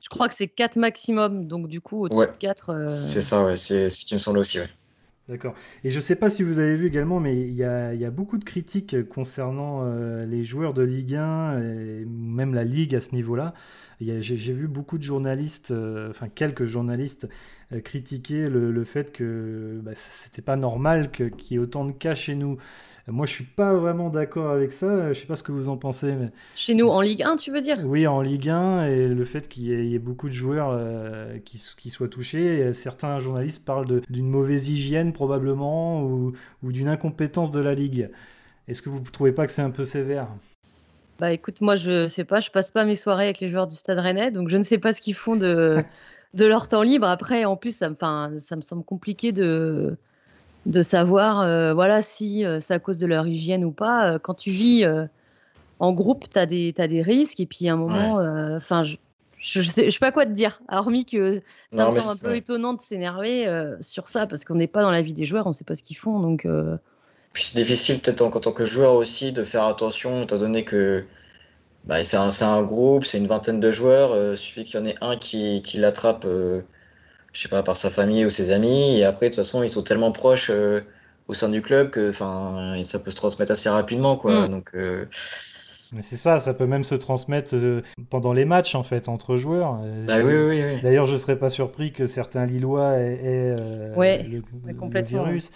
Je 0.00 0.09
crois 0.09 0.28
que 0.28 0.35
c'est 0.35 0.48
4 0.48 0.76
maximum. 0.76 1.46
Donc, 1.46 1.68
du 1.68 1.81
coup, 1.81 2.05
au-dessus 2.05 2.33
de 2.33 2.37
4. 2.38 2.87
C'est 2.88 3.22
ça, 3.22 3.44
ouais. 3.44 3.57
C'est 3.57 3.88
ce 3.88 4.05
qui 4.05 4.14
me 4.14 4.18
semble 4.18 4.38
aussi, 4.38 4.59
ouais. 4.59 4.68
D'accord. 5.28 5.55
Et 5.85 5.90
je 5.90 5.96
ne 5.96 6.00
sais 6.00 6.16
pas 6.16 6.31
si 6.31 6.42
vous 6.42 6.59
avez 6.59 6.74
vu 6.74 6.88
également, 6.88 7.20
mais 7.20 7.37
il 7.37 7.55
y 7.55 7.64
a, 7.64 8.11
beaucoup 8.11 8.38
de 8.38 8.44
critiques 8.44 9.09
concernant 9.09 9.85
les 10.24 10.42
joueurs 10.42 10.74
de 10.74 10.83
Ligue 10.83 11.14
1, 11.14 11.61
et 11.61 12.05
même 12.07 12.55
la 12.55 12.64
Ligue 12.64 12.96
à 12.96 13.00
ce 13.00 13.14
niveau-là. 13.14 13.55
J'ai 14.20 14.52
vu 14.52 14.68
beaucoup 14.68 14.98
de 14.98 15.02
journalistes, 15.02 15.70
euh, 15.70 16.11
enfin 16.11 16.28
quelques 16.28 16.64
journalistes, 16.64 17.24
euh, 17.24 17.28
critiquer 17.81 18.49
le, 18.49 18.85
fait 18.85 19.13
que 19.13 19.81
bah, 19.83 19.93
c'était 19.95 20.43
pas 20.43 20.57
normal 20.57 21.11
qu'il 21.11 21.33
y 21.51 21.55
ait 21.55 21.59
autant 21.59 21.85
de 21.85 21.93
cas 21.93 22.15
chez 22.15 22.35
nous. 22.35 22.59
Moi, 23.09 23.27
je 23.27 23.33
suis 23.33 23.45
pas 23.45 23.75
vraiment 23.75 24.11
d'accord 24.11 24.51
avec 24.51 24.73
ça. 24.73 25.13
Je 25.13 25.19
sais 25.19 25.27
pas 25.27 25.35
ce 25.35 25.43
que 25.43 25.51
vous 25.51 25.69
en 25.69 25.77
pensez. 25.77 26.13
Mais... 26.13 26.31
Chez 26.55 26.75
nous, 26.75 26.87
en 26.87 27.01
Ligue 27.01 27.23
1, 27.23 27.37
tu 27.37 27.51
veux 27.51 27.61
dire? 27.61 27.79
Oui, 27.85 28.07
en 28.07 28.21
Ligue 28.21 28.49
1, 28.49 28.85
et 28.85 29.09
le 29.09 29.25
fait 29.25 29.49
qu'il 29.49 29.65
y, 29.65 29.95
ait 29.95 29.99
beaucoup 29.99 30.29
de 30.29 30.35
joueurs 30.35 30.71
euh, 30.71 31.39
qui, 31.45 31.61
qui, 31.77 31.91
soient 31.91 32.09
touchés. 32.09 32.73
certains 32.75 33.19
journalistes 33.19 33.65
parlent 33.65 34.03
d'une 34.09 34.29
mauvaise 34.29 34.69
hygiène, 34.69 35.13
probablement, 35.13 36.05
ou, 36.05 36.33
ou 36.63 36.73
d'une 36.73 36.89
incompétence 36.89 37.51
de 37.51 37.61
la 37.61 37.75
Ligue. 37.75 38.09
Est-ce 38.69 38.83
que 38.83 38.89
vous 38.89 39.01
ne 39.01 39.05
trouvez 39.05 39.33
pas 39.33 39.47
que 39.47 39.53
c'est 39.53 39.63
un 39.63 39.71
peu 39.71 39.85
sévère? 39.85 40.29
Bah 41.19 41.33
écoute, 41.33 41.61
moi 41.61 41.77
je 41.77 42.09
sais 42.09 42.25
pas, 42.25 42.41
je 42.41 42.51
passe 42.51 42.71
pas 42.71 42.85
mes 42.85 42.97
soirées 42.97 43.27
avec 43.27 43.41
les 43.41 43.49
joueurs 43.49 43.67
du 43.67 43.77
Stade 43.77 43.99
Rennais, 43.99 44.31
donc 44.31 44.49
je 44.49 44.57
ne 44.57 44.63
sais 44.63 44.79
pas 44.79 44.93
ce 44.93 45.01
qu'ils 45.01 45.15
font 45.15 45.37
de, 45.37 45.77
de 46.35 46.47
leur 46.47 46.68
temps 46.68 46.83
libre. 46.83 47.07
Après, 47.07 47.45
en 47.45 47.57
plus, 47.57 47.77
ça 47.77 47.88
me, 47.88 48.38
ça 48.38 48.57
me 48.57 48.62
semble 48.62 48.85
compliqué 48.85 49.33
de, 49.33 49.97
de 50.66 50.83
savoir 50.83 51.40
euh, 51.40 51.75
voilà, 51.75 52.03
si 52.03 52.45
euh, 52.45 52.61
c'est 52.61 52.75
à 52.75 52.79
cause 52.79 52.97
de 52.97 53.07
leur 53.07 53.27
hygiène 53.27 53.64
ou 53.64 53.73
pas. 53.73 54.12
Euh, 54.12 54.18
quand 54.18 54.35
tu 54.35 54.51
vis 54.51 54.87
en 55.79 55.92
groupe, 55.92 56.27
tu 56.33 56.38
as, 56.38 56.47
des, 56.47 56.73
des 56.73 57.03
risques, 57.03 57.40
et 57.40 57.47
puis 57.47 57.68
à 57.68 57.73
un 57.73 57.77
moment, 57.77 58.16
enfin, 58.57 58.85
je, 58.85 58.97
je, 59.38 59.62
sais, 59.62 59.87
je 59.87 59.90
sais 59.90 59.99
pas 59.99 60.12
quoi 60.12 60.27
te 60.27 60.31
dire, 60.31 60.62
hormis 60.71 61.05
que 61.05 61.42
ça 61.73 61.88
me 61.88 61.92
semble 61.92 62.18
un 62.21 62.29
peu 62.29 62.37
étonnant 62.37 62.75
de 62.75 62.81
s'énerver 62.81 63.47
sur 63.81 64.09
ça, 64.09 64.27
parce 64.27 64.45
qu'on 64.45 64.55
n'est 64.55 64.68
pas 64.68 64.83
dans 64.83 64.90
la 64.90 65.03
vie 65.03 65.14
des 65.14 65.25
joueurs, 65.25 65.47
on 65.47 65.53
sait 65.53 65.64
pas 65.64 65.75
ce 65.75 65.83
qu'ils 65.83 65.97
font, 65.97 66.21
donc. 66.21 66.47
Puis 67.33 67.45
c'est 67.45 67.57
difficile 67.57 67.99
peut-être 67.99 68.21
en, 68.21 68.31
tant 68.31 68.53
que 68.53 68.66
joueur 68.66 68.95
aussi 68.95 69.33
de 69.33 69.42
faire 69.42 69.64
attention, 69.64 70.25
étant 70.25 70.37
donné 70.37 70.64
que 70.64 71.05
bah, 71.85 72.05
c'est 72.05 72.16
un, 72.16 72.29
un, 72.42 72.62
groupe, 72.62 73.05
c'est 73.05 73.18
une 73.18 73.27
vingtaine 73.27 73.61
de 73.61 73.73
joueurs. 73.73 74.12
Euh, 74.12 74.33
il 74.35 74.37
suffit 74.37 74.64
qu'il 74.64 74.79
y 74.79 74.83
en 74.83 74.87
ait 74.87 74.95
un 75.01 75.16
qui, 75.16 75.62
qui 75.62 75.79
l'attrape, 75.79 76.25
euh, 76.25 76.61
je 77.33 77.42
sais 77.42 77.49
pas, 77.49 77.62
par 77.62 77.77
sa 77.77 77.90
famille 77.90 78.25
ou 78.25 78.31
ses 78.31 78.53
amis. 78.53 78.99
Et 78.99 79.05
après, 79.05 79.27
de 79.27 79.35
toute 79.35 79.45
façon, 79.45 79.62
ils 79.62 79.71
sont 79.71 79.83
tellement 79.83 80.12
proches 80.12 80.51
euh, 80.51 80.83
au 81.27 81.35
sein 81.35 81.49
du 81.49 81.61
club 81.61 81.90
que 81.90 82.12
ça 82.12 82.99
peut 83.05 83.11
se 83.11 83.16
transmettre 83.16 83.53
assez 83.53 83.68
rapidement. 83.68 84.16
Quoi. 84.16 84.47
Mm. 84.47 84.51
Donc, 84.51 84.73
c'est 86.01 86.16
ça, 86.16 86.40
ça 86.40 86.55
peut 86.55 86.66
même 86.66 86.85
se 86.85 86.95
transmettre 86.95 87.55
pendant 88.09 88.33
les 88.33 88.47
matchs 88.47 88.75
en 88.75 88.83
fait 88.83 89.09
entre 89.09 89.37
joueurs. 89.37 89.79
Bah, 90.07 90.18
oui, 90.25 90.33
oui, 90.35 90.62
oui. 90.64 90.83
D'ailleurs, 90.83 91.05
je 91.05 91.12
ne 91.12 91.18
serais 91.18 91.37
pas 91.37 91.51
surpris 91.51 91.92
que 91.92 92.07
certains 92.07 92.47
Lillois 92.47 92.95
aient, 92.95 93.57
le, 93.57 94.23
le, 94.23 95.03
virus. 95.03 95.51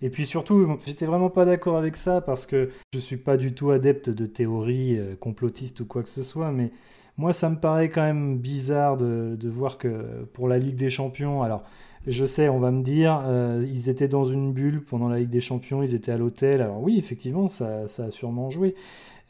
Et 0.00 0.10
puis 0.10 0.26
surtout, 0.26 0.78
j'étais 0.86 1.06
vraiment 1.06 1.30
pas 1.30 1.44
d'accord 1.44 1.76
avec 1.76 1.96
ça 1.96 2.20
parce 2.20 2.46
que 2.46 2.70
je 2.92 2.98
suis 2.98 3.16
pas 3.16 3.36
du 3.36 3.52
tout 3.52 3.70
adepte 3.70 4.10
de 4.10 4.26
théories 4.26 4.96
euh, 4.98 5.16
complotistes 5.16 5.80
ou 5.80 5.86
quoi 5.86 6.02
que 6.02 6.08
ce 6.08 6.22
soit, 6.22 6.52
mais 6.52 6.70
moi 7.16 7.32
ça 7.32 7.50
me 7.50 7.56
paraît 7.56 7.90
quand 7.90 8.02
même 8.02 8.38
bizarre 8.38 8.96
de, 8.96 9.36
voir 9.48 9.76
que 9.76 10.24
pour 10.34 10.46
la 10.46 10.58
Ligue 10.58 10.76
des 10.76 10.90
Champions, 10.90 11.42
alors 11.42 11.64
je 12.06 12.24
sais, 12.24 12.48
on 12.48 12.60
va 12.60 12.70
me 12.70 12.82
dire, 12.82 13.22
euh, 13.26 13.64
ils 13.68 13.90
étaient 13.90 14.08
dans 14.08 14.24
une 14.24 14.52
bulle 14.52 14.84
pendant 14.84 15.08
la 15.08 15.18
Ligue 15.18 15.30
des 15.30 15.40
Champions, 15.40 15.82
ils 15.82 15.94
étaient 15.94 16.12
à 16.12 16.16
l'hôtel, 16.16 16.62
alors 16.62 16.80
oui, 16.80 16.96
effectivement, 16.98 17.48
ça, 17.48 17.82
a 17.98 18.10
sûrement 18.10 18.50
joué, 18.50 18.76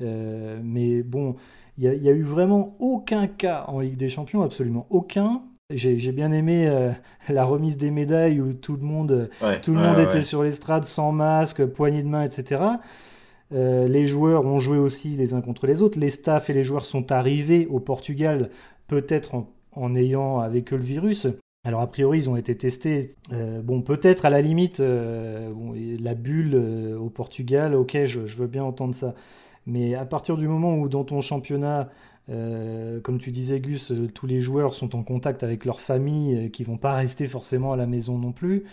euh, 0.03 0.61
mais 0.63 1.03
bon, 1.03 1.37
il 1.79 1.91
n'y 1.91 2.09
a, 2.09 2.13
a, 2.13 2.15
eu 2.15 2.23
vraiment 2.23 2.77
aucun 2.79 3.27
cas 3.27 3.65
en 3.69 3.81
Ligue 3.81 3.97
des 3.97 4.11
Champions, 4.11 4.43
absolument 4.43 4.87
aucun, 4.91 5.43
j'ai 5.71 6.13
bien 6.13 6.33
aimé 6.33 6.67
euh, 6.67 6.93
la 7.29 7.45
remise 7.45 7.77
des 7.77 7.91
médailles 7.91 8.41
où 8.41 8.55
tout 8.55 8.77
le 8.77 8.83
monde, 8.83 9.29
tout 9.63 9.75
le 9.75 9.81
monde 9.81 9.99
était 9.99 10.23
sur 10.23 10.43
l'estrade 10.43 10.85
sans 10.85 11.13
masque, 11.13 11.65
poignée 11.67 12.03
de 12.03 12.09
main, 12.09 12.25
etc. 12.25 12.63
Euh, 13.53 13.87
les 13.87 14.07
joueurs 14.07 14.47
ont 14.47 14.61
joué 14.61 14.79
aussi 14.79 15.11
les 15.11 15.35
uns 15.35 15.43
contre 15.43 15.67
les 15.67 15.83
autres. 15.83 15.99
Les 15.99 16.09
staffs 16.09 16.49
et 16.49 16.55
les 16.55 16.65
joueurs 16.65 16.87
sont 16.87 17.13
arrivés 17.13 17.67
au 17.67 17.81
Portugal, 17.81 18.49
peut-être 18.87 19.45
en, 19.73 19.95
ayant 19.95 20.39
avec 20.39 20.73
eux 20.73 20.77
le 20.77 20.83
virus. 20.83 21.27
Alors 21.67 21.83
a 21.83 21.87
priori, 21.87 22.21
ils 22.21 22.31
ont 22.31 22.37
été 22.37 22.57
testés. 22.57 23.11
Euh, 23.35 23.61
bon, 23.61 23.83
peut-être 23.83 24.25
à 24.25 24.31
la 24.31 24.41
limite, 24.41 24.81
la 24.81 26.15
bulle 26.15 26.57
au 26.99 27.11
Portugal, 27.11 27.75
ok, 27.75 28.07
je, 28.07 28.25
je, 28.25 28.37
veux 28.39 28.47
bien 28.47 28.65
entendre 28.65 28.95
ça. 28.95 29.15
Mais 29.69 29.95
à 29.95 30.07
partir 30.07 30.39
du 30.39 30.49
moment 30.49 30.77
où 30.77 30.89
dans 30.89 31.05
ton 31.05 31.21
championnat, 31.21 31.91
euh, 32.31 33.01
comme 33.01 33.19
tu 33.19 33.31
disais, 33.31 33.61
Gus, 33.61 33.93
euh, 33.93 34.09
tous 34.13 34.27
les 34.27 34.41
joueurs 34.41 34.75
sont 34.75 34.97
en 34.97 35.03
contact 35.03 35.43
avec 35.43 35.65
leur 35.67 35.81
famille, 35.81 36.47
euh, 36.47 36.49
qui 36.49 36.65
vont 36.65 36.79
pas 36.79 36.95
rester 36.95 37.27
forcément 37.27 37.73
à 37.73 37.77
la 37.77 37.87
maison 37.87 38.19
non 38.19 38.33
plus. 38.33 38.65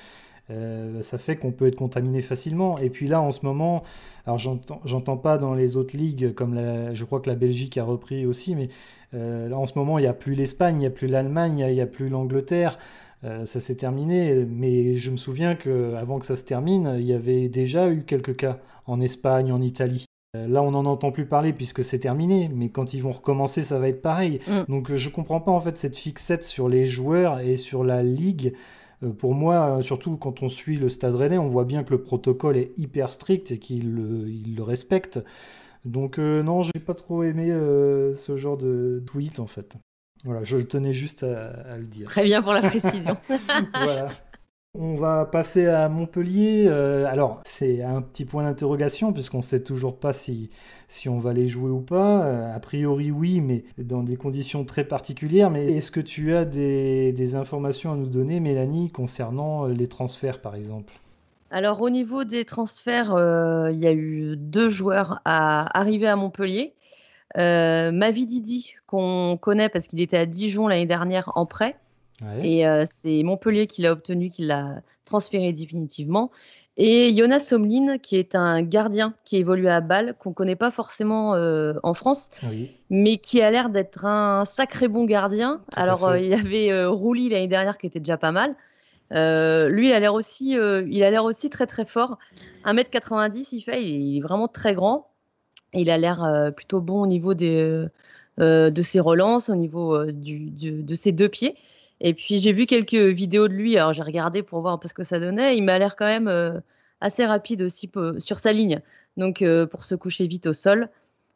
ça 1.01 1.17
fait 1.17 1.36
qu'on 1.38 1.51
peut 1.51 1.67
être 1.67 1.75
contaminé 1.75 2.21
facilement. 2.21 2.77
Et 2.77 2.89
puis 2.89 3.08
là, 3.08 3.19
en 3.21 3.31
ce 3.31 3.45
moment, 3.45 3.84
alors 4.25 4.38
j'entends 4.38 5.17
pas 5.17 5.38
dans 5.38 5.53
les 5.55 5.75
autres 5.77 5.97
ligues, 5.97 6.34
comme 6.34 6.55
je 6.93 7.03
crois 7.03 7.19
que 7.19 7.29
la 7.29 7.36
Belgique 7.36 7.77
a 7.77 7.84
repris 7.84 8.25
aussi, 8.27 8.55
mais 8.55 8.69
là 9.13 9.58
en 9.58 9.65
ce 9.65 9.77
moment, 9.77 9.97
il 9.97 10.03
n'y 10.03 10.08
a 10.08 10.13
plus 10.13 10.36
l'Espagne, 10.36 10.75
il 10.77 10.79
n'y 10.81 10.86
a 10.86 10.91
plus 10.91 11.08
l'Allemagne, 11.08 11.65
il 11.67 11.73
n'y 11.73 11.81
a, 11.81 11.88
plus 11.88 12.10
l'Angleterre. 12.10 12.77
ça 13.23 13.60
s'est 13.60 13.75
terminé, 13.75 14.45
mais 14.47 14.95
je 14.97 15.10
me 15.12 15.17
souviens 15.17 15.55
qu'avant 15.55 16.19
que 16.19 16.27
ça 16.27 16.36
se 16.36 16.43
termine, 16.43 16.95
il 16.99 17.05
y 17.05 17.13
avait 17.13 17.49
déjà 17.49 17.89
eu 17.89 18.03
quelques 18.03 18.36
cas 18.36 18.60
en 18.86 19.01
Espagne, 19.01 19.51
en 19.51 19.62
Italie. 19.62 20.05
Euh, 20.35 20.47
là, 20.47 20.61
on 20.61 20.71
n'en 20.71 20.85
entend 20.85 21.11
plus 21.11 21.25
parler 21.25 21.53
puisque 21.53 21.83
c'est 21.83 21.99
terminé, 21.99 22.49
mais 22.53 22.69
quand 22.69 22.93
ils 22.93 23.01
vont 23.01 23.11
recommencer, 23.11 23.63
ça 23.63 23.79
va 23.79 23.87
être 23.87 24.01
pareil. 24.01 24.41
Mm. 24.47 24.63
Donc 24.69 24.93
je 24.93 25.09
comprends 25.09 25.39
pas 25.41 25.51
en 25.51 25.61
fait 25.61 25.77
cette 25.77 25.95
fixette 25.97 26.43
sur 26.43 26.69
les 26.69 26.85
joueurs 26.85 27.39
et 27.39 27.57
sur 27.57 27.83
la 27.83 28.03
ligue. 28.03 28.53
Euh, 29.03 29.09
Pour 29.11 29.33
moi, 29.33 29.77
euh, 29.79 29.81
surtout 29.81 30.17
quand 30.17 30.41
on 30.43 30.49
suit 30.49 30.77
le 30.77 30.89
Stade 30.89 31.15
Rennais, 31.15 31.37
on 31.37 31.47
voit 31.47 31.65
bien 31.65 31.83
que 31.83 31.91
le 31.91 32.01
protocole 32.01 32.57
est 32.57 32.71
hyper 32.77 33.09
strict 33.09 33.51
et 33.51 33.59
qu'il 33.59 33.93
le, 33.93 34.29
il 34.29 34.55
le 34.55 34.63
respecte. 34.63 35.19
Donc 35.85 36.17
euh, 36.17 36.41
non, 36.41 36.63
j'ai 36.63 36.79
pas 36.79 36.95
trop 36.95 37.23
aimé 37.23 37.51
euh, 37.51 38.15
ce 38.15 38.37
genre 38.37 38.57
de 38.57 39.03
tweet 39.05 39.39
en 39.39 39.47
fait. 39.47 39.75
Voilà, 40.23 40.43
je 40.43 40.57
tenais 40.57 40.93
juste 40.93 41.21
à, 41.23 41.49
à 41.73 41.77
le 41.77 41.83
dire. 41.83 42.07
Très 42.07 42.23
bien 42.23 42.41
pour 42.41 42.53
la 42.53 42.61
précision. 42.61 43.15
Voilà. 43.75 44.09
On 44.77 44.95
va 44.95 45.25
passer 45.25 45.67
à 45.67 45.88
Montpellier. 45.88 46.65
Euh, 46.67 47.05
alors, 47.05 47.41
c'est 47.45 47.81
un 47.81 48.01
petit 48.01 48.25
point 48.25 48.43
d'interrogation 48.43 49.13
puisqu'on 49.13 49.38
ne 49.38 49.43
sait 49.43 49.63
toujours 49.63 49.97
pas 49.97 50.11
si, 50.11 50.49
on 51.07 51.19
va 51.19 51.33
les 51.33 51.47
jouer 51.47 51.71
ou 51.71 51.79
pas. 51.79 52.25
Euh, 52.25 52.55
a 52.55 52.59
priori, 52.59 53.09
oui, 53.11 53.39
mais 53.39 53.63
dans 53.77 54.03
des 54.03 54.17
conditions 54.17 54.65
très 54.65 54.83
particulières. 54.83 55.49
Mais 55.49 55.73
est-ce 55.73 55.91
que 55.91 56.01
tu 56.01 56.35
as 56.35 56.45
des, 56.45 57.35
informations 57.35 57.93
à 57.93 57.95
nous 57.95 58.09
donner, 58.09 58.39
Mélanie, 58.39 58.89
concernant 58.91 59.65
les 59.65 59.88
transferts, 59.88 60.41
par 60.41 60.55
exemple? 60.55 60.93
Alors 61.51 61.81
au 61.81 61.89
niveau 61.89 62.25
des 62.25 62.43
transferts, 62.43 63.13
euh, 63.13 63.71
il 63.71 63.79
y 63.79 63.88
a 63.88 63.93
eu 63.93 64.35
deux 64.35 64.69
joueurs 64.69 65.21
à 65.23 65.77
arriver 65.77 66.07
à 66.07 66.15
Montpellier. 66.15 66.73
Euh, 67.38 67.91
Mavi 67.91 68.25
Didi, 68.25 68.75
qu'on 68.88 69.38
connaît 69.39 69.69
parce 69.69 69.88
qu'il 69.88 70.01
était 70.01 70.17
à 70.17 70.25
Dijon 70.25 70.67
l'année 70.67 70.85
dernière 70.85 71.31
en 71.35 71.45
prêt. 71.45 71.77
Ouais. 72.21 72.47
Et 72.47 72.67
euh, 72.67 72.84
c'est 72.88 73.23
Montpellier 73.23 73.67
qui 73.67 73.82
l'a 73.82 73.91
obtenu, 73.91 74.30
qui 74.30 74.43
l'a 74.43 74.82
transféré 75.06 75.51
définitivement. 75.54 76.32
Et 76.78 77.15
Jonas 77.15 77.49
Omlin, 77.54 77.97
qui 77.97 78.17
est 78.17 78.36
un 78.36 78.62
gardien 78.62 79.13
qui 79.23 79.38
évolue 79.38 79.67
à 79.69 79.80
Bâle, 79.82 80.15
qu'on 80.19 80.30
ne 80.32 80.34
connaît 80.36 80.56
pas 80.58 80.71
forcément 80.71 81.34
euh, 81.36 81.73
en 81.84 81.93
France, 81.93 82.30
Oui. 82.43 82.71
mais 82.89 83.17
qui 83.17 83.41
a 83.41 83.49
l'air 83.49 83.69
d'être 83.69 84.06
un 84.06 84.43
sacré 84.45 84.88
bon 84.89 85.06
gardien. 85.06 85.62
Tout 85.71 85.80
Alors, 85.80 86.06
euh, 86.08 86.19
il 86.19 86.25
y 86.28 86.34
avait 86.34 86.86
Rouli 86.86 87.30
l'année 87.30 87.47
dernière 87.47 87.78
qui 87.78 87.88
était 87.88 87.99
déjà 87.99 88.17
pas 88.17 88.32
mal. 88.34 88.56
Lui, 89.12 89.88
il 89.89 89.93
a 89.93 89.99
l'air 89.99 90.13
aussi, 90.13 90.51
il 90.51 91.04
a 91.04 91.10
l'air 91.12 91.23
aussi 91.23 91.49
très 91.49 91.65
très 91.67 91.86
fort. 91.86 92.17
1m90, 92.65 93.49
il 93.54 93.62
fait, 93.62 93.84
il 93.84 94.17
est 94.17 94.21
vraiment 94.21 94.47
très 94.47 94.73
grand. 94.73 95.08
Il 95.73 95.89
a 95.89 95.97
l'air 95.97 96.51
plutôt 96.56 96.82
bon 96.82 97.01
au 97.01 97.08
niveau 97.08 97.34
des, 97.34 97.86
de 98.38 98.82
ses 98.82 98.99
relances, 98.99 99.49
au 99.49 99.56
niveau 99.56 100.06
du, 100.12 100.49
du- 100.49 100.84
de 100.84 100.95
ses 100.95 101.12
deux 101.12 101.30
pieds. 101.30 101.56
Et 102.01 102.13
puis 102.13 102.39
j'ai 102.39 102.51
vu 102.51 102.65
quelques 102.65 102.93
vidéos 102.93 103.47
de 103.47 103.53
lui, 103.53 103.77
alors 103.77 103.93
j'ai 103.93 104.03
regardé 104.03 104.43
pour 104.43 104.62
voir 104.62 104.73
un 104.73 104.77
peu 104.77 104.88
ce 104.88 104.93
que 104.93 105.03
ça 105.03 105.19
donnait. 105.19 105.58
Il 105.58 105.63
m'a 105.63 105.79
l'air 105.79 105.95
quand 105.95 106.05
même 106.05 106.27
euh, 106.27 106.60
assez 107.01 107.25
rapide 107.25 107.62
aussi 107.62 107.89
sur 108.19 108.39
sa 108.39 108.51
ligne, 108.51 108.81
donc 109.17 109.41
euh, 109.41 109.65
pour 109.65 109.84
se 109.84 109.95
coucher 109.95 110.27
vite 110.27 110.47
au 110.47 110.53
sol. 110.53 110.89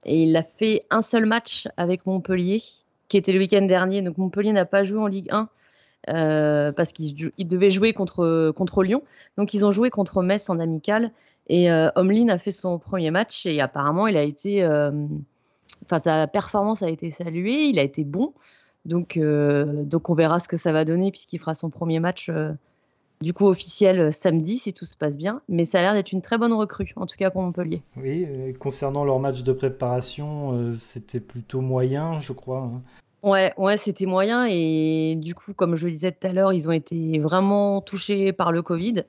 Et 0.06 0.24
il 0.24 0.36
a 0.36 0.44
fait 0.44 0.86
un 0.90 1.02
seul 1.02 1.26
match 1.26 1.68
avec 1.78 2.06
Montpellier, 2.06 2.62
qui 3.08 3.18
était 3.18 3.32
le 3.32 3.40
week-end 3.40 3.62
dernier. 3.64 4.02
Donc 4.02 4.18
Montpellier 4.18 4.54
n'a 4.54 4.66
pas 4.66 4.84
joué 4.84 5.00
en 5.00 5.08
Ligue 5.08 5.28
1 5.32 5.50
euh, 6.10 6.72
parce 6.72 6.94
qu'ils 6.94 7.14
devaient 7.38 7.70
jouer 7.70 7.94
contre, 7.94 8.84
Lyon. 8.84 9.04
Donc 9.38 9.54
ils 9.54 9.66
ont 9.66 9.72
joué 9.72 9.90
contre 9.90 10.22
Metz 10.22 10.50
en 10.50 10.60
amical. 10.60 11.12
Et 11.52 11.72
Omlin 11.96 12.30
a 12.30 12.38
fait 12.38 12.52
son 12.52 12.78
premier 12.78 13.10
match 13.10 13.48
et 13.48 13.60
apparemment 13.60 14.08
sa 15.98 16.28
performance 16.28 16.84
a 16.84 16.90
été 16.90 17.10
saluée, 17.10 17.64
il 17.66 17.80
a 17.80 17.82
été 17.82 18.04
bon. 18.04 18.34
Donc, 18.86 19.18
euh, 19.18 19.84
donc 19.84 20.10
on 20.10 20.14
verra 20.14 20.40
ce 20.40 20.48
que 20.48 20.58
ça 20.58 20.72
va 20.72 20.86
donner 20.86 21.12
puisqu'il 21.12 21.40
fera 21.40 21.54
son 21.54 21.70
premier 21.70 22.00
match 22.00 22.30
euh, 22.30 22.52
du 23.22 23.34
coup 23.34 23.48
officiel 23.48 24.00
euh, 24.00 24.12
samedi 24.12 24.58
si 24.58 24.74
tout 24.74 24.86
se 24.86 24.96
passe 24.96 25.18
bien. 25.18 25.42
Mais 25.50 25.66
ça 25.66 25.80
a 25.80 25.82
l'air 25.82 25.94
d'être 25.94 26.12
une 26.12 26.22
très 26.22 26.38
bonne 26.38 26.54
recrue, 26.54 26.94
en 26.96 27.06
tout 27.06 27.18
cas 27.18 27.30
pour 27.30 27.42
Montpellier. 27.42 27.82
Oui, 27.98 28.26
concernant 28.60 29.04
leur 29.04 29.20
match 29.20 29.44
de 29.44 29.52
préparation, 29.52 30.74
c'était 30.78 31.20
plutôt 31.20 31.62
moyen, 31.62 32.20
je 32.20 32.34
crois. 32.34 32.62
hein. 32.74 32.82
Ouais, 33.22 33.54
ouais, 33.58 33.76
c'était 33.76 34.06
moyen 34.06 34.46
et 34.50 35.16
du 35.18 35.36
coup, 35.36 35.54
comme 35.54 35.76
je 35.76 35.88
le 35.88 35.92
disais 35.92 36.14
tout 36.14 36.26
à 36.26 36.32
l'heure, 36.32 36.54
ils 36.54 36.70
ont 36.70 36.72
été 36.72 37.20
vraiment 37.20 37.82
touchés 37.82 38.32
par 38.32 38.54
le 38.54 38.62
Covid. 38.62 39.04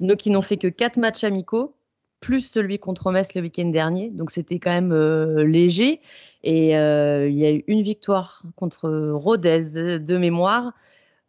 Donc, 0.00 0.24
ils 0.24 0.32
n'ont 0.32 0.40
fait 0.42 0.56
que 0.56 0.66
quatre 0.66 0.96
matchs 0.96 1.24
amicaux, 1.24 1.74
plus 2.24 2.40
celui 2.40 2.78
contre 2.78 3.12
Metz 3.12 3.34
le 3.34 3.42
week-end 3.42 3.66
dernier. 3.66 4.08
Donc, 4.08 4.30
c'était 4.30 4.58
quand 4.58 4.70
même 4.70 4.92
euh, 4.92 5.44
léger. 5.44 6.00
Et 6.42 6.74
euh, 6.74 7.28
il 7.28 7.36
y 7.36 7.44
a 7.44 7.50
eu 7.50 7.64
une 7.66 7.82
victoire 7.82 8.42
contre 8.56 8.88
Rodez 9.12 9.98
de 9.98 10.16
mémoire. 10.16 10.72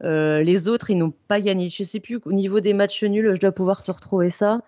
Euh, 0.06 0.42
les 0.42 0.70
autres, 0.70 0.92
ils 0.92 0.98
n'ont 0.98 1.14
pas 1.28 1.42
gagné. 1.42 1.68
Je 1.68 1.84
sais 1.84 2.00
plus, 2.00 2.22
au 2.24 2.32
niveau 2.32 2.62
des 2.62 2.72
matchs 2.72 3.04
nuls, 3.04 3.34
je 3.36 3.42
dois 3.42 3.52
pouvoir 3.52 3.84
te 3.84 3.92
retrouver 3.92 4.30
ça. 4.30 4.62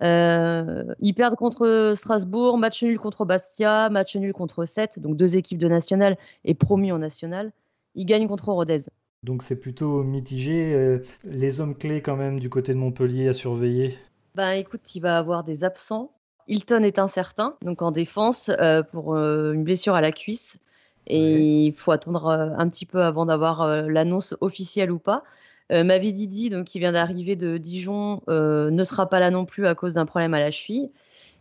Ils 0.00 1.14
perdent 1.14 1.36
contre 1.36 1.92
Strasbourg, 1.94 2.56
match 2.56 2.82
nul 2.82 2.98
contre 2.98 3.26
Bastia, 3.26 3.90
match 3.90 4.16
nul 4.16 4.32
contre 4.32 4.64
Sète, 4.64 4.98
donc 4.98 5.18
deux 5.18 5.36
équipes 5.36 5.58
de 5.58 5.68
national 5.68 6.16
et 6.46 6.54
promus 6.54 6.92
en 6.92 6.98
national. 6.98 7.52
Ils 7.94 8.06
gagnent 8.06 8.28
contre 8.28 8.48
Rodez. 8.48 8.86
Donc 9.22 9.42
c'est 9.42 9.56
plutôt 9.56 10.02
mitigé. 10.02 10.98
les 11.24 11.60
hommes 11.60 11.76
clés 11.76 12.02
quand 12.02 12.16
même 12.16 12.40
du 12.40 12.48
côté 12.50 12.72
de 12.72 12.78
Montpellier 12.78 13.28
à 13.28 13.34
surveiller? 13.34 13.96
Ben 14.34 14.52
écoute, 14.52 14.94
il 14.94 15.00
va 15.00 15.16
avoir 15.16 15.44
des 15.44 15.64
absents. 15.64 16.10
Hilton 16.48 16.82
est 16.82 16.98
incertain, 16.98 17.54
donc 17.62 17.82
en 17.82 17.92
défense 17.92 18.50
euh, 18.60 18.82
pour 18.82 19.14
euh, 19.14 19.52
une 19.52 19.64
blessure 19.64 19.94
à 19.94 20.00
la 20.00 20.12
cuisse. 20.12 20.58
Et 21.06 21.20
Ouais. 21.20 21.66
il 21.66 21.72
faut 21.72 21.92
attendre 21.92 22.26
euh, 22.26 22.50
un 22.58 22.68
petit 22.68 22.86
peu 22.86 23.02
avant 23.02 23.26
d'avoir 23.26 23.66
l'annonce 23.66 24.34
officielle 24.40 24.90
ou 24.90 24.98
pas. 24.98 25.22
Mavi 25.70 26.12
Didi, 26.12 26.50
donc, 26.50 26.66
qui 26.66 26.78
vient 26.78 26.92
d'arriver 26.92 27.36
de 27.36 27.56
Dijon, 27.56 28.20
ne 28.28 28.84
sera 28.84 29.08
pas 29.08 29.18
là 29.18 29.30
non 29.30 29.46
plus 29.46 29.66
à 29.66 29.74
cause 29.74 29.94
d'un 29.94 30.04
problème 30.04 30.34
à 30.34 30.38
la 30.38 30.50
cheville. 30.50 30.90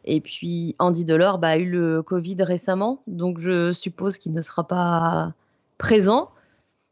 Et 0.05 0.21
puis 0.21 0.75
Andy 0.79 1.03
Delors 1.03 1.39
bah, 1.39 1.49
a 1.49 1.57
eu 1.57 1.69
le 1.69 2.01
Covid 2.01 2.37
récemment, 2.39 3.03
donc 3.05 3.39
je 3.39 3.73
suppose 3.73 4.17
qu'il 4.17 4.31
ne 4.31 4.41
sera 4.41 4.65
pas 4.65 5.33
présent. 5.77 6.31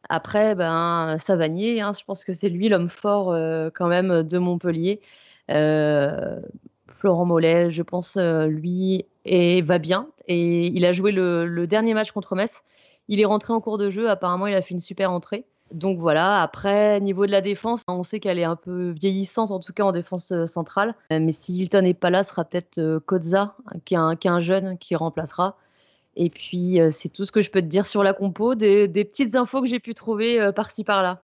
Après, 0.10 0.56
ben, 0.56 1.16
Savanier, 1.20 1.80
hein, 1.80 1.94
je 1.98 2.04
pense 2.04 2.26
que 2.26 2.34
c'est 2.34 2.50
lui 2.50 2.68
l'homme 2.68 2.90
fort 2.90 3.34
quand 3.74 3.88
même 3.88 4.24
de 4.24 4.38
Montpellier. 4.38 5.00
Euh, 5.52 6.40
Florent 6.88 7.26
Mollet, 7.26 7.70
je 7.70 7.84
pense, 7.84 8.18
euh, 8.18 8.46
lui, 8.46 9.06
va 9.26 9.80
bien. 9.80 10.08
Et 10.28 10.68
il 10.68 10.86
a 10.86 10.92
joué 10.92 11.12
le, 11.12 11.66
dernier 11.66 11.94
match 11.94 12.12
contre 12.12 12.36
Metz. 12.36 12.64
Il 13.08 13.20
est 13.20 13.26
rentré 13.26 13.54
en 13.54 13.62
cours 13.62 13.78
de 13.78 13.90
jeu. 13.90 14.10
Apparemment, 14.10 14.48
il 14.48 14.56
a 14.56 14.62
fait 14.62 14.74
une 14.74 14.80
super 14.80 15.12
entrée. 15.12 15.46
Donc 15.72 16.00
voilà, 16.00 16.42
après, 16.42 17.00
niveau 17.00 17.26
de 17.26 17.32
la 17.32 17.40
défense, 17.40 17.84
on 17.88 18.04
sait 18.04 18.20
qu'elle 18.20 18.40
est 18.40 18.44
un 18.44 18.58
peu 18.58 18.90
vieillissante, 18.90 19.52
en 19.52 19.62
tout 19.62 19.72
cas 19.72 19.84
en 19.84 19.94
défense 19.94 20.34
euh, 20.34 20.46
centrale. 20.46 20.96
Mais 21.10 21.32
si 21.32 21.58
Hilton 21.58 21.84
n'est 21.84 21.94
pas 21.94 22.10
là, 22.10 22.24
ce 22.24 22.32
sera 22.32 22.44
peut-être 22.44 23.00
Kozza, 23.06 23.56
qui 23.86 23.96
est, 23.96 23.98
un, 23.98 24.40
jeune, 24.42 24.78
qui 24.78 24.96
remplacera. 24.96 25.56
Et 26.18 26.30
puis, 26.30 26.78
c'est 26.92 27.08
tout 27.08 27.24
ce 27.24 27.32
que 27.32 27.40
je 27.40 27.50
peux 27.52 27.62
te 27.62 27.68
dire 27.68 27.88
sur 27.88 28.04
la 28.04 28.12
compo, 28.12 28.54
des, 28.54 28.90
des 28.90 29.06
petites 29.06 29.36
infos 29.36 29.62
que 29.62 29.68
j'ai 29.68 29.80
pu 29.80 29.94
trouver 29.94 30.52
par-ci 30.54 30.84
par-là. 30.84 31.22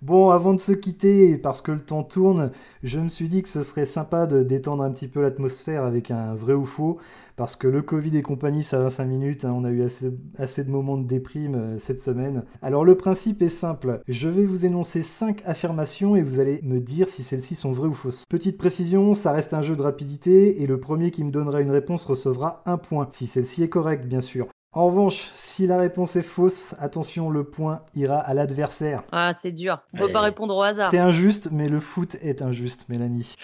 Bon, 0.00 0.30
avant 0.30 0.54
de 0.54 0.60
se 0.60 0.70
quitter, 0.70 1.36
parce 1.36 1.60
que 1.60 1.72
le 1.72 1.80
temps 1.80 2.04
tourne, 2.04 2.52
je 2.84 3.00
me 3.00 3.08
suis 3.08 3.28
dit 3.28 3.42
que 3.42 3.48
ce 3.48 3.64
serait 3.64 3.84
sympa 3.84 4.28
de 4.28 4.44
détendre 4.44 4.84
un 4.84 4.92
petit 4.92 5.08
peu 5.08 5.20
l'atmosphère 5.20 5.82
avec 5.82 6.12
un 6.12 6.34
vrai 6.34 6.54
ou 6.54 6.64
faux, 6.64 6.98
parce 7.34 7.56
que 7.56 7.66
le 7.66 7.82
Covid 7.82 8.16
et 8.16 8.22
compagnie, 8.22 8.62
ça 8.62 8.78
va 8.78 8.90
5 8.90 9.06
minutes, 9.06 9.44
hein, 9.44 9.52
on 9.52 9.64
a 9.64 9.70
eu 9.70 9.82
assez, 9.82 10.64
de 10.64 10.70
moments 10.70 10.98
de 10.98 11.06
déprime 11.06 11.56
euh, 11.56 11.78
cette 11.80 11.98
semaine. 11.98 12.44
Alors 12.62 12.84
le 12.84 12.96
principe 12.96 13.42
est 13.42 13.48
simple, 13.48 14.00
je 14.06 14.28
vais 14.28 14.44
vous 14.44 14.64
énoncer 14.64 15.02
5 15.02 15.42
affirmations 15.44 16.14
et 16.14 16.22
vous 16.22 16.38
allez 16.38 16.60
me 16.62 16.78
dire 16.78 17.08
si 17.08 17.24
celles-ci 17.24 17.56
sont 17.56 17.72
vraies 17.72 17.88
ou 17.88 17.94
fausses. 17.94 18.24
Petite 18.28 18.56
précision, 18.56 19.14
ça 19.14 19.32
reste 19.32 19.52
un 19.52 19.62
jeu 19.62 19.74
de 19.74 19.82
rapidité, 19.82 20.62
et 20.62 20.68
le 20.68 20.78
premier 20.78 21.10
qui 21.10 21.24
me 21.24 21.30
donnera 21.30 21.60
une 21.60 21.72
réponse 21.72 22.04
recevra 22.04 22.62
un 22.66 22.78
point, 22.78 23.08
si 23.10 23.26
celle-ci 23.26 23.64
est 23.64 23.68
correcte 23.68 24.06
bien 24.06 24.20
sûr. 24.20 24.46
En 24.72 24.86
revanche, 24.86 25.30
si 25.34 25.66
la 25.66 25.78
réponse 25.78 26.14
est 26.16 26.22
fausse, 26.22 26.74
attention, 26.78 27.30
le 27.30 27.42
point 27.44 27.80
ira 27.94 28.18
à 28.18 28.34
l'adversaire. 28.34 29.02
Ah, 29.12 29.32
c'est 29.32 29.50
dur. 29.50 29.78
On 29.94 29.98
peut 29.98 30.12
pas 30.12 30.20
répondre 30.20 30.54
au 30.54 30.62
hasard. 30.62 30.88
C'est 30.88 30.98
injuste, 30.98 31.48
mais 31.50 31.68
le 31.68 31.80
foot 31.80 32.16
est 32.20 32.42
injuste, 32.42 32.84
Mélanie. 32.90 33.34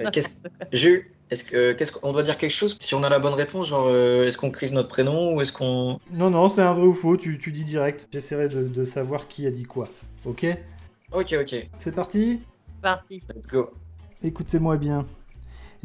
Euh, 0.00 0.10
qu'est-ce- 0.10 0.40
J'ai 0.72 0.90
eu. 0.90 1.12
Est-ce 1.28 1.44
que 1.44 1.72
qu'est-ce 1.72 1.90
qu'on 1.90 2.12
doit 2.12 2.22
dire 2.22 2.36
quelque 2.36 2.52
chose 2.52 2.76
si 2.80 2.94
on 2.94 3.02
a 3.02 3.08
la 3.08 3.18
bonne 3.18 3.34
réponse 3.34 3.66
genre 3.68 3.86
euh, 3.88 4.24
est-ce 4.26 4.38
qu'on 4.38 4.52
crise 4.52 4.70
notre 4.72 4.86
prénom 4.88 5.34
ou 5.34 5.40
est-ce 5.40 5.52
qu'on 5.52 5.98
Non, 6.12 6.30
non, 6.30 6.48
c'est 6.48 6.62
un 6.62 6.72
vrai 6.72 6.86
ou 6.86 6.94
faux, 6.94 7.16
tu, 7.16 7.36
tu 7.38 7.50
dis 7.50 7.64
direct. 7.64 8.06
J'essaierai 8.12 8.48
de, 8.48 8.62
de 8.62 8.84
savoir 8.84 9.26
qui 9.26 9.44
a 9.44 9.50
dit 9.50 9.64
quoi. 9.64 9.88
Ok? 10.24 10.46
Ok 11.12 11.34
ok 11.40 11.68
C'est 11.78 11.92
parti? 11.94 12.40
Parti. 12.80 13.20
let's 13.34 13.46
go 13.48 13.70
Écoutez-moi 14.22 14.76
bien. 14.76 15.04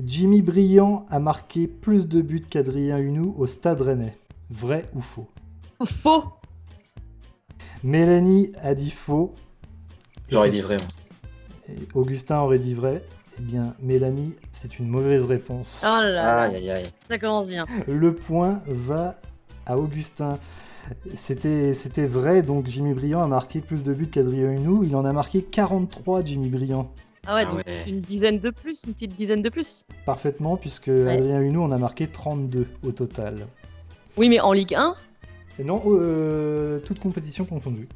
Jimmy 0.04 0.44
Briand 0.44 1.08
a 1.10 1.20
marqué 1.20 1.68
plus 1.68 2.08
de 2.08 2.22
buts 2.22 2.46
qu'Adrien 2.48 3.00
Hunou 3.00 3.34
au 3.38 3.48
Stade 3.48 3.82
Rennais. 3.82 4.16
Vrai 4.52 4.86
ou 4.94 5.02
faux 5.02 5.28
Faux. 5.86 6.24
Mélanie 7.84 8.52
a 8.62 8.76
dit 8.76 8.92
faux. 8.92 9.34
j'aurais 10.30 10.50
dit 10.50 10.62
vrai. 10.62 10.78
et 11.70 11.88
Augustin 11.96 12.40
aurait 12.40 12.60
dit 12.60 12.74
vrai. 12.74 13.02
Eh 13.40 13.42
bien, 13.42 13.74
Mélanie, 13.82 14.36
c'est 14.52 14.78
une 14.78 14.88
mauvaise 14.88 15.26
réponse. 15.26 15.82
Oh 15.84 15.88
là 15.88 16.10
là, 16.12 16.42
Aïe 16.42 16.56
aïe 16.58 16.70
aïe. 16.72 16.86
ça 17.08 17.18
commence 17.18 17.48
bien. 17.48 17.66
Le 17.88 18.14
point 18.14 18.62
va 18.68 19.20
à 19.66 19.78
Augustin. 19.78 20.38
C'était, 21.16 21.74
c'était 21.74 22.06
vrai, 22.06 22.42
donc 22.44 22.68
Jimmy 22.68 22.94
Briand 22.94 23.22
a 23.24 23.28
marqué 23.28 23.62
plus 23.62 23.84
de 23.84 23.94
buts 23.94 24.08
qu'Adrien 24.10 24.52
Hunou. 24.52 24.84
Il 24.84 24.96
en 24.96 25.06
a 25.06 25.14
marqué 25.14 25.42
43, 25.42 26.24
Jimmy 26.26 26.50
Briand. 26.50 26.92
Ah 27.26 27.36
ouais, 27.36 27.44
Ah 27.48 27.50
donc 27.50 27.60
ouais. 27.66 27.84
une 27.88 28.02
dizaine 28.02 28.40
de 28.40 28.50
plus, 28.50 28.84
une 28.86 28.94
petite 28.94 29.16
dizaine 29.16 29.42
de 29.42 29.50
plus. 29.50 29.86
Parfaitement, 30.06 30.58
puisque 30.58 30.90
Adrien 30.90 31.40
Huneau 31.40 31.64
on 31.64 31.72
a 31.72 31.78
marqué 31.78 32.08
32 32.08 32.68
au 32.86 32.92
total. 32.92 33.48
Oui, 34.18 34.30
mais 34.30 34.40
en 34.40 34.54
Ligue 34.54 34.76
1 34.76 34.96
Et 35.60 35.64
non, 35.64 35.82
euh, 35.88 36.80
toute 36.80 37.00
compétition 37.00 37.46
confondue. 37.46 37.88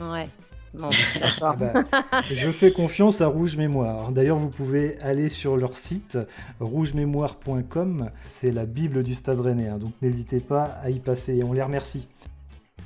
Ouais. 0.00 0.28
Non, 0.74 0.88
Ah 1.40 1.54
d'accord. 1.58 1.82
bah, 2.12 2.20
je 2.30 2.50
fais 2.50 2.70
confiance 2.70 3.20
à 3.22 3.28
Rouge 3.28 3.56
Mémoire. 3.56 4.12
D'ailleurs, 4.12 4.36
vous 4.38 4.50
pouvez 4.50 4.98
aller 5.00 5.28
sur 5.30 5.56
leur 5.56 5.74
site 5.76 6.18
rougemémoire.com. 6.60 8.10
C'est 8.24 8.50
la 8.50 8.66
Bible 8.66 9.02
du 9.02 9.14
Stade 9.14 9.40
Rennais, 9.40 9.68
hein, 9.68 9.78
donc 9.78 9.92
n'hésitez 10.02 10.40
pas 10.40 10.64
à 10.64 10.90
y 10.90 10.98
passer. 11.00 11.40
On 11.46 11.52
les 11.52 11.62
remercie. 11.62 12.06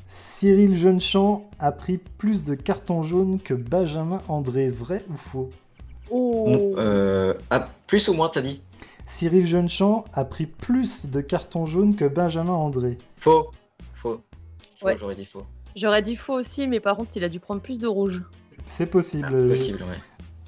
Cyril 0.09 0.76
Jeunechamp 0.76 1.49
a 1.59 1.72
pris 1.72 1.99
plus 1.99 2.45
de 2.45 2.55
cartons 2.55 3.03
jaunes 3.03 3.39
que 3.41 3.55
Benjamin 3.55 4.20
André. 4.28 4.68
Vrai 4.68 5.03
ou 5.12 5.16
faux? 5.16 5.51
Oh. 6.11 6.45
Bon, 6.47 6.72
euh, 6.78 7.35
ah, 7.51 7.66
plus 7.87 8.09
ou 8.09 8.14
moins, 8.14 8.28
t'as 8.28 8.41
dit? 8.41 8.61
Cyril 9.11 9.44
Jeunechamp 9.44 10.04
a 10.14 10.24
pris 10.24 10.46
plus 10.46 11.06
de 11.06 11.20
cartons 11.20 11.66
jaunes 11.66 11.96
que 11.96 12.04
Benjamin 12.04 12.52
André. 12.52 12.96
Faux. 13.16 13.50
Faux. 13.92 14.20
Faux, 14.76 14.86
Ouais. 14.86 14.96
j'aurais 14.96 15.16
dit 15.16 15.24
faux. 15.24 15.44
J'aurais 15.74 16.00
dit 16.00 16.14
faux 16.14 16.34
aussi, 16.34 16.68
mais 16.68 16.78
par 16.78 16.96
contre, 16.96 17.16
il 17.16 17.24
a 17.24 17.28
dû 17.28 17.40
prendre 17.40 17.61
plus 17.61 17.78
de 17.80 17.88
rouge. 17.88 18.22
C'est 18.66 18.86
possible. 18.86 19.26
Ah, 19.44 19.48
possible, 19.48 19.82
ouais. 19.82 19.96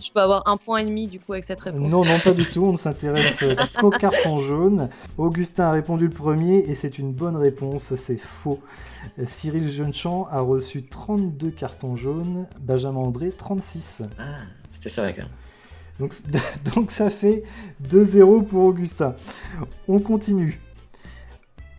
Je 0.01 0.11
peux 0.13 0.21
avoir 0.21 0.47
un 0.49 0.57
point 0.57 0.79
et 0.79 0.85
demi 0.85 1.09
du 1.09 1.19
coup 1.19 1.33
avec 1.33 1.45
cette 1.45 1.61
réponse. 1.61 1.91
Non, 1.91 2.05
non, 2.05 2.19
pas 2.23 2.33
du 2.33 2.45
tout. 2.45 2.65
On 2.65 2.73
ne 2.73 2.77
s'intéresse 2.77 3.45
qu'au 3.81 3.91
carton 3.91 4.41
jaune. 4.41 4.89
Augustin 5.19 5.65
a 5.67 5.73
répondu 5.73 6.05
le 6.07 6.13
premier 6.15 6.59
et 6.59 6.75
c'est 6.77 6.99
une 6.99 7.13
bonne 7.13 7.37
réponse. 7.37 7.95
C'est 7.97 8.17
faux. 8.19 8.61
Cyril 9.27 9.71
Jeunechamp 9.73 10.29
a 10.31 10.41
reçu 10.41 10.85
32 10.87 11.51
cartons 11.51 11.97
jaunes. 11.97 12.47
Benjamin 12.61 13.01
André, 13.01 13.31
36. 13.31 14.03
Ah, 14.19 14.23
c'était 14.71 14.89
ça, 14.89 15.03
d'accord. 15.03 15.29
Donc, 15.99 16.13
donc 16.75 16.91
ça 16.91 17.11
fait 17.11 17.45
2-0 17.89 18.45
pour 18.47 18.65
Augustin. 18.65 19.15
On 19.89 19.99
continue. 19.99 20.61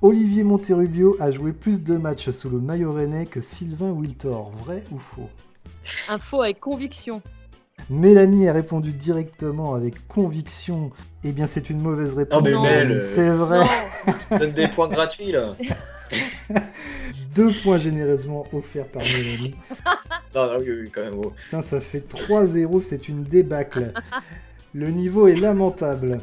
Olivier 0.02 0.44
Monterubio 0.44 1.16
a 1.20 1.32
joué 1.32 1.54
plus 1.54 1.82
de 1.82 1.96
matchs 1.96 2.30
sous 2.32 2.50
le 2.50 2.60
maillot 2.60 2.92
rennais 2.92 3.26
que 3.26 3.40
Sylvain 3.40 3.92
Wiltor. 3.92 4.52
Vrai 4.52 4.84
ou 4.92 5.00
faux? 5.00 5.30
Un 6.10 6.18
faux 6.18 6.42
avec 6.42 6.60
conviction. 6.60 7.22
Mélanie 7.90 8.48
a 8.48 8.54
répondu 8.54 8.94
directement 8.94 9.76
avec 9.76 10.08
conviction. 10.08 10.92
Eh 11.24 11.32
bien, 11.32 11.48
c'est 11.48 11.70
une 11.70 11.82
mauvaise 11.82 12.16
réponse. 12.16 12.42
Oh, 12.42 12.60
mais. 12.62 12.86
Mel, 12.86 13.02
C'est 13.02 13.30
vrai. 13.30 13.60
Non. 13.60 14.14
tu 14.20 14.28
te 14.28 14.40
donnes 14.40 14.52
des 14.52 14.68
points 14.68 14.88
gratuits, 14.88 15.32
là. 15.32 15.52
Deux 17.36 17.52
points 17.64 17.78
généreusement 17.80 18.46
offerts 18.54 18.88
par 18.88 19.02
Mélanie. 19.04 19.56
Non, 20.36 20.48
non, 20.52 20.58
oui, 20.60 20.66
oui, 20.82 20.90
quand 20.92 21.02
même. 21.02 21.14
oh. 21.18 21.32
Putain, 21.46 21.62
ça 21.62 21.80
fait 21.80 22.00
3-0, 22.12 22.82
c'est 22.82 23.08
une 23.08 23.24
débâcle. 23.24 23.94
Le 24.74 24.90
niveau 24.90 25.28
est 25.28 25.36
lamentable. 25.36 26.18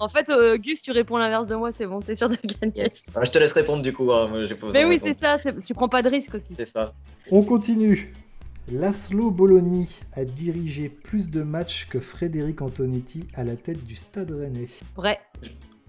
En 0.00 0.08
fait, 0.08 0.28
euh, 0.28 0.56
Gus, 0.58 0.82
tu 0.82 0.90
réponds 0.90 1.18
l'inverse 1.18 1.46
de 1.46 1.54
moi, 1.54 1.70
c'est 1.70 1.86
bon, 1.86 2.00
t'es 2.00 2.16
sûr 2.16 2.28
de 2.28 2.36
gagner. 2.60 2.72
Yes. 2.82 3.12
Ah, 3.14 3.20
je 3.24 3.30
te 3.30 3.38
laisse 3.38 3.52
répondre, 3.52 3.80
du 3.80 3.92
coup. 3.92 4.10
hein, 4.12 4.26
moi, 4.26 4.44
j'ai 4.44 4.56
pas 4.56 4.66
besoin 4.66 4.72
Mais 4.72 4.82
de 4.82 4.88
oui, 4.88 4.94
répondre. 4.96 5.14
c'est 5.14 5.20
ça, 5.20 5.38
c'est- 5.38 5.62
tu 5.64 5.72
prends 5.72 5.88
pas 5.88 6.02
de 6.02 6.08
risque 6.08 6.34
aussi. 6.34 6.52
C'est 6.52 6.64
ça. 6.64 6.94
On 7.30 7.44
continue. 7.44 8.12
Laszlo 8.72 9.30
Bologna 9.30 9.84
a 10.14 10.24
dirigé 10.24 10.88
plus 10.88 11.30
de 11.30 11.42
matchs 11.44 11.86
que 11.88 12.00
Frédéric 12.00 12.60
Antonetti 12.62 13.24
à 13.34 13.44
la 13.44 13.54
tête 13.54 13.84
du 13.84 13.94
Stade 13.94 14.32
Rennais. 14.32 14.66
Vrai. 14.96 15.20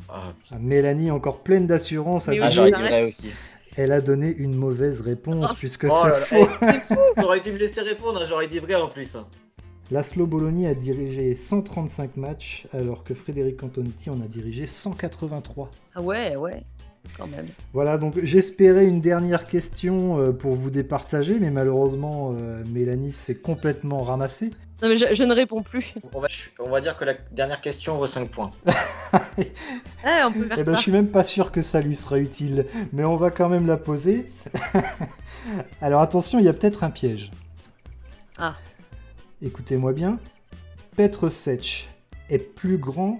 Ah, 0.09 0.34
Ah, 0.51 0.57
Mélanie, 0.59 1.09
encore 1.09 1.41
pleine 1.41 1.65
d'assurance, 1.65 2.27
a 2.27 2.31
Mais 2.31 2.39
ah, 2.41 2.47
oui, 2.47 2.51
j'aurais 2.53 2.71
donné- 2.71 2.84
dit 2.84 2.89
vrai 2.89 3.03
aussi. 3.05 3.31
Elle 3.76 3.91
a 3.91 4.01
donné 4.01 4.34
une 4.36 4.55
mauvaise 4.55 5.01
réponse 5.01 5.51
Oh. 5.51 5.55
puisque 5.57 5.88
Oh 5.89 6.03
c'est 6.05 6.36
faux. 6.36 6.47
eh, 6.61 6.80
fou 6.80 6.95
T'aurais 7.21 7.39
dû 7.39 7.51
me 7.51 7.57
laisser 7.57 7.82
répondre, 7.82 8.21
hein, 8.21 8.26
j'aurais 8.28 8.47
dit 8.47 8.59
vrai 8.59 8.76
en 8.76 8.88
plus. 8.88 9.15
hein. 9.15 9.28
Laszlo 9.91 10.26
Bologna 10.26 10.69
a 10.69 10.74
dirigé 10.74 11.36
135 11.36 12.15
matchs 12.17 12.67
alors 12.74 13.03
que 13.03 13.13
Frédéric 13.13 13.61
Antonetti 13.63 14.09
en 14.09 14.21
a 14.21 14.28
dirigé 14.28 14.65
183. 14.65 15.69
Ah 15.95 16.01
ouais, 16.01 16.36
ouais, 16.38 16.63
quand 17.18 17.28
même. 17.28 17.47
Voilà, 17.74 17.97
donc 17.97 18.20
j'espérais 18.24 18.86
une 18.86 19.01
dernière 19.01 19.45
question 19.45 20.20
euh, 20.20 20.32
pour 20.32 20.54
vous 20.54 20.70
départager, 20.70 21.38
mais 21.39 21.51
malheureusement, 21.51 22.34
euh, 22.36 22.64
Mélanie 22.72 23.12
s'est 23.12 23.36
complètement 23.36 24.01
ramassée. 24.01 24.51
Non 24.82 24.89
mais 24.89 24.95
je, 24.97 25.06
je 25.14 25.24
ne 25.24 25.34
réponds 25.34 25.62
plus. 25.62 25.93
On 26.14 26.20
va, 26.20 26.28
on 26.60 26.70
va 26.70 26.82
dire 26.82 26.97
que 26.97 27.06
la 27.06 27.14
dernière 27.32 27.62
question 27.62 27.97
vaut 27.97 28.06
5 28.08 28.30
points. 28.30 28.51
Eh, 30.06 30.24
on 30.26 30.32
peut 30.34 30.47
faire 30.47 30.58
Eh 30.60 30.64
ben, 30.64 30.66
ça. 30.66 30.74
je 30.74 30.82
suis 30.82 30.91
même 30.91 31.08
pas 31.08 31.24
sûr 31.24 31.51
que 31.51 31.62
ça 31.62 31.80
lui 31.82 31.95
sera 31.95 32.18
utile, 32.20 32.66
mais 32.91 33.04
on 33.06 33.16
va 33.16 33.30
quand 33.32 33.47
même 33.47 33.68
la 33.68 33.78
poser. 33.78 34.30
Alors 35.82 36.01
attention, 36.01 36.39
il 36.39 36.45
y 36.45 36.49
a 36.49 36.54
peut-être 36.54 36.84
un 36.84 36.89
piège. 36.89 37.32
Ah. 38.38 38.56
Écoutez-moi 39.41 39.93
bien. 39.93 40.18
Petr 40.97 41.32
Sech 41.32 41.88
est 42.30 42.39
plus 42.39 42.78
grand 42.78 43.18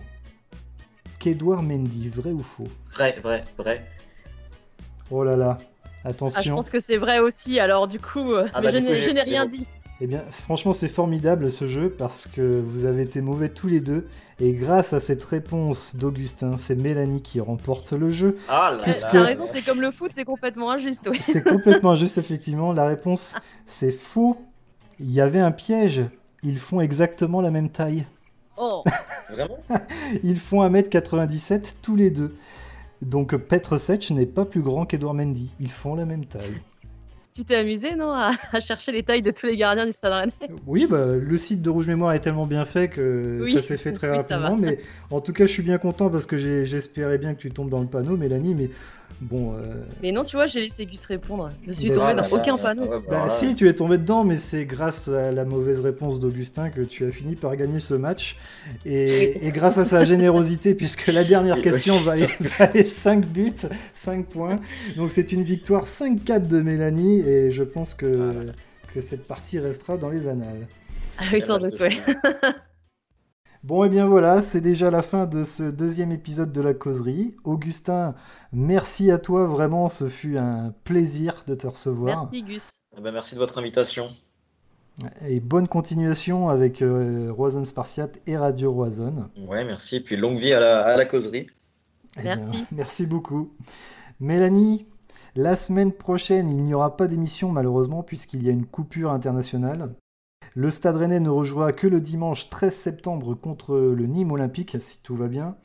qu'Edouard 1.24 1.64
Mendy, 1.64 2.10
vrai 2.10 2.32
ou 2.32 2.40
faux? 2.40 2.68
Vrai, 2.94 3.18
vrai, 3.24 3.44
vrai. 3.58 3.86
Oh 5.10 5.24
là 5.24 5.36
là, 5.38 5.58
Ah, 5.60 5.66
je 6.04 6.10
attention. 6.10 6.56
pense 6.56 6.70
que 6.70 6.80
c'est 6.80 6.98
vrai 6.98 7.20
aussi, 7.20 7.60
alors 7.60 7.88
du 7.88 8.00
coup, 8.00 8.34
euh, 8.34 8.48
Ah 8.54 8.60
mais 8.62 8.68
bah, 8.68 8.72
je 8.74 8.78
du 8.80 8.84
coup, 8.86 9.14
n'ai- 9.14 9.22
rien 9.22 9.46
dit. 9.46 9.66
Eh 10.02 10.08
bien, 10.08 10.22
franchement, 10.32 10.74
c'est 10.74 10.88
formidable 10.90 11.50
ce 11.52 11.68
jeu 11.68 11.90
parce 11.90 12.28
que 12.28 12.42
vous 12.42 12.84
avez 12.86 13.04
été 13.04 13.22
mauvais 13.22 13.48
tous 13.50 13.68
les 13.68 13.80
deux. 13.80 14.06
Et 14.40 14.52
grâce 14.54 14.92
à 14.92 15.00
cette 15.00 15.24
réponse 15.24 15.96
d'Augustin, 15.96 16.58
c'est 16.58 16.76
Mélanie 16.76 17.22
qui 17.22 17.40
remporte 17.40 17.94
le 17.94 18.10
jeu. 18.10 18.38
Ah 18.50 18.72
là 18.76 18.84
Puisque-. 18.84 19.12
T'as 19.12 19.24
raison, 19.24 19.46
c'est 19.50 19.62
comme 19.62 19.80
le 19.80 19.92
foot, 19.92 20.12
c'est 20.14 20.26
complètement 20.26 20.72
injuste, 20.72 21.08
oui. 21.10 21.20
C'est 21.22 21.44
complètement 21.44 21.92
injuste, 21.92 22.18
effectivement. 22.18 22.74
La 22.74 22.86
réponse, 22.88 23.36
c'est 23.66 23.92
faux. 23.92 24.36
Il 25.00 25.12
y 25.12 25.22
avait 25.22 25.40
un 25.40 25.52
piège. 25.52 26.02
Ils 26.42 26.58
font 26.60 26.82
exactement 26.82 27.40
la 27.40 27.52
même 27.52 27.70
taille. 27.70 28.06
Oh, 28.66 28.84
Vraiment 29.30 29.60
Ils 30.24 30.40
font 30.40 30.62
1m97 30.68 31.74
tous 31.82 31.96
les 31.96 32.12
deux. 32.12 32.36
Donc 33.02 33.36
Petr 33.36 33.80
Sech 33.80 34.12
n'est 34.12 34.26
pas 34.26 34.46
plus 34.46 34.62
grand 34.62 34.86
qu'Edouard 34.86 35.14
Mendy. 35.14 35.50
Ils 35.60 35.72
font 35.72 35.96
la 35.96 36.06
même 36.06 36.26
taille. 36.26 36.62
tu 37.34 37.44
t'es 37.44 37.56
amusé, 37.56 37.96
non, 37.96 38.12
à, 38.12 38.32
à 38.54 38.60
chercher 38.62 38.92
les 38.94 39.04
tailles 39.04 39.22
de 39.22 39.32
tous 39.32 39.48
les 39.48 39.58
gardiens 39.58 39.86
du 39.86 39.92
Stade 39.92 40.14
Rennais? 40.14 40.56
Oui, 40.66 40.88
bah, 40.90 41.08
le 41.08 41.38
site 41.38 41.62
de 41.62 41.70
Rouge 41.70 41.88
Mémoire 41.88 42.14
est 42.14 42.20
tellement 42.22 42.46
bien 42.46 42.64
fait 42.64 42.88
que 42.88 43.40
Oui, 43.44 43.56
ça 43.56 43.62
s'est 43.62 43.78
fait 43.78 43.92
très 43.92 44.10
oui, 44.12 44.18
rapidement. 44.18 44.56
Mais 44.56 44.80
en 45.12 45.20
tout 45.20 45.34
cas, 45.34 45.46
je 45.46 45.52
suis 45.52 45.64
bien 45.64 45.78
content 45.80 46.10
parce 46.10 46.26
que 46.26 46.38
j'espérais 46.38 47.18
bien 47.18 47.34
que 47.34 47.42
tu 47.42 47.52
tombes 47.52 47.70
dans 47.70 47.82
le 47.82 47.88
panneau, 47.88 48.16
Mélanie. 48.16 48.56
Mais 48.56 48.70
bon, 49.22 49.54
euh, 49.56 49.84
Mais 50.02 50.12
non, 50.12 50.24
tu 50.24 50.36
vois, 50.36 50.46
j'ai 50.46 50.62
laissé 50.62 50.86
Gus 50.86 51.06
répondre. 51.06 51.50
Je 51.68 51.72
suis 51.74 51.90
Bah, 51.90 51.96
tombée 51.96 52.06
Ah 52.10 52.14
dans 52.16 52.22
là, 52.22 52.28
aucun 52.32 52.58
là, 52.58 52.62
panneau. 52.62 52.88
bah, 52.88 53.02
Bah 53.10 53.30
si, 53.30 53.56
tu 53.56 53.68
es 53.70 53.74
tombé 53.74 53.98
dedans, 53.98 54.24
mais 54.24 54.38
c'est 54.38 54.66
grâce 54.66 55.08
à 55.08 55.32
la 55.32 55.46
mauvaise 55.46 55.80
réponse 55.80 56.20
d'Augustin 56.20 56.70
que 56.70 56.82
tu 56.82 57.06
as 57.06 57.12
fini 57.12 57.36
par 57.36 57.56
gagner 57.56 57.80
ce 57.80 57.94
match. 57.94 58.38
Et, 58.86 59.46
et 59.48 59.52
grâce 59.52 59.78
à 59.78 59.86
sa 59.86 60.04
générosité, 60.04 60.74
puisque 60.76 61.08
la 61.08 61.24
dernière 61.24 61.62
question 61.62 61.98
valait, 62.00 62.28
valait 62.60 62.84
5 62.84 63.26
buts, 63.26 63.54
5 63.94 64.26
points. 64.28 64.60
Donc 64.98 65.12
c'est 65.12 65.32
une 65.32 65.44
victoire 65.44 65.86
5-4 65.86 66.48
de 66.48 66.62
Mélanie, 66.62 67.22
et 67.22 67.52
je 67.52 67.64
pense 67.64 67.94
que, 67.94 68.08
Ah 68.50 68.52
que 68.94 69.02
cette 69.02 69.28
partie 69.28 69.60
restera 69.60 69.98
dans 69.98 70.10
les 70.10 70.28
annales. 70.28 70.68
Ah 71.18 71.24
oui, 71.34 71.42
sans 71.42 71.60
elle 71.60 71.72
doute, 71.72 71.80
ouais. 71.80 71.92
Bon, 73.64 73.86
et 73.86 73.90
bien 73.90 74.08
voilà, 74.08 74.42
c'est 74.42 74.60
déjà 74.60 74.92
la 74.92 75.02
fin 75.02 75.26
de 75.26 75.46
ce 75.46 75.64
deuxième 75.64 76.12
épisode 76.12 76.52
de 76.52 76.60
la 76.60 76.74
causerie. 76.74 77.38
Augustin, 77.46 78.14
merci 78.52 79.10
à 79.10 79.18
toi, 79.18 79.48
vraiment, 79.48 79.88
ce 79.88 80.10
fut 80.10 80.38
un 80.38 80.74
plaisir 80.84 81.46
de 81.48 81.56
te 81.56 81.68
recevoir. 81.68 82.18
Merci, 82.24 82.44
Gus. 82.44 82.82
Ah 82.98 83.00
bah, 83.00 83.14
merci 83.14 83.36
de 83.36 83.40
votre 83.40 83.58
invitation. 83.58 84.10
Et 85.26 85.40
bonne 85.40 85.70
continuation 85.70 86.50
avec 86.50 86.82
euh, 86.82 87.32
Roison 87.32 87.64
Spartiate 87.64 88.20
et 88.28 88.36
Radio 88.36 88.70
Roison. 88.72 89.30
Ouais, 89.48 89.64
merci. 89.64 90.02
Puis 90.02 90.18
longue 90.18 90.36
vie 90.36 90.52
à 90.54 90.60
la, 90.60 90.86
à 90.86 90.98
la 90.98 91.06
causerie. 91.06 91.48
Eh 92.20 92.22
Merci. 92.22 92.52
bien, 92.52 92.66
merci 92.74 93.08
beaucoup. 93.08 93.54
Mélanie, 94.20 94.86
la 95.36 95.56
semaine 95.56 95.94
prochaine, 95.94 96.52
il 96.52 96.64
n'y 96.64 96.74
aura 96.74 96.98
pas 96.98 97.08
d'émission 97.08 97.50
malheureusement 97.50 98.04
puisqu'il 98.04 98.44
y 98.44 98.50
a 98.50 98.52
une 98.52 98.66
coupure 98.66 99.12
internationale. 99.12 99.96
Le 100.56 100.70
Stade 100.70 100.98
Rennais 100.98 101.20
ne 101.20 101.30
rejouera 101.30 101.74
que 101.74 101.88
le 101.88 102.00
dimanche 102.00 102.52
13 102.52 102.76
septembre 102.76 103.34
contre 103.34 103.76
le 103.76 104.06
Nîmes 104.06 104.32
Olympique, 104.32 104.78
si 104.80 105.00
tout 105.02 105.16
va 105.16 105.28
bien. 105.28 105.56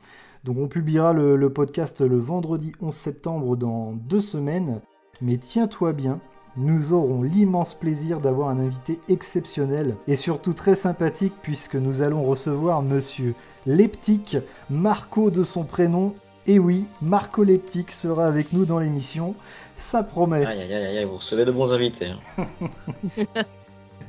Donc 0.43 0.57
on 0.57 0.67
publiera 0.67 1.13
le, 1.13 1.35
le 1.35 1.53
podcast 1.53 2.01
le 2.01 2.17
vendredi 2.17 2.71
11 2.81 2.91
septembre 2.91 3.55
dans 3.55 3.91
deux 3.91 4.21
semaines. 4.21 4.81
Mais 5.21 5.37
tiens-toi 5.37 5.93
bien, 5.93 6.19
nous 6.57 6.91
aurons 6.91 7.21
l'immense 7.21 7.75
plaisir 7.75 8.19
d'avoir 8.19 8.49
un 8.49 8.59
invité 8.59 8.99
exceptionnel 9.09 9.95
et 10.07 10.15
surtout 10.15 10.53
très 10.53 10.73
sympathique 10.73 11.33
puisque 11.43 11.75
nous 11.75 12.01
allons 12.01 12.23
recevoir 12.23 12.81
monsieur 12.81 13.35
Leptic, 13.67 14.37
Marco 14.71 15.29
de 15.29 15.43
son 15.43 15.65
prénom. 15.65 16.15
Et 16.47 16.57
oui, 16.57 16.87
Marco 17.03 17.43
Leptic 17.43 17.91
sera 17.91 18.25
avec 18.25 18.53
nous 18.53 18.65
dans 18.65 18.79
l'émission, 18.79 19.35
ça 19.75 20.01
promet. 20.01 20.45
Aïe, 20.47 20.61
aïe, 20.61 20.73
aïe, 20.73 20.97
aïe, 20.97 21.05
vous 21.05 21.17
recevez 21.17 21.45
de 21.45 21.51
bons 21.51 21.73
invités. 21.73 22.09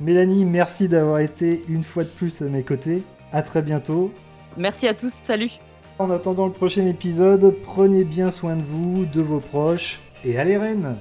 Mélanie, 0.01 0.45
merci 0.45 0.87
d'avoir 0.87 1.19
été 1.19 1.63
une 1.69 1.83
fois 1.83 2.03
de 2.03 2.09
plus 2.09 2.41
à 2.41 2.45
mes 2.45 2.63
côtés. 2.63 3.03
À 3.31 3.43
très 3.43 3.61
bientôt. 3.61 4.11
Merci 4.57 4.87
à 4.87 4.95
tous, 4.95 5.13
salut. 5.21 5.51
En 5.99 6.09
attendant 6.09 6.47
le 6.47 6.51
prochain 6.51 6.87
épisode, 6.87 7.53
prenez 7.63 8.03
bien 8.03 8.31
soin 8.31 8.55
de 8.55 8.63
vous, 8.63 9.05
de 9.05 9.21
vos 9.21 9.39
proches, 9.39 9.99
et 10.25 10.39
allez 10.39 10.57
Rennes 10.57 10.97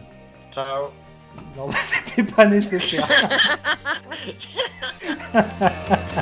Ciao. 0.52 0.90
Non, 1.56 1.70
c'était 1.82 2.30
pas 2.30 2.44
nécessaire. 2.44 3.08